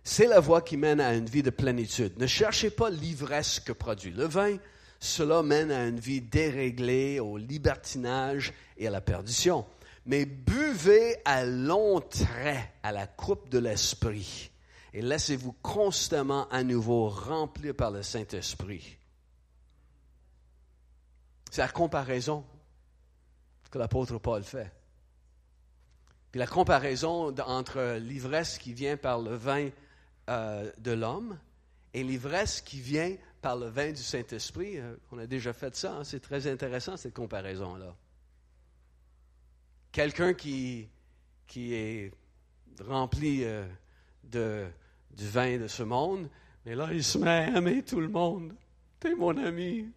C'est 0.03 0.28
la 0.28 0.39
voie 0.39 0.61
qui 0.61 0.78
mène 0.78 1.01
à 1.01 1.13
une 1.13 1.26
vie 1.26 1.43
de 1.43 1.49
plénitude. 1.49 2.18
Ne 2.18 2.28
cherchez 2.28 2.70
pas 2.70 2.89
l'ivresse 2.89 3.59
que 3.59 3.74
produit 3.74 4.11
le 4.11 4.26
vin. 4.26 4.57
Cela 4.99 5.43
mène 5.43 5.72
à 5.72 5.86
une 5.86 5.99
vie 5.99 6.22
déréglée, 6.22 7.20
au 7.20 7.38
libertinage 7.38 8.53
et 8.78 8.88
à 8.88 8.91
la 8.91 9.01
perdition 9.01 9.65
mais 10.07 10.26
buvez 10.26 11.18
à 11.26 11.43
longs 11.45 11.99
traits 11.99 12.70
à 12.82 12.93
la 12.93 13.07
coupe 13.07 13.49
de 13.49 13.59
l'Esprit 13.59 14.49
et 14.93 15.01
laissez-vous 15.01 15.51
constamment 15.61 16.47
à 16.47 16.63
nouveau 16.63 17.09
remplir 17.09 17.76
par 17.76 17.91
le 17.91 18.01
Saint-Esprit. 18.01 18.97
C'est 21.51 21.61
la 21.61 21.68
comparaison 21.68 22.45
que 23.70 23.78
l'apôtre 23.78 24.18
Paul 24.18 24.43
fait. 24.43 24.72
Puis 26.32 26.40
la 26.40 26.48
comparaison 26.48 27.34
entre 27.40 27.98
l'ivresse 27.98 28.58
qui 28.58 28.74
vient 28.74 28.98
par 28.98 29.20
le 29.20 29.36
vin 29.36 29.70
euh, 30.30 30.72
de 30.78 30.92
l'homme 30.92 31.38
et 31.94 32.04
l'ivresse 32.04 32.62
qui 32.62 32.82
vient 32.82 33.16
par 33.42 33.56
le 33.56 33.68
vin 33.68 33.92
du 33.92 34.04
Saint-Esprit, 34.04 34.78
euh, 34.78 34.96
on 35.12 35.18
a 35.18 35.26
déjà 35.26 35.54
fait 35.54 35.76
ça, 35.76 35.98
hein. 35.98 36.04
c'est 36.04 36.20
très 36.20 36.48
intéressant 36.48 36.98
cette 36.98 37.14
comparaison-là 37.14 37.96
quelqu'un 39.98 40.36
qui, 40.36 40.88
est 41.56 42.12
rempli 42.88 43.44
euh, 43.44 43.66
de, 44.24 44.68
du 45.10 45.28
vin 45.28 45.58
de 45.58 45.66
ce 45.66 45.82
monde, 45.82 46.30
mais 46.64 46.76
là, 46.76 46.90
il 46.92 47.04
se 47.04 47.18
met 47.18 47.28
à 47.28 47.58
aimer 47.58 47.82
tout 47.82 48.00
le 48.00 48.08
monde. 48.08 48.54
T'es 49.00 49.16
mon 49.16 49.36
ami. 49.38 49.90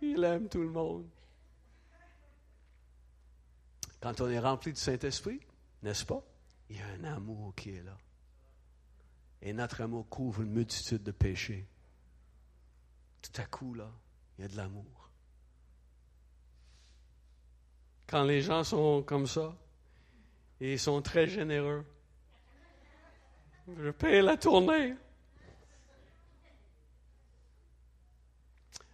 Il 0.00 0.22
aime 0.22 0.48
tout 0.48 0.60
le 0.60 0.70
monde. 0.70 1.06
Quand 4.00 4.20
on 4.20 4.28
est 4.28 4.38
rempli 4.38 4.72
du 4.72 4.80
Saint-Esprit, 4.80 5.40
n'est-ce 5.82 6.04
pas? 6.04 6.22
Il 6.68 6.76
y 6.76 6.80
a 6.80 6.86
un 6.86 7.04
amour 7.04 7.54
qui 7.54 7.70
est 7.70 7.82
là. 7.82 7.96
Et 9.42 9.52
notre 9.52 9.80
amour 9.80 10.08
couvre 10.08 10.42
une 10.42 10.52
multitude 10.52 11.02
de 11.02 11.12
péchés. 11.12 11.66
Tout 13.22 13.40
à 13.40 13.44
coup, 13.44 13.74
là, 13.74 13.90
il 14.38 14.42
y 14.42 14.44
a 14.44 14.48
de 14.48 14.56
l'amour. 14.56 15.00
quand 18.10 18.24
les 18.24 18.42
gens 18.42 18.64
sont 18.64 19.02
comme 19.02 19.26
ça 19.26 19.54
ils 20.62 20.78
sont 20.78 21.00
très 21.00 21.26
généreux. 21.26 21.86
Je 23.78 23.90
paye 23.90 24.20
la 24.20 24.36
tournée. 24.36 24.94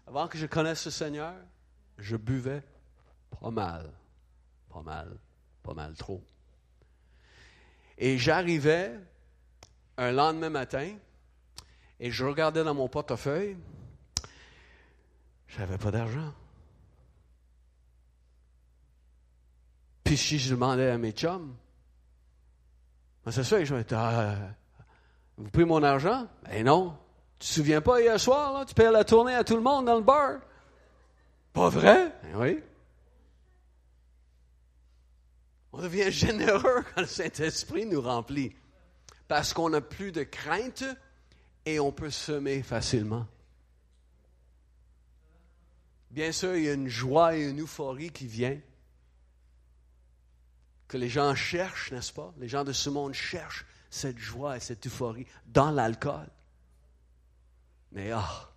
Avant 0.07 0.29
que 0.29 0.39
je 0.39 0.47
connaisse 0.47 0.85
le 0.85 0.93
Seigneur, 0.93 1.35
je 1.99 2.17
buvais 2.17 2.63
pas 3.41 3.51
mal, 3.51 3.91
pas 4.77 4.83
mal, 4.83 5.17
pas 5.63 5.73
mal 5.73 5.95
trop. 5.95 6.23
Et 7.97 8.19
j'arrivais 8.19 8.93
un 9.97 10.13
lendemain 10.13 10.51
matin 10.51 10.95
et 11.99 12.11
je 12.11 12.25
regardais 12.27 12.63
dans 12.63 12.75
mon 12.75 12.87
portefeuille, 12.87 13.57
j'avais 15.49 15.79
pas 15.79 15.91
d'argent. 15.91 16.35
Puis 20.05 20.19
si 20.19 20.39
je 20.39 20.51
demandais 20.51 20.91
à 20.91 20.99
mes 20.99 21.13
chums, 21.13 21.57
c'est 23.31 23.45
ça, 23.45 23.65
je 23.65 23.75
me 23.75 23.83
ah, 23.93 24.37
vous 25.39 25.51
payez 25.51 25.65
mon 25.65 25.83
argent? 25.83 26.29
Ben 26.45 26.67
non. 26.67 26.99
Tu 27.39 27.49
te 27.49 27.55
souviens 27.55 27.81
pas 27.81 28.01
hier 28.01 28.21
soir, 28.21 28.53
là, 28.53 28.65
tu 28.67 28.75
payes 28.75 28.93
la 28.93 29.05
tournée 29.05 29.35
à 29.35 29.43
tout 29.43 29.57
le 29.57 29.63
monde 29.63 29.87
dans 29.87 29.97
le 29.97 30.03
bar? 30.03 30.41
Pas 31.55 31.71
vrai? 31.71 32.13
Ben 32.23 32.37
oui. 32.37 32.63
On 35.77 35.83
devient 35.83 36.11
généreux 36.11 36.85
quand 36.95 37.03
le 37.03 37.07
Saint-Esprit 37.07 37.87
nous 37.87 38.01
remplit. 38.01 38.55
Parce 39.29 39.53
qu'on 39.53 39.71
n'a 39.71 39.81
plus 39.81 40.11
de 40.11 40.23
crainte 40.23 40.85
et 41.67 41.79
on 41.81 41.93
peut 41.93 42.11
semer 42.11 42.63
facilement. 42.63 43.27
Bien 46.11 46.33
sûr, 46.33 46.57
il 46.57 46.65
y 46.65 46.69
a 46.69 46.73
une 46.73 46.89
joie 46.89 47.37
et 47.37 47.43
une 47.43 47.61
euphorie 47.61 48.11
qui 48.11 48.27
vient 48.27 48.59
que 50.89 50.97
les 50.97 51.09
gens 51.09 51.35
cherchent, 51.35 51.93
n'est-ce 51.93 52.13
pas? 52.13 52.33
Les 52.39 52.49
gens 52.49 52.65
de 52.65 52.73
ce 52.73 52.89
monde 52.89 53.13
cherchent 53.13 53.67
cette 53.91 54.19
joie 54.19 54.57
et 54.57 54.61
cette 54.61 54.87
euphorie 54.87 55.27
dans 55.47 55.73
l'alcool. 55.73 56.29
Mais 57.93 58.13
ah, 58.13 58.51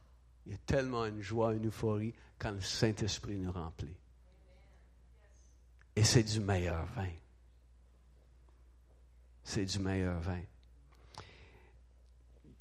il 0.46 0.54
y 0.54 0.56
a 0.56 0.60
tellement 0.66 1.06
une 1.06 1.22
joie, 1.22 1.54
une 1.54 1.68
euphorie 1.68 2.14
quand 2.38 2.52
le 2.52 2.62
Saint-Esprit 2.62 3.38
nous 3.38 3.52
remplit. 3.52 3.98
Et 6.00 6.04
c'est 6.06 6.24
du 6.24 6.40
meilleur 6.40 6.86
vin. 6.96 7.10
C'est 9.44 9.66
du 9.66 9.80
meilleur 9.80 10.18
vin. 10.22 10.40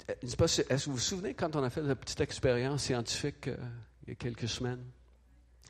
Est-ce 0.09 0.35
que 0.35 0.89
vous 0.89 0.97
vous 0.97 0.99
souvenez 0.99 1.33
quand 1.35 1.55
on 1.55 1.63
a 1.63 1.69
fait 1.69 1.81
la 1.81 1.95
petite 1.95 2.19
expérience 2.19 2.83
scientifique 2.83 3.47
euh, 3.47 3.55
il 4.03 4.09
y 4.09 4.11
a 4.11 4.15
quelques 4.15 4.49
semaines? 4.49 4.83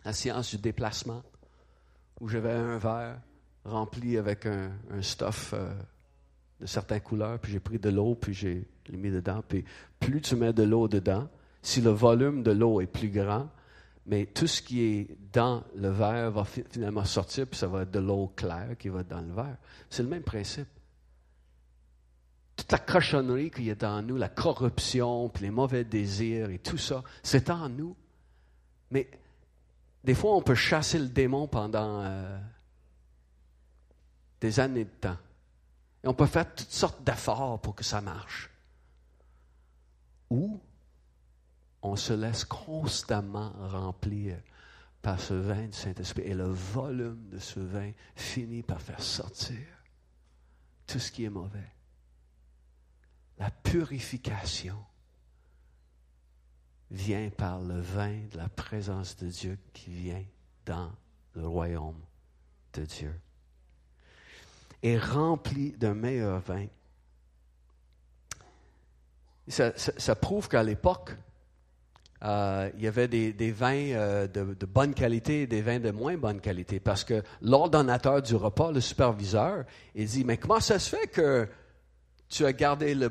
La 0.04 0.14
science 0.14 0.50
du 0.50 0.58
déplacement, 0.58 1.22
où 2.20 2.28
j'avais 2.28 2.54
un 2.54 2.80
verre 2.80 3.22
rempli 3.66 4.18
avec 4.18 4.48
un, 4.48 4.72
stuff 5.02 5.54
euh, 5.54 5.72
de 6.62 6.66
certaines 6.66 7.02
couleurs, 7.02 7.38
puis 7.38 7.52
j'ai 7.52 7.60
pris 7.60 7.78
de 7.78 7.90
l'eau, 7.90 8.16
puis 8.16 8.34
j'ai 8.34 8.68
mis 8.92 9.12
dedans. 9.12 9.44
Puis 9.48 9.64
plus 10.00 10.22
tu 10.22 10.36
mets 10.36 10.54
de 10.54 10.64
l'eau 10.64 10.88
dedans, 10.88 11.30
si 11.62 11.82
le 11.82 11.92
volume 11.92 12.42
de 12.42 12.50
l'eau 12.50 12.82
est 12.82 12.88
plus 12.88 13.10
grand, 13.10 13.48
mais 14.10 14.26
tout 14.26 14.48
ce 14.48 14.64
qui 14.64 14.82
est 14.82 15.18
dans 15.32 15.64
le 15.76 15.90
verre 15.90 16.32
va 16.32 16.44
finalement 16.44 17.06
sortir, 17.06 17.46
puis 17.46 17.60
ça 17.60 17.68
va 17.68 17.84
être 17.84 17.92
de 17.92 18.00
l'eau 18.00 18.34
claire 18.36 18.76
qui 18.80 18.90
va 18.90 19.02
être 19.02 19.08
dans 19.08 19.22
le 19.22 19.32
verre. 19.32 19.58
C'est 19.88 20.02
le 20.02 20.10
même 20.10 20.24
principe. 20.24 20.68
Toute 22.56 22.72
la 22.72 22.80
cochonnerie 22.80 23.52
y 23.60 23.70
a 23.70 23.76
dans 23.76 24.02
nous, 24.02 24.18
la 24.18 24.28
corruption, 24.28 25.30
puis 25.30 25.44
les 25.44 25.52
mauvais 25.52 25.84
désirs 25.84 26.50
et 26.50 26.58
tout 26.58 26.80
ça, 26.80 27.04
c'est 27.22 27.52
en 27.52 27.70
nous. 27.70 27.96
Mais 28.90 29.08
des 30.04 30.16
fois, 30.16 30.36
on 30.36 30.42
peut 30.42 30.56
chasser 30.56 30.98
le 30.98 31.10
démon 31.10 31.48
pendant 31.48 32.02
euh, 32.02 32.40
des 34.42 34.60
années 34.60 34.86
de 34.86 34.90
temps. 34.90 35.18
Et 36.04 36.08
on 36.08 36.16
peut 36.16 36.26
faire 36.26 36.52
toutes 36.56 36.72
sortes 36.72 37.04
d'efforts 37.04 37.62
pour 37.62 37.76
que 37.76 37.84
ça 37.84 38.02
marche. 38.02 38.50
Ou 40.32 40.60
on 41.82 41.96
se 41.96 42.14
laisse 42.14 42.46
constamment 42.46 43.54
remplir 43.60 44.38
par 45.02 45.20
ce 45.20 45.34
vin 45.34 45.68
du 45.68 45.74
Saint-Esprit 45.74 46.24
et 46.24 46.34
le 46.34 46.50
volume 46.50 47.30
de 47.30 47.40
ce 47.40 47.60
vin 47.60 47.92
finit 48.16 48.64
par 48.64 48.82
faire 48.82 49.02
sortir 49.02 49.66
tout 50.86 51.00
ce 51.00 51.12
qui 51.12 51.24
est 51.24 51.30
mauvais. 51.30 51.72
La 53.38 53.50
purification 53.50 54.78
vient 56.92 57.30
par 57.30 57.62
le 57.62 57.80
vin 57.80 58.26
de 58.32 58.38
la 58.38 58.50
présence 58.50 59.16
de 59.16 59.28
Dieu 59.28 59.58
qui 59.74 59.92
vient 59.92 60.26
dans 60.66 60.92
le 61.36 61.48
royaume 61.48 62.02
de 62.74 62.84
Dieu 62.84 63.22
est 64.82 64.98
rempli 64.98 65.72
d'un 65.74 65.94
meilleur 65.94 66.40
vin. 66.40 66.68
Ça, 69.48 70.16
prouve 70.16 70.48
qu'à 70.48 70.64
l'époque, 70.64 71.16
euh, 72.22 72.70
il 72.76 72.84
y 72.84 72.88
avait 72.88 73.08
des, 73.08 73.52
vins 73.52 73.92
euh, 73.92 74.28
de, 74.28 74.66
bonne 74.66 74.94
qualité 74.94 75.44
et 75.44 75.48
des 75.48 75.62
vins 75.62 75.80
de 75.80 75.92
moins 75.92 76.18
bonne 76.18 76.42
qualité. 76.42 76.80
Parce 76.80 77.04
que 77.04 77.24
l'ordonnateur 77.42 78.22
du 78.22 78.36
repas, 78.36 78.72
le 78.72 78.82
superviseur, 78.82 79.64
il 79.96 80.06
dit, 80.06 80.26
mais 80.26 80.38
comment 80.38 80.60
ça 80.60 80.80
se 80.80 80.96
fait 80.96 81.08
que 81.08 81.48
tu 82.28 82.46
as 82.46 82.54
gardé 82.54 82.94
le, 82.94 83.10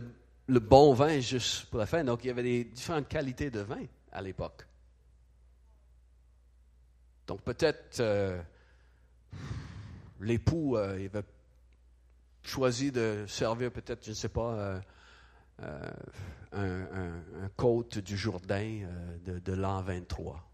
bon 0.60 0.92
vin 0.92 1.20
juste 1.20 1.66
pour 1.66 1.78
la 1.78 1.86
fin? 1.86 2.04
Donc, 2.04 2.24
il 2.24 2.28
y 2.28 2.30
avait 2.30 2.42
des 2.42 2.64
différentes 2.64 3.08
qualités 3.08 3.50
de 3.50 3.60
vin 3.60 3.82
à 4.12 4.20
l'époque. 4.20 4.66
Donc, 7.26 7.40
peut-être 7.42 8.00
euh, 8.00 8.38
l'époux, 10.20 10.76
il 10.98 11.06
avait 11.06 11.24
choisi 12.42 12.92
de 12.92 13.24
servir 13.26 13.70
peut-être, 13.70 14.04
je 14.04 14.10
ne 14.10 14.14
sais 14.14 14.28
pas, 14.28 14.80
euh, 15.62 15.90
un, 16.52 17.48
côte 17.56 17.98
du 17.98 18.16
Jourdain 18.16 18.80
euh, 18.82 19.40
de, 19.40 19.52
l'an 19.52 19.82
23. 19.82 20.44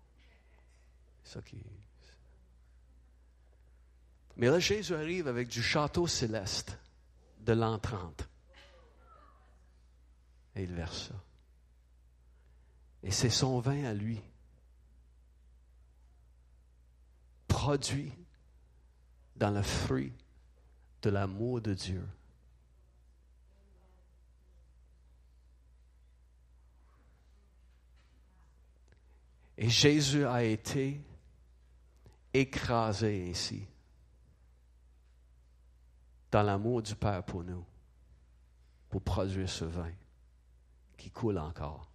Ça. 1.24 1.40
Mais 4.36 4.48
là, 4.48 4.59
Jésus 4.59 4.94
arrive 4.94 5.28
avec 5.28 5.48
du 5.48 5.62
château 5.62 6.07
céleste 6.07 6.78
de 7.40 7.52
l'an 7.52 7.78
30. 7.78 8.28
Et 10.57 10.62
il 10.62 10.72
verse 10.72 11.09
ça. 11.09 11.14
Et 13.02 13.11
c'est 13.11 13.30
son 13.30 13.61
vin 13.61 13.84
à 13.84 13.94
lui. 13.94 14.20
produit 17.55 18.12
dans 19.36 19.50
le 19.50 19.62
fruit 19.62 20.12
de 21.00 21.09
l'amour 21.09 21.62
de 21.62 21.72
Dieu. 21.72 22.07
Et 29.57 29.68
Jésus 29.68 30.26
a 30.26 30.42
été 30.42 31.00
écrasé 32.32 33.30
ainsi 33.30 33.66
dans 36.30 36.42
l'amour 36.42 36.82
du 36.82 36.96
Père 36.96 37.22
pour 37.22 37.44
nous, 37.44 37.64
pour 38.88 39.02
produire 39.02 39.48
ce 39.48 39.64
vin 39.64 39.92
qui 40.96 41.11
coule 41.11 41.38
encore, 41.38 41.88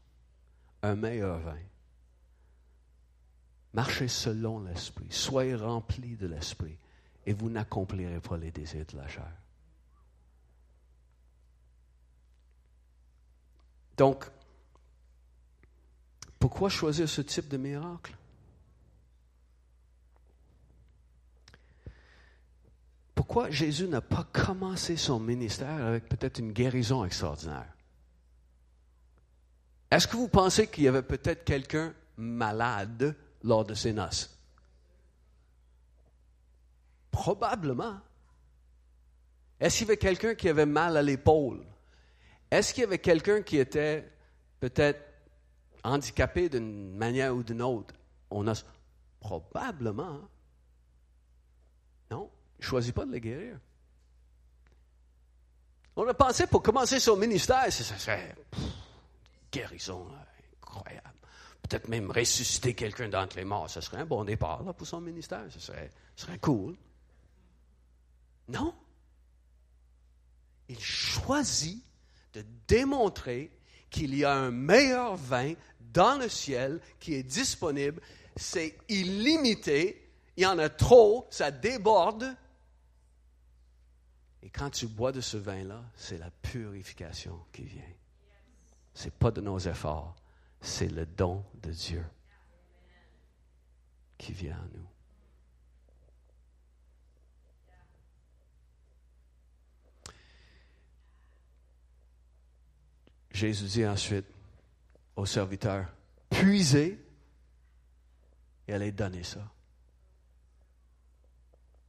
un 0.82 0.95
meilleur 0.95 1.39
vin. 1.39 1.60
Marchez 3.74 4.07
selon 4.07 4.62
l'Esprit, 4.62 5.07
soyez 5.10 5.55
remplis 5.55 6.16
de 6.16 6.28
l'Esprit, 6.28 6.78
et 7.26 7.34
vous 7.34 7.49
n'accomplirez 7.49 8.22
pas 8.22 8.38
les 8.38 8.51
désirs 8.51 8.86
de 8.86 8.97
la 8.97 9.07
chair. 9.07 9.32
Donc, 13.97 14.32
pourquoi 16.50 16.70
choisir 16.70 17.08
ce 17.08 17.22
type 17.22 17.47
de 17.47 17.58
miracle? 17.58 18.18
Pourquoi 23.14 23.52
Jésus 23.52 23.88
n'a 23.88 24.02
pas 24.02 24.28
commencé 24.34 24.97
son 24.97 25.20
ministère 25.20 25.86
avec 25.86 26.10
peut-être 26.10 26.39
une 26.39 26.52
guérison 26.52 27.06
extraordinaire? 27.06 27.72
Est-ce 29.91 30.08
que 30.08 30.18
vous 30.18 30.28
pensez 30.28 30.66
qu'il 30.66 30.86
y 30.86 30.88
avait 30.88 31.04
peut-être 31.04 31.43
quelqu'un 31.45 31.93
malade 32.18 33.16
lors 33.43 33.64
de 33.64 33.76
ses 33.76 33.93
noces? 33.93 34.36
Probablement. 37.12 38.00
Est-ce 39.60 39.78
qu'il 39.78 39.86
y 39.86 39.89
avait 39.91 39.97
quelqu'un 39.97 40.34
qui 40.34 40.50
avait 40.50 40.66
mal 40.66 40.97
à 40.97 41.04
l'épaule? 41.04 41.64
Est-ce 42.50 42.74
qu'il 42.74 42.82
y 42.82 42.88
avait 42.88 42.97
quelqu'un 42.97 43.43
qui 43.43 43.58
était 43.58 44.12
peut-être 44.60 45.09
handicapé 45.84 46.50
d'une 46.50 46.96
manière 46.96 47.36
ou 47.36 47.44
d'une 47.44 47.62
autre, 47.62 47.94
on 48.30 48.48
a 48.48 48.54
probablement. 49.20 50.16
Hein. 50.16 50.28
Non, 52.12 52.32
il 52.60 52.76
ne 52.76 52.92
pas 52.92 53.06
de 53.06 53.12
les 53.12 53.22
guérir. 53.22 53.60
On 55.96 56.08
a 56.08 56.14
pensé 56.14 56.48
pour 56.48 56.64
commencer 56.64 57.00
son 57.00 57.18
ministère, 57.18 57.72
ce 57.72 57.84
serait 57.84 58.36
guérison 59.52 60.08
incroyable. 60.62 61.10
Peut-être 61.62 61.88
même 61.88 62.10
ressusciter 62.10 62.74
quelqu'un 62.74 63.10
d'entre 63.10 63.36
les 63.36 63.44
morts. 63.44 63.70
Ce 63.70 63.82
serait 63.82 63.98
un 63.98 64.06
bon 64.06 64.24
départ 64.24 64.64
pour 64.76 64.88
son 64.88 65.02
ministère. 65.02 65.44
Ce 65.50 65.60
serait, 65.60 65.92
ce 66.16 66.26
serait 66.26 66.40
cool. 66.40 66.76
Non. 68.48 68.74
Il 70.68 70.80
choisit 70.80 71.84
de 72.34 72.46
démontrer 72.68 73.52
qu'il 73.90 74.16
y 74.16 74.24
a 74.24 74.34
un 74.34 74.52
meilleur 74.52 75.16
vin 75.16 75.54
dans 75.80 76.18
le 76.18 76.30
ciel 76.30 76.80
qui 77.00 77.14
est 77.14 77.24
disponible. 77.24 78.02
C'est 78.36 78.78
illimité. 78.88 80.10
Il 80.38 80.44
y 80.44 80.46
en 80.46 80.58
a 80.60 80.70
trop, 80.70 81.28
ça 81.30 81.52
déborde. 81.52 82.36
Et 84.42 84.50
quand 84.50 84.70
tu 84.70 84.88
bois 84.88 85.12
de 85.12 85.22
ce 85.22 85.38
vin-là, 85.38 85.84
c'est 85.96 86.18
la 86.18 86.32
purification 86.32 87.40
qui 87.52 87.64
vient. 87.64 87.84
Ce 88.94 89.06
n'est 89.06 89.12
pas 89.12 89.32
de 89.32 89.42
nos 89.42 89.60
efforts, 89.60 90.16
c'est 90.62 90.88
le 90.88 91.06
don 91.06 91.44
de 91.62 91.72
Dieu 91.72 92.06
qui 94.18 94.34
vient 94.34 94.56
à 94.56 94.78
nous. 94.78 94.88
Jésus 103.32 103.66
dit 103.66 103.86
ensuite 103.86 104.26
au 105.16 105.26
serviteur, 105.26 105.88
puisez 106.30 107.00
et 108.68 108.74
allez 108.74 108.92
donner 108.92 109.24
ça. 109.24 109.52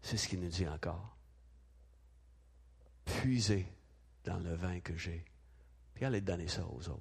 C'est 0.03 0.17
ce 0.17 0.29
qu'il 0.29 0.41
nous 0.41 0.49
dit 0.49 0.67
encore. 0.67 1.17
Puisez 3.05 3.71
dans 4.25 4.39
le 4.39 4.55
vin 4.55 4.81
que 4.81 4.97
j'ai, 4.97 5.25
puis 5.95 6.05
allez 6.05 6.21
donner 6.21 6.49
ça 6.49 6.67
aux 6.67 6.89
autres. 6.89 7.01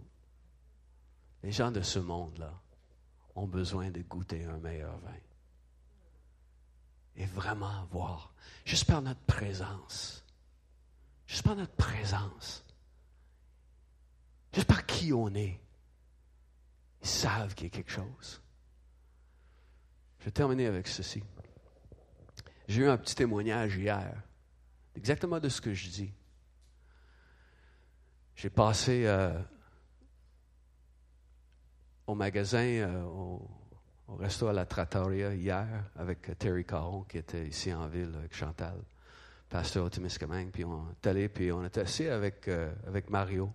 Les 1.43 1.51
gens 1.51 1.71
de 1.71 1.81
ce 1.81 1.99
monde-là 1.99 2.53
ont 3.35 3.47
besoin 3.47 3.89
de 3.89 4.01
goûter 4.01 4.43
un 4.45 4.57
meilleur 4.57 4.97
vin. 4.99 5.15
Et 7.15 7.25
vraiment 7.25 7.85
voir, 7.85 8.33
juste 8.65 8.85
par 8.85 9.01
notre 9.01 9.21
présence, 9.21 10.25
juste 11.25 11.43
par 11.43 11.55
notre 11.55 11.75
présence, 11.75 12.65
Juste 14.53 14.67
par 14.67 14.85
qui 14.85 15.13
on 15.13 15.33
est, 15.35 15.59
ils 17.01 17.07
savent 17.07 17.53
qu'il 17.53 17.65
y 17.65 17.67
a 17.67 17.69
quelque 17.69 17.91
chose. 17.91 18.41
Je 20.19 20.25
vais 20.25 20.31
terminer 20.31 20.65
avec 20.65 20.87
ceci. 20.87 21.23
J'ai 22.67 22.83
eu 22.83 22.87
un 22.87 22.97
petit 22.97 23.15
témoignage 23.15 23.77
hier, 23.77 24.21
exactement 24.95 25.39
de 25.39 25.49
ce 25.49 25.61
que 25.61 25.73
je 25.73 25.89
dis. 25.89 26.13
J'ai 28.35 28.49
passé 28.49 29.05
euh, 29.05 29.37
au 32.07 32.15
magasin, 32.15 32.63
euh, 32.63 33.03
au, 33.03 33.49
resto 34.17 34.47
à 34.47 34.53
la 34.53 34.65
Trattoria 34.65 35.33
hier 35.35 35.67
avec 35.95 36.37
Terry 36.39 36.65
Caron 36.65 37.03
qui 37.03 37.17
était 37.17 37.45
ici 37.45 37.73
en 37.73 37.87
ville 37.87 38.13
avec 38.15 38.33
Chantal, 38.35 38.81
pasteur 39.49 39.85
au 39.85 39.89
Témiscamingue. 39.89 40.51
Puis 40.51 40.65
on 40.65 40.89
est 40.89 41.07
allé, 41.07 41.29
puis 41.29 41.51
on 41.51 41.63
est 41.63 41.77
assis 41.77 42.07
avec, 42.07 42.47
euh, 42.47 42.73
avec 42.87 43.09
Mario 43.09 43.53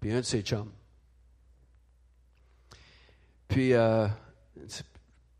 puis 0.00 0.12
un 0.12 0.20
de 0.20 0.22
ses 0.22 0.42
chums. 0.42 0.72
Puis, 3.48 3.72
euh, 3.72 4.06
je 4.56 4.62
ne 4.62 4.68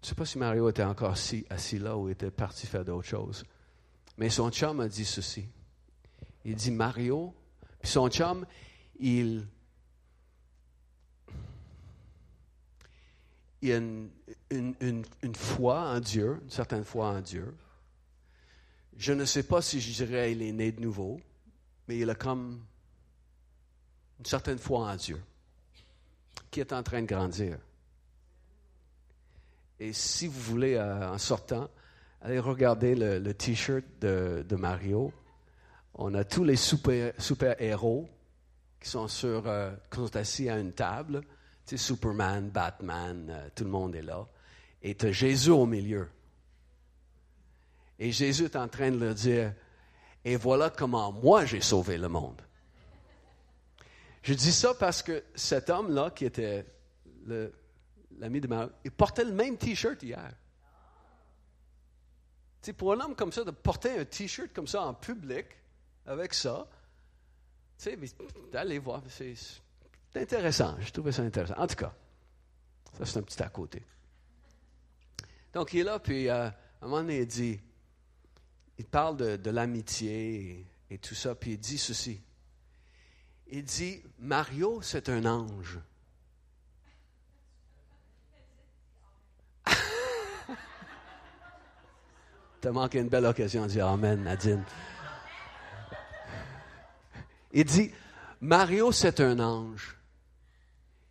sais 0.02 0.14
pas 0.14 0.24
si 0.24 0.38
Mario 0.38 0.68
était 0.68 0.84
encore 0.84 1.10
assis, 1.10 1.44
assis 1.50 1.78
là 1.78 1.96
ou 1.96 2.08
était 2.08 2.30
parti 2.30 2.66
faire 2.66 2.84
d'autres 2.84 3.08
choses. 3.08 3.44
Mais 4.18 4.30
son 4.30 4.50
chum 4.50 4.80
a 4.80 4.88
dit 4.88 5.04
ceci. 5.04 5.48
Il 6.44 6.54
dit 6.54 6.70
Mario, 6.70 7.34
puis 7.80 7.90
son 7.90 8.08
chum, 8.08 8.46
il, 8.98 9.46
il 13.62 13.72
a 13.72 13.76
une, 13.76 15.04
foi 15.34 15.80
en 15.80 16.00
Dieu, 16.00 16.38
une 16.42 16.50
certaine 16.50 16.84
foi 16.84 17.08
en 17.08 17.20
Dieu. 17.20 17.54
Je 18.96 19.12
ne 19.12 19.24
sais 19.24 19.42
pas 19.42 19.60
si 19.60 19.80
je 19.80 20.04
dirais 20.04 20.30
qu'il 20.32 20.42
est 20.42 20.52
né 20.52 20.72
de 20.72 20.80
nouveau, 20.80 21.20
mais 21.88 21.98
il 21.98 22.08
a 22.08 22.14
comme 22.14 22.64
une 24.18 24.24
certaine 24.24 24.58
foi 24.58 24.90
en 24.90 24.96
Dieu, 24.96 25.22
qui 26.50 26.60
est 26.60 26.72
en 26.72 26.82
train 26.82 27.02
de 27.02 27.06
grandir. 27.06 27.58
Et 29.78 29.92
si 29.92 30.26
vous 30.26 30.40
voulez, 30.40 30.74
euh, 30.74 31.12
en 31.12 31.18
sortant, 31.18 31.68
allez 32.22 32.38
regarder 32.38 32.94
le, 32.94 33.34
t-shirt 33.34 33.84
de, 34.00 34.56
Mario. 34.56 35.12
On 35.94 36.14
a 36.14 36.24
tous 36.24 36.44
les 36.44 36.56
super-héros 36.56 38.08
qui 38.80 38.88
sont 38.88 39.08
sur, 39.08 39.46
euh, 39.46 39.72
qui 39.90 39.98
sont 39.98 40.16
assis 40.16 40.48
à 40.48 40.58
une 40.58 40.72
table. 40.72 41.20
Tu 41.66 41.76
sais, 41.76 41.84
Superman, 41.84 42.48
Batman, 42.48 43.28
euh, 43.30 43.48
tout 43.54 43.64
le 43.64 43.70
monde 43.70 43.94
est 43.94 44.02
là. 44.02 44.26
Et 44.82 44.94
tu 44.94 45.06
as 45.06 45.12
Jésus 45.12 45.50
au 45.50 45.66
milieu. 45.66 46.08
Et 47.98 48.12
Jésus 48.12 48.44
est 48.44 48.56
en 48.56 48.68
train 48.68 48.90
de 48.90 48.98
leur 48.98 49.14
dire, 49.14 49.52
et 50.24 50.36
voilà 50.36 50.70
comment 50.70 51.12
moi 51.12 51.44
j'ai 51.44 51.60
sauvé 51.60 51.96
le 51.96 52.08
monde. 52.08 52.42
Je 54.26 54.34
dis 54.34 54.52
ça 54.52 54.74
parce 54.74 55.04
que 55.04 55.22
cet 55.36 55.70
homme-là, 55.70 56.10
qui 56.10 56.24
était 56.24 56.66
l'ami 58.18 58.40
de 58.40 58.48
Mario, 58.48 58.72
il 58.84 58.90
portait 58.90 59.24
le 59.24 59.30
même 59.30 59.56
T-shirt 59.56 60.02
hier. 60.02 60.34
Pour 62.76 62.92
un 62.92 62.98
homme 62.98 63.14
comme 63.14 63.30
ça, 63.30 63.44
de 63.44 63.52
porter 63.52 64.00
un 64.00 64.04
T-shirt 64.04 64.52
comme 64.52 64.66
ça 64.66 64.82
en 64.82 64.94
public, 64.94 65.46
avec 66.04 66.34
ça, 66.34 66.66
tu 67.78 67.84
sais, 67.84 67.96
d'aller 68.50 68.80
voir, 68.80 69.00
c'est 69.08 69.36
intéressant. 70.16 70.74
Je 70.80 70.90
trouvais 70.90 71.12
ça 71.12 71.22
intéressant. 71.22 71.54
En 71.56 71.68
tout 71.68 71.76
cas, 71.76 71.94
ça, 72.98 73.06
c'est 73.06 73.18
un 73.20 73.22
petit 73.22 73.40
à 73.40 73.48
côté. 73.48 73.80
Donc, 75.52 75.72
il 75.72 75.80
est 75.80 75.84
là, 75.84 76.00
puis 76.00 76.28
euh, 76.28 76.46
à 76.46 76.52
un 76.82 76.88
moment 76.88 77.02
donné, 77.02 77.20
il 77.20 77.28
dit, 77.28 77.60
il 78.76 78.86
parle 78.86 79.38
de, 79.38 79.50
l'amitié 79.50 80.66
et 80.90 80.98
tout 80.98 81.14
ça, 81.14 81.36
puis 81.36 81.52
il 81.52 81.58
dit 81.58 81.78
ceci 81.78 82.20
il 83.48 83.64
dit, 83.64 84.02
Mario, 84.18 84.80
c'est 84.82 85.08
un 85.08 85.24
ange. 85.24 85.78
T'as 92.60 92.72
manqué 92.72 92.98
une 92.98 93.08
belle 93.08 93.26
occasion 93.26 93.66
de 93.66 93.80
Amen, 93.80 94.24
Nadine. 94.24 94.64
Il 97.52 97.64
dit, 97.64 97.92
Mario, 98.40 98.92
c'est 98.92 99.20
un 99.20 99.38
ange. 99.38 99.96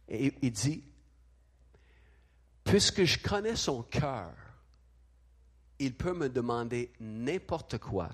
Et 0.07 0.33
il 0.41 0.51
dit, 0.51 0.83
puisque 2.63 3.03
je 3.05 3.17
connais 3.17 3.55
son 3.55 3.81
cœur, 3.83 4.33
il 5.79 5.95
peut 5.95 6.13
me 6.13 6.29
demander 6.29 6.91
n'importe 6.99 7.77
quoi. 7.77 8.09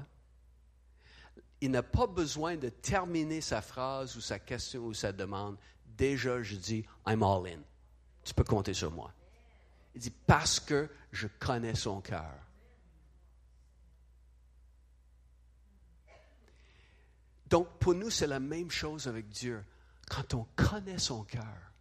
Il 1.62 1.72
n'a 1.72 1.84
pas 1.84 2.08
besoin 2.08 2.58
de 2.58 2.70
terminer 2.70 3.40
sa 3.40 3.62
phrase 3.62 4.18
ou 4.18 4.22
sa 4.22 4.40
question 4.40 4.82
ou 4.86 4.94
sa 4.94 5.12
demande. 5.12 5.58
Déjà, 5.86 6.42
je 6.42 6.56
dis, 6.56 6.86
I'm 7.08 7.22
all 7.22 7.48
in. 7.48 7.60
Tu 8.24 8.34
peux 8.34 8.44
compter 8.44 8.74
sur 8.74 8.92
moi. 8.92 9.14
Il 9.94 10.02
dit, 10.02 10.10
parce 10.10 10.60
que 10.60 10.90
je 11.12 11.28
connais 11.40 11.76
son 11.76 12.02
cœur. 12.02 12.34
Donc, 17.48 17.68
pour 17.80 17.94
nous, 17.94 18.10
c'est 18.10 18.28
la 18.28 18.40
même 18.40 18.72
chose 18.72 19.08
avec 19.08 19.28
Dieu. 19.28 19.64
Quand 20.10 20.34
on 20.34 20.48
connaît 20.56 20.98
son 20.98 21.24
cœur, 21.24 21.72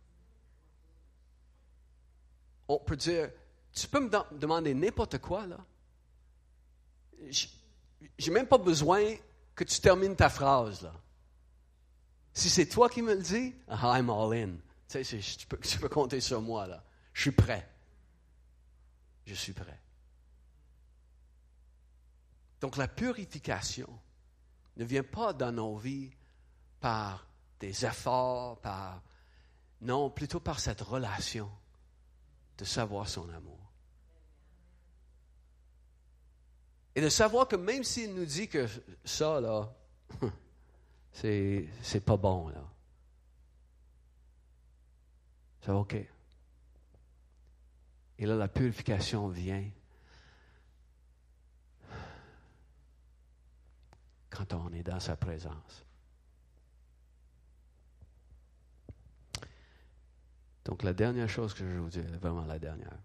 on 2.69 2.79
peut 2.79 2.97
dire, 2.97 3.31
tu 3.73 3.89
peux 3.89 4.01
me 4.01 4.11
demander 4.37 4.75
n'importe 4.75 5.19
quoi, 5.19 5.47
là. 5.47 5.59
J'ai 8.19 8.31
même 8.31 8.47
pas 8.47 8.59
besoin 8.59 9.15
que 9.61 9.65
tu 9.65 9.79
termines 9.83 10.17
ta 10.17 10.31
phrase, 10.31 10.81
là. 10.81 10.95
Si 12.33 12.49
c'est 12.49 12.67
toi 12.67 12.89
qui 12.89 13.03
me 13.03 13.15
le 13.15 13.21
dis, 13.21 13.55
ah, 13.69 13.99
I'm 13.99 14.09
all 14.09 14.33
in. 14.33 14.53
Tu 14.89 15.05
sais, 15.05 15.19
tu 15.19 15.47
peux, 15.47 15.59
tu 15.59 15.79
peux 15.79 15.91
compter 15.91 16.23
sur 16.23 16.41
moi, 16.41 16.67
là. 16.67 16.83
Je 17.13 17.21
suis 17.21 17.31
prêt. 17.31 17.69
Je 19.27 19.35
suis 19.35 19.53
prêt. 19.53 19.79
Donc 22.63 22.79
la 22.79 22.89
purification 22.89 23.89
ne 24.79 24.85
vient 24.87 25.03
pas 25.03 25.35
dans 25.35 25.53
nos 25.53 25.77
vies 25.77 26.11
par 26.81 27.27
des 27.59 27.85
efforts, 27.85 28.63
par 28.63 29.03
non, 29.83 30.09
plutôt 30.09 30.41
par 30.41 30.59
cette 30.59 30.81
relation 30.81 31.51
de 32.57 32.65
savoir 32.65 33.11
son 33.11 33.29
amour. 33.29 33.60
Et 36.95 37.01
de 37.01 37.09
savoir 37.09 37.47
que 37.47 37.57
même 37.57 37.85
s'il 37.85 38.15
nous 38.15 38.25
dit 38.25 38.49
que 38.49 38.67
ça, 39.05 39.41
là, 39.41 39.73
c'est, 41.13 41.69
c'est 41.83 42.05
pas 42.05 42.17
bon, 42.17 42.49
là. 42.49 42.65
C'est 45.63 45.71
OK. 45.71 45.95
Et 48.19 48.27
là, 48.27 48.35
la 48.37 48.49
purification 48.49 49.29
vient 49.29 49.71
quand 54.31 54.55
on 54.55 54.73
est 54.73 54.83
dans 54.83 55.01
sa 55.01 55.17
présence. 55.17 55.85
Donc 60.65 60.83
la 60.83 60.93
dernière 60.93 61.29
chose 61.29 61.53
que 61.53 61.61
je 61.61 61.65
vais 61.65 61.79
vous 61.79 61.91
dire, 61.91 62.05
vraiment 62.21 62.45
la 62.45 62.59
dernière. 62.59 62.99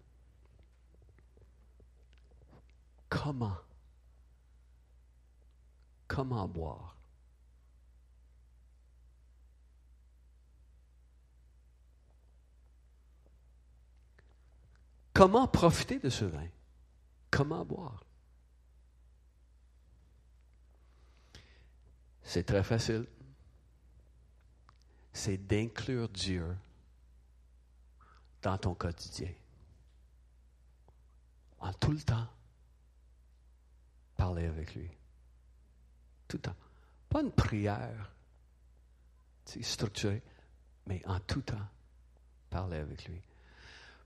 Comment 3.08 3.56
Comment 6.16 6.48
boire 6.48 6.96
Comment 15.12 15.46
profiter 15.46 15.98
de 15.98 16.08
ce 16.08 16.24
vin? 16.24 16.48
Comment 17.30 17.66
boire? 17.66 18.02
C'est 22.22 22.44
très 22.44 22.64
facile. 22.64 23.06
C'est 25.12 25.36
d'inclure 25.36 26.08
Dieu 26.08 26.56
dans 28.40 28.56
ton 28.56 28.74
quotidien. 28.74 29.34
En 31.58 31.74
tout 31.74 31.92
le 31.92 32.00
temps, 32.00 32.26
parler 34.16 34.46
avec 34.46 34.74
lui. 34.74 34.90
Tout 36.28 36.38
temps. 36.38 36.56
Pas 37.08 37.22
une 37.22 37.32
prière 37.32 38.12
structurée, 39.44 40.22
mais 40.86 41.02
en 41.06 41.20
tout 41.20 41.42
temps, 41.42 41.68
parler 42.50 42.78
avec 42.78 43.06
lui. 43.06 43.22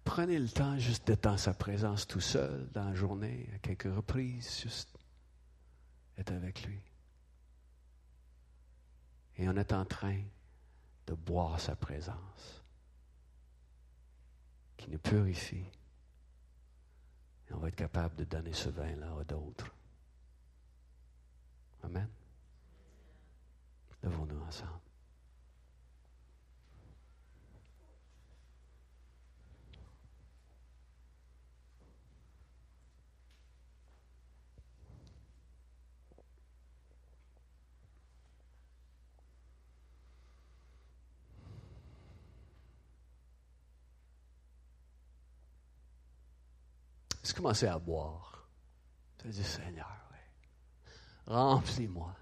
Prenez 0.05 0.39
le 0.39 0.49
temps 0.49 0.79
juste 0.79 1.07
d'être 1.07 1.25
dans 1.25 1.37
sa 1.37 1.55
présence 1.55 2.07
tout 2.07 2.21
seul 2.21 2.68
dans 2.73 2.85
la 2.85 2.95
journée, 2.95 3.49
à 3.55 3.59
quelques 3.59 3.95
reprises, 3.95 4.61
juste 4.61 4.91
être 6.18 6.33
avec 6.33 6.64
lui. 6.64 6.81
Et 9.37 9.49
on 9.49 9.57
est 9.57 9.73
en 9.73 9.85
train 9.85 10.21
de 11.07 11.14
boire 11.14 11.59
sa 11.61 11.75
présence 11.77 12.62
qui 14.77 14.91
nous 14.91 14.99
purifie. 14.99 15.64
Et 17.49 17.53
on 17.53 17.59
va 17.59 17.68
être 17.68 17.77
capable 17.77 18.16
de 18.16 18.25
donner 18.25 18.53
ce 18.53 18.68
vin-là 18.68 19.14
à 19.21 19.25
d'autres. 19.25 19.73
Amen. 21.83 22.09
Levons-nous 24.03 24.41
ensemble. 24.43 24.81
Tu 47.31 47.35
commençais 47.35 47.68
à 47.68 47.78
boire. 47.78 48.49
As 49.24 49.28
dit, 49.28 49.45
Seigneur, 49.45 50.10
Remplis-moi. 51.31 52.12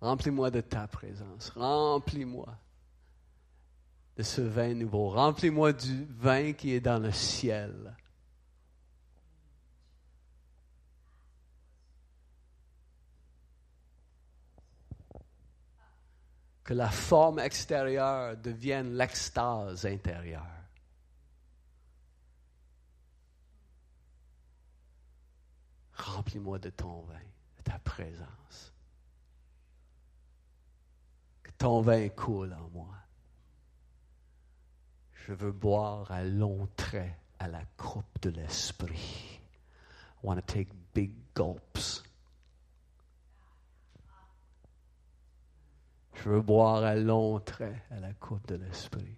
Remplis-moi 0.00 0.50
de 0.50 0.60
ta 0.60 0.88
présence. 0.88 1.50
Remplis-moi 1.50 2.58
de 4.16 4.24
ce 4.24 4.40
vin 4.40 4.74
nouveau. 4.74 5.10
Remplis-moi 5.10 5.72
du 5.72 6.04
vin 6.06 6.52
qui 6.52 6.72
est 6.72 6.80
dans 6.80 6.98
le 6.98 7.12
ciel. 7.12 7.96
Que 16.64 16.74
la 16.74 16.90
forme 16.90 17.38
extérieure 17.38 18.36
devienne 18.36 18.96
l'extase 18.96 19.86
intérieure. 19.86 20.44
Remplis-moi 25.92 26.58
de 26.58 26.70
ton 26.70 27.02
vin 27.02 27.20
ta 27.66 27.78
présence. 27.80 28.72
Que 31.42 31.50
ton 31.58 31.80
vin 31.80 32.08
coule 32.08 32.54
en 32.54 32.70
moi. 32.70 32.94
Je 35.14 35.32
veux 35.32 35.52
boire 35.52 36.10
à 36.12 36.22
longs 36.22 36.68
traits 36.76 37.12
à 37.40 37.48
la 37.48 37.64
coupe 37.76 38.20
de 38.22 38.30
l'esprit. 38.30 39.40
I 40.22 40.26
want 40.26 40.36
to 40.36 40.42
take 40.42 40.70
big 40.94 41.12
gulps. 41.34 42.04
Je 46.14 46.30
veux 46.30 46.40
boire 46.40 46.84
à 46.84 46.94
longs 46.94 47.40
traits 47.40 47.82
à 47.90 47.98
la 47.98 48.12
coupe 48.14 48.46
de 48.46 48.54
l'esprit. 48.54 49.16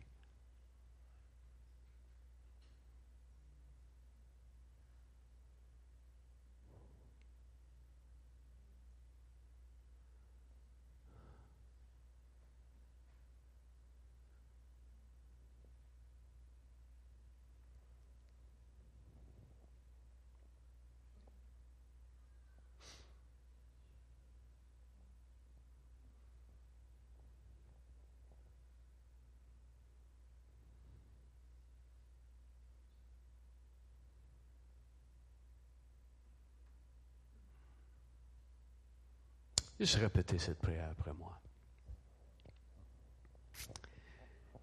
Juste 39.79 39.97
répéter 39.97 40.39
cette 40.39 40.59
prière 40.59 40.91
après 40.91 41.13
moi. 41.13 41.41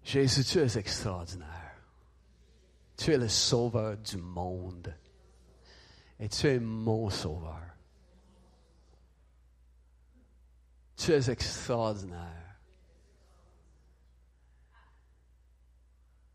Jésus, 0.02 0.44
tu 0.44 0.58
es 0.58 0.78
extraordinaire. 0.78 1.76
Tu 2.96 3.12
es 3.12 3.18
le 3.18 3.28
sauveur 3.28 3.96
du 3.96 4.18
monde. 4.18 4.94
Et 6.18 6.28
tu 6.28 6.46
es 6.46 6.60
mon 6.60 7.10
sauveur. 7.10 7.62
Tu 10.96 11.12
es 11.12 11.30
extraordinaire. 11.30 12.58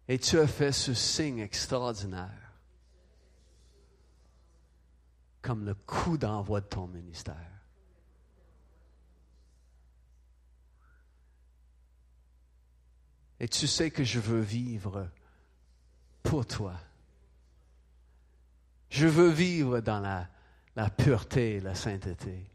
Et 0.07 0.19
tu 0.19 0.39
as 0.39 0.47
fait 0.47 0.71
ce 0.71 0.93
signe 0.93 1.39
extraordinaire 1.39 2.51
comme 5.41 5.65
le 5.65 5.73
coup 5.73 6.17
d'envoi 6.17 6.61
de 6.61 6.67
ton 6.67 6.88
ministère. 6.88 7.61
Et 13.42 13.48
tu 13.48 13.66
sais 13.66 13.89
que 13.89 14.04
je 14.04 14.20
veux 14.20 14.39
vivre 14.39 15.10
pour 16.22 16.46
toi. 16.46 16.76
Je 18.92 19.08
veux 19.08 19.32
vivre 19.32 19.80
dans 19.80 20.00
la, 20.76 20.89
pureté, 20.92 21.60
la 21.60 21.74
sainteté. 21.74 22.46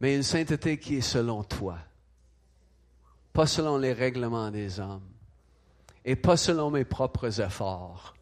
Mais 0.00 0.16
une 0.16 0.22
sainteté 0.22 0.78
qui 0.78 0.96
est 0.96 1.00
selon 1.02 1.44
toi, 1.44 1.78
pas 3.34 3.46
selon 3.46 3.76
les 3.76 3.92
règlements 3.92 4.50
des 4.50 4.80
hommes 4.80 5.10
et 6.02 6.16
pas 6.16 6.38
selon 6.38 6.70
mes 6.70 6.86
propres 6.86 7.42
efforts. 7.42 8.14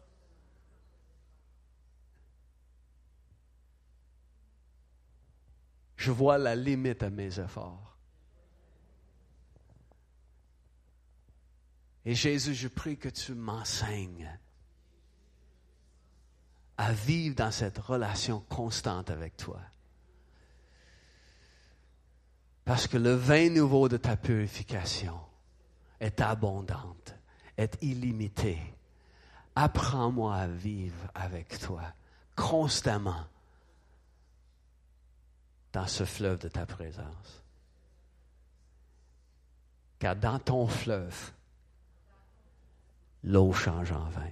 Je 5.95 6.11
vois 6.11 6.37
la 6.37 6.57
limite 6.57 7.03
à 7.03 7.09
mes 7.09 7.39
efforts. 7.39 7.96
Et 12.07 12.15
Jésus, 12.15 12.55
je 12.55 12.69
prie 12.69 12.97
que 12.97 13.09
tu 13.09 13.33
m'enseignes 13.33 14.31
à 16.77 16.93
vivre 16.93 17.35
dans 17.35 17.51
cette 17.51 17.77
relation 17.79 18.39
constante 18.47 19.09
avec 19.09 19.35
toi. 19.35 19.59
Parce 22.63 22.87
que 22.87 22.95
le 22.95 23.13
vin 23.13 23.49
nouveau 23.49 23.89
de 23.89 23.97
ta 23.97 24.15
purification 24.15 25.19
est 25.99 26.21
abondante, 26.21 27.13
est 27.57 27.77
illimité. 27.81 28.57
Apprends-moi 29.53 30.33
à 30.33 30.47
vivre 30.47 31.11
avec 31.13 31.59
toi 31.59 31.93
constamment 32.37 33.25
dans 35.73 35.87
ce 35.87 36.05
fleuve 36.05 36.39
de 36.39 36.47
ta 36.47 36.65
présence. 36.65 37.43
Car 39.99 40.15
dans 40.15 40.39
ton 40.39 40.67
fleuve, 40.67 41.33
l'eau 43.23 43.53
change 43.53 43.91
en 43.91 44.09
vin. 44.09 44.31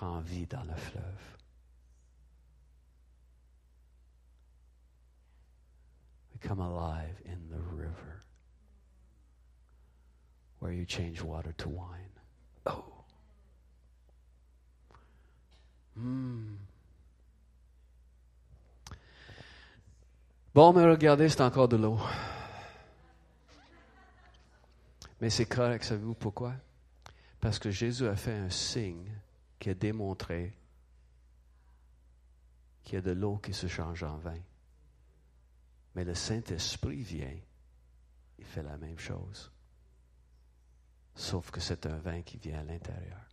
prend 0.00 0.20
vie 0.20 0.46
dans 0.46 0.64
le 0.64 0.74
fleuve. 0.74 1.36
We 6.32 6.38
come 6.40 6.60
alive 6.60 7.20
in 7.26 7.50
the 7.50 7.60
river 7.76 8.22
where 10.60 10.72
you 10.72 10.86
change 10.86 11.20
water 11.22 11.52
to 11.58 11.68
wine. 11.68 12.12
Oh. 12.66 12.99
Hmm. 15.96 16.56
Bon, 20.52 20.72
mais 20.72 20.84
regardez, 20.84 21.28
c'est 21.28 21.42
encore 21.42 21.68
de 21.68 21.76
l'eau. 21.76 21.98
Mais 25.20 25.30
c'est 25.30 25.46
correct, 25.46 25.84
savez-vous 25.84 26.14
pourquoi? 26.14 26.54
Parce 27.40 27.58
que 27.58 27.70
Jésus 27.70 28.06
a 28.06 28.16
fait 28.16 28.34
un 28.34 28.50
signe 28.50 29.12
qui 29.58 29.70
a 29.70 29.74
démontré 29.74 30.56
qu'il 32.82 32.94
y 32.94 32.98
a 32.98 33.02
de 33.02 33.12
l'eau 33.12 33.36
qui 33.36 33.52
se 33.52 33.66
change 33.66 34.02
en 34.02 34.16
vin. 34.16 34.40
Mais 35.94 36.04
le 36.04 36.14
Saint-Esprit 36.14 37.02
vient, 37.02 37.36
il 38.38 38.44
fait 38.44 38.62
la 38.62 38.76
même 38.76 38.98
chose. 38.98 39.52
Sauf 41.14 41.50
que 41.50 41.60
c'est 41.60 41.86
un 41.86 41.98
vin 41.98 42.22
qui 42.22 42.38
vient 42.38 42.60
à 42.60 42.64
l'intérieur. 42.64 43.29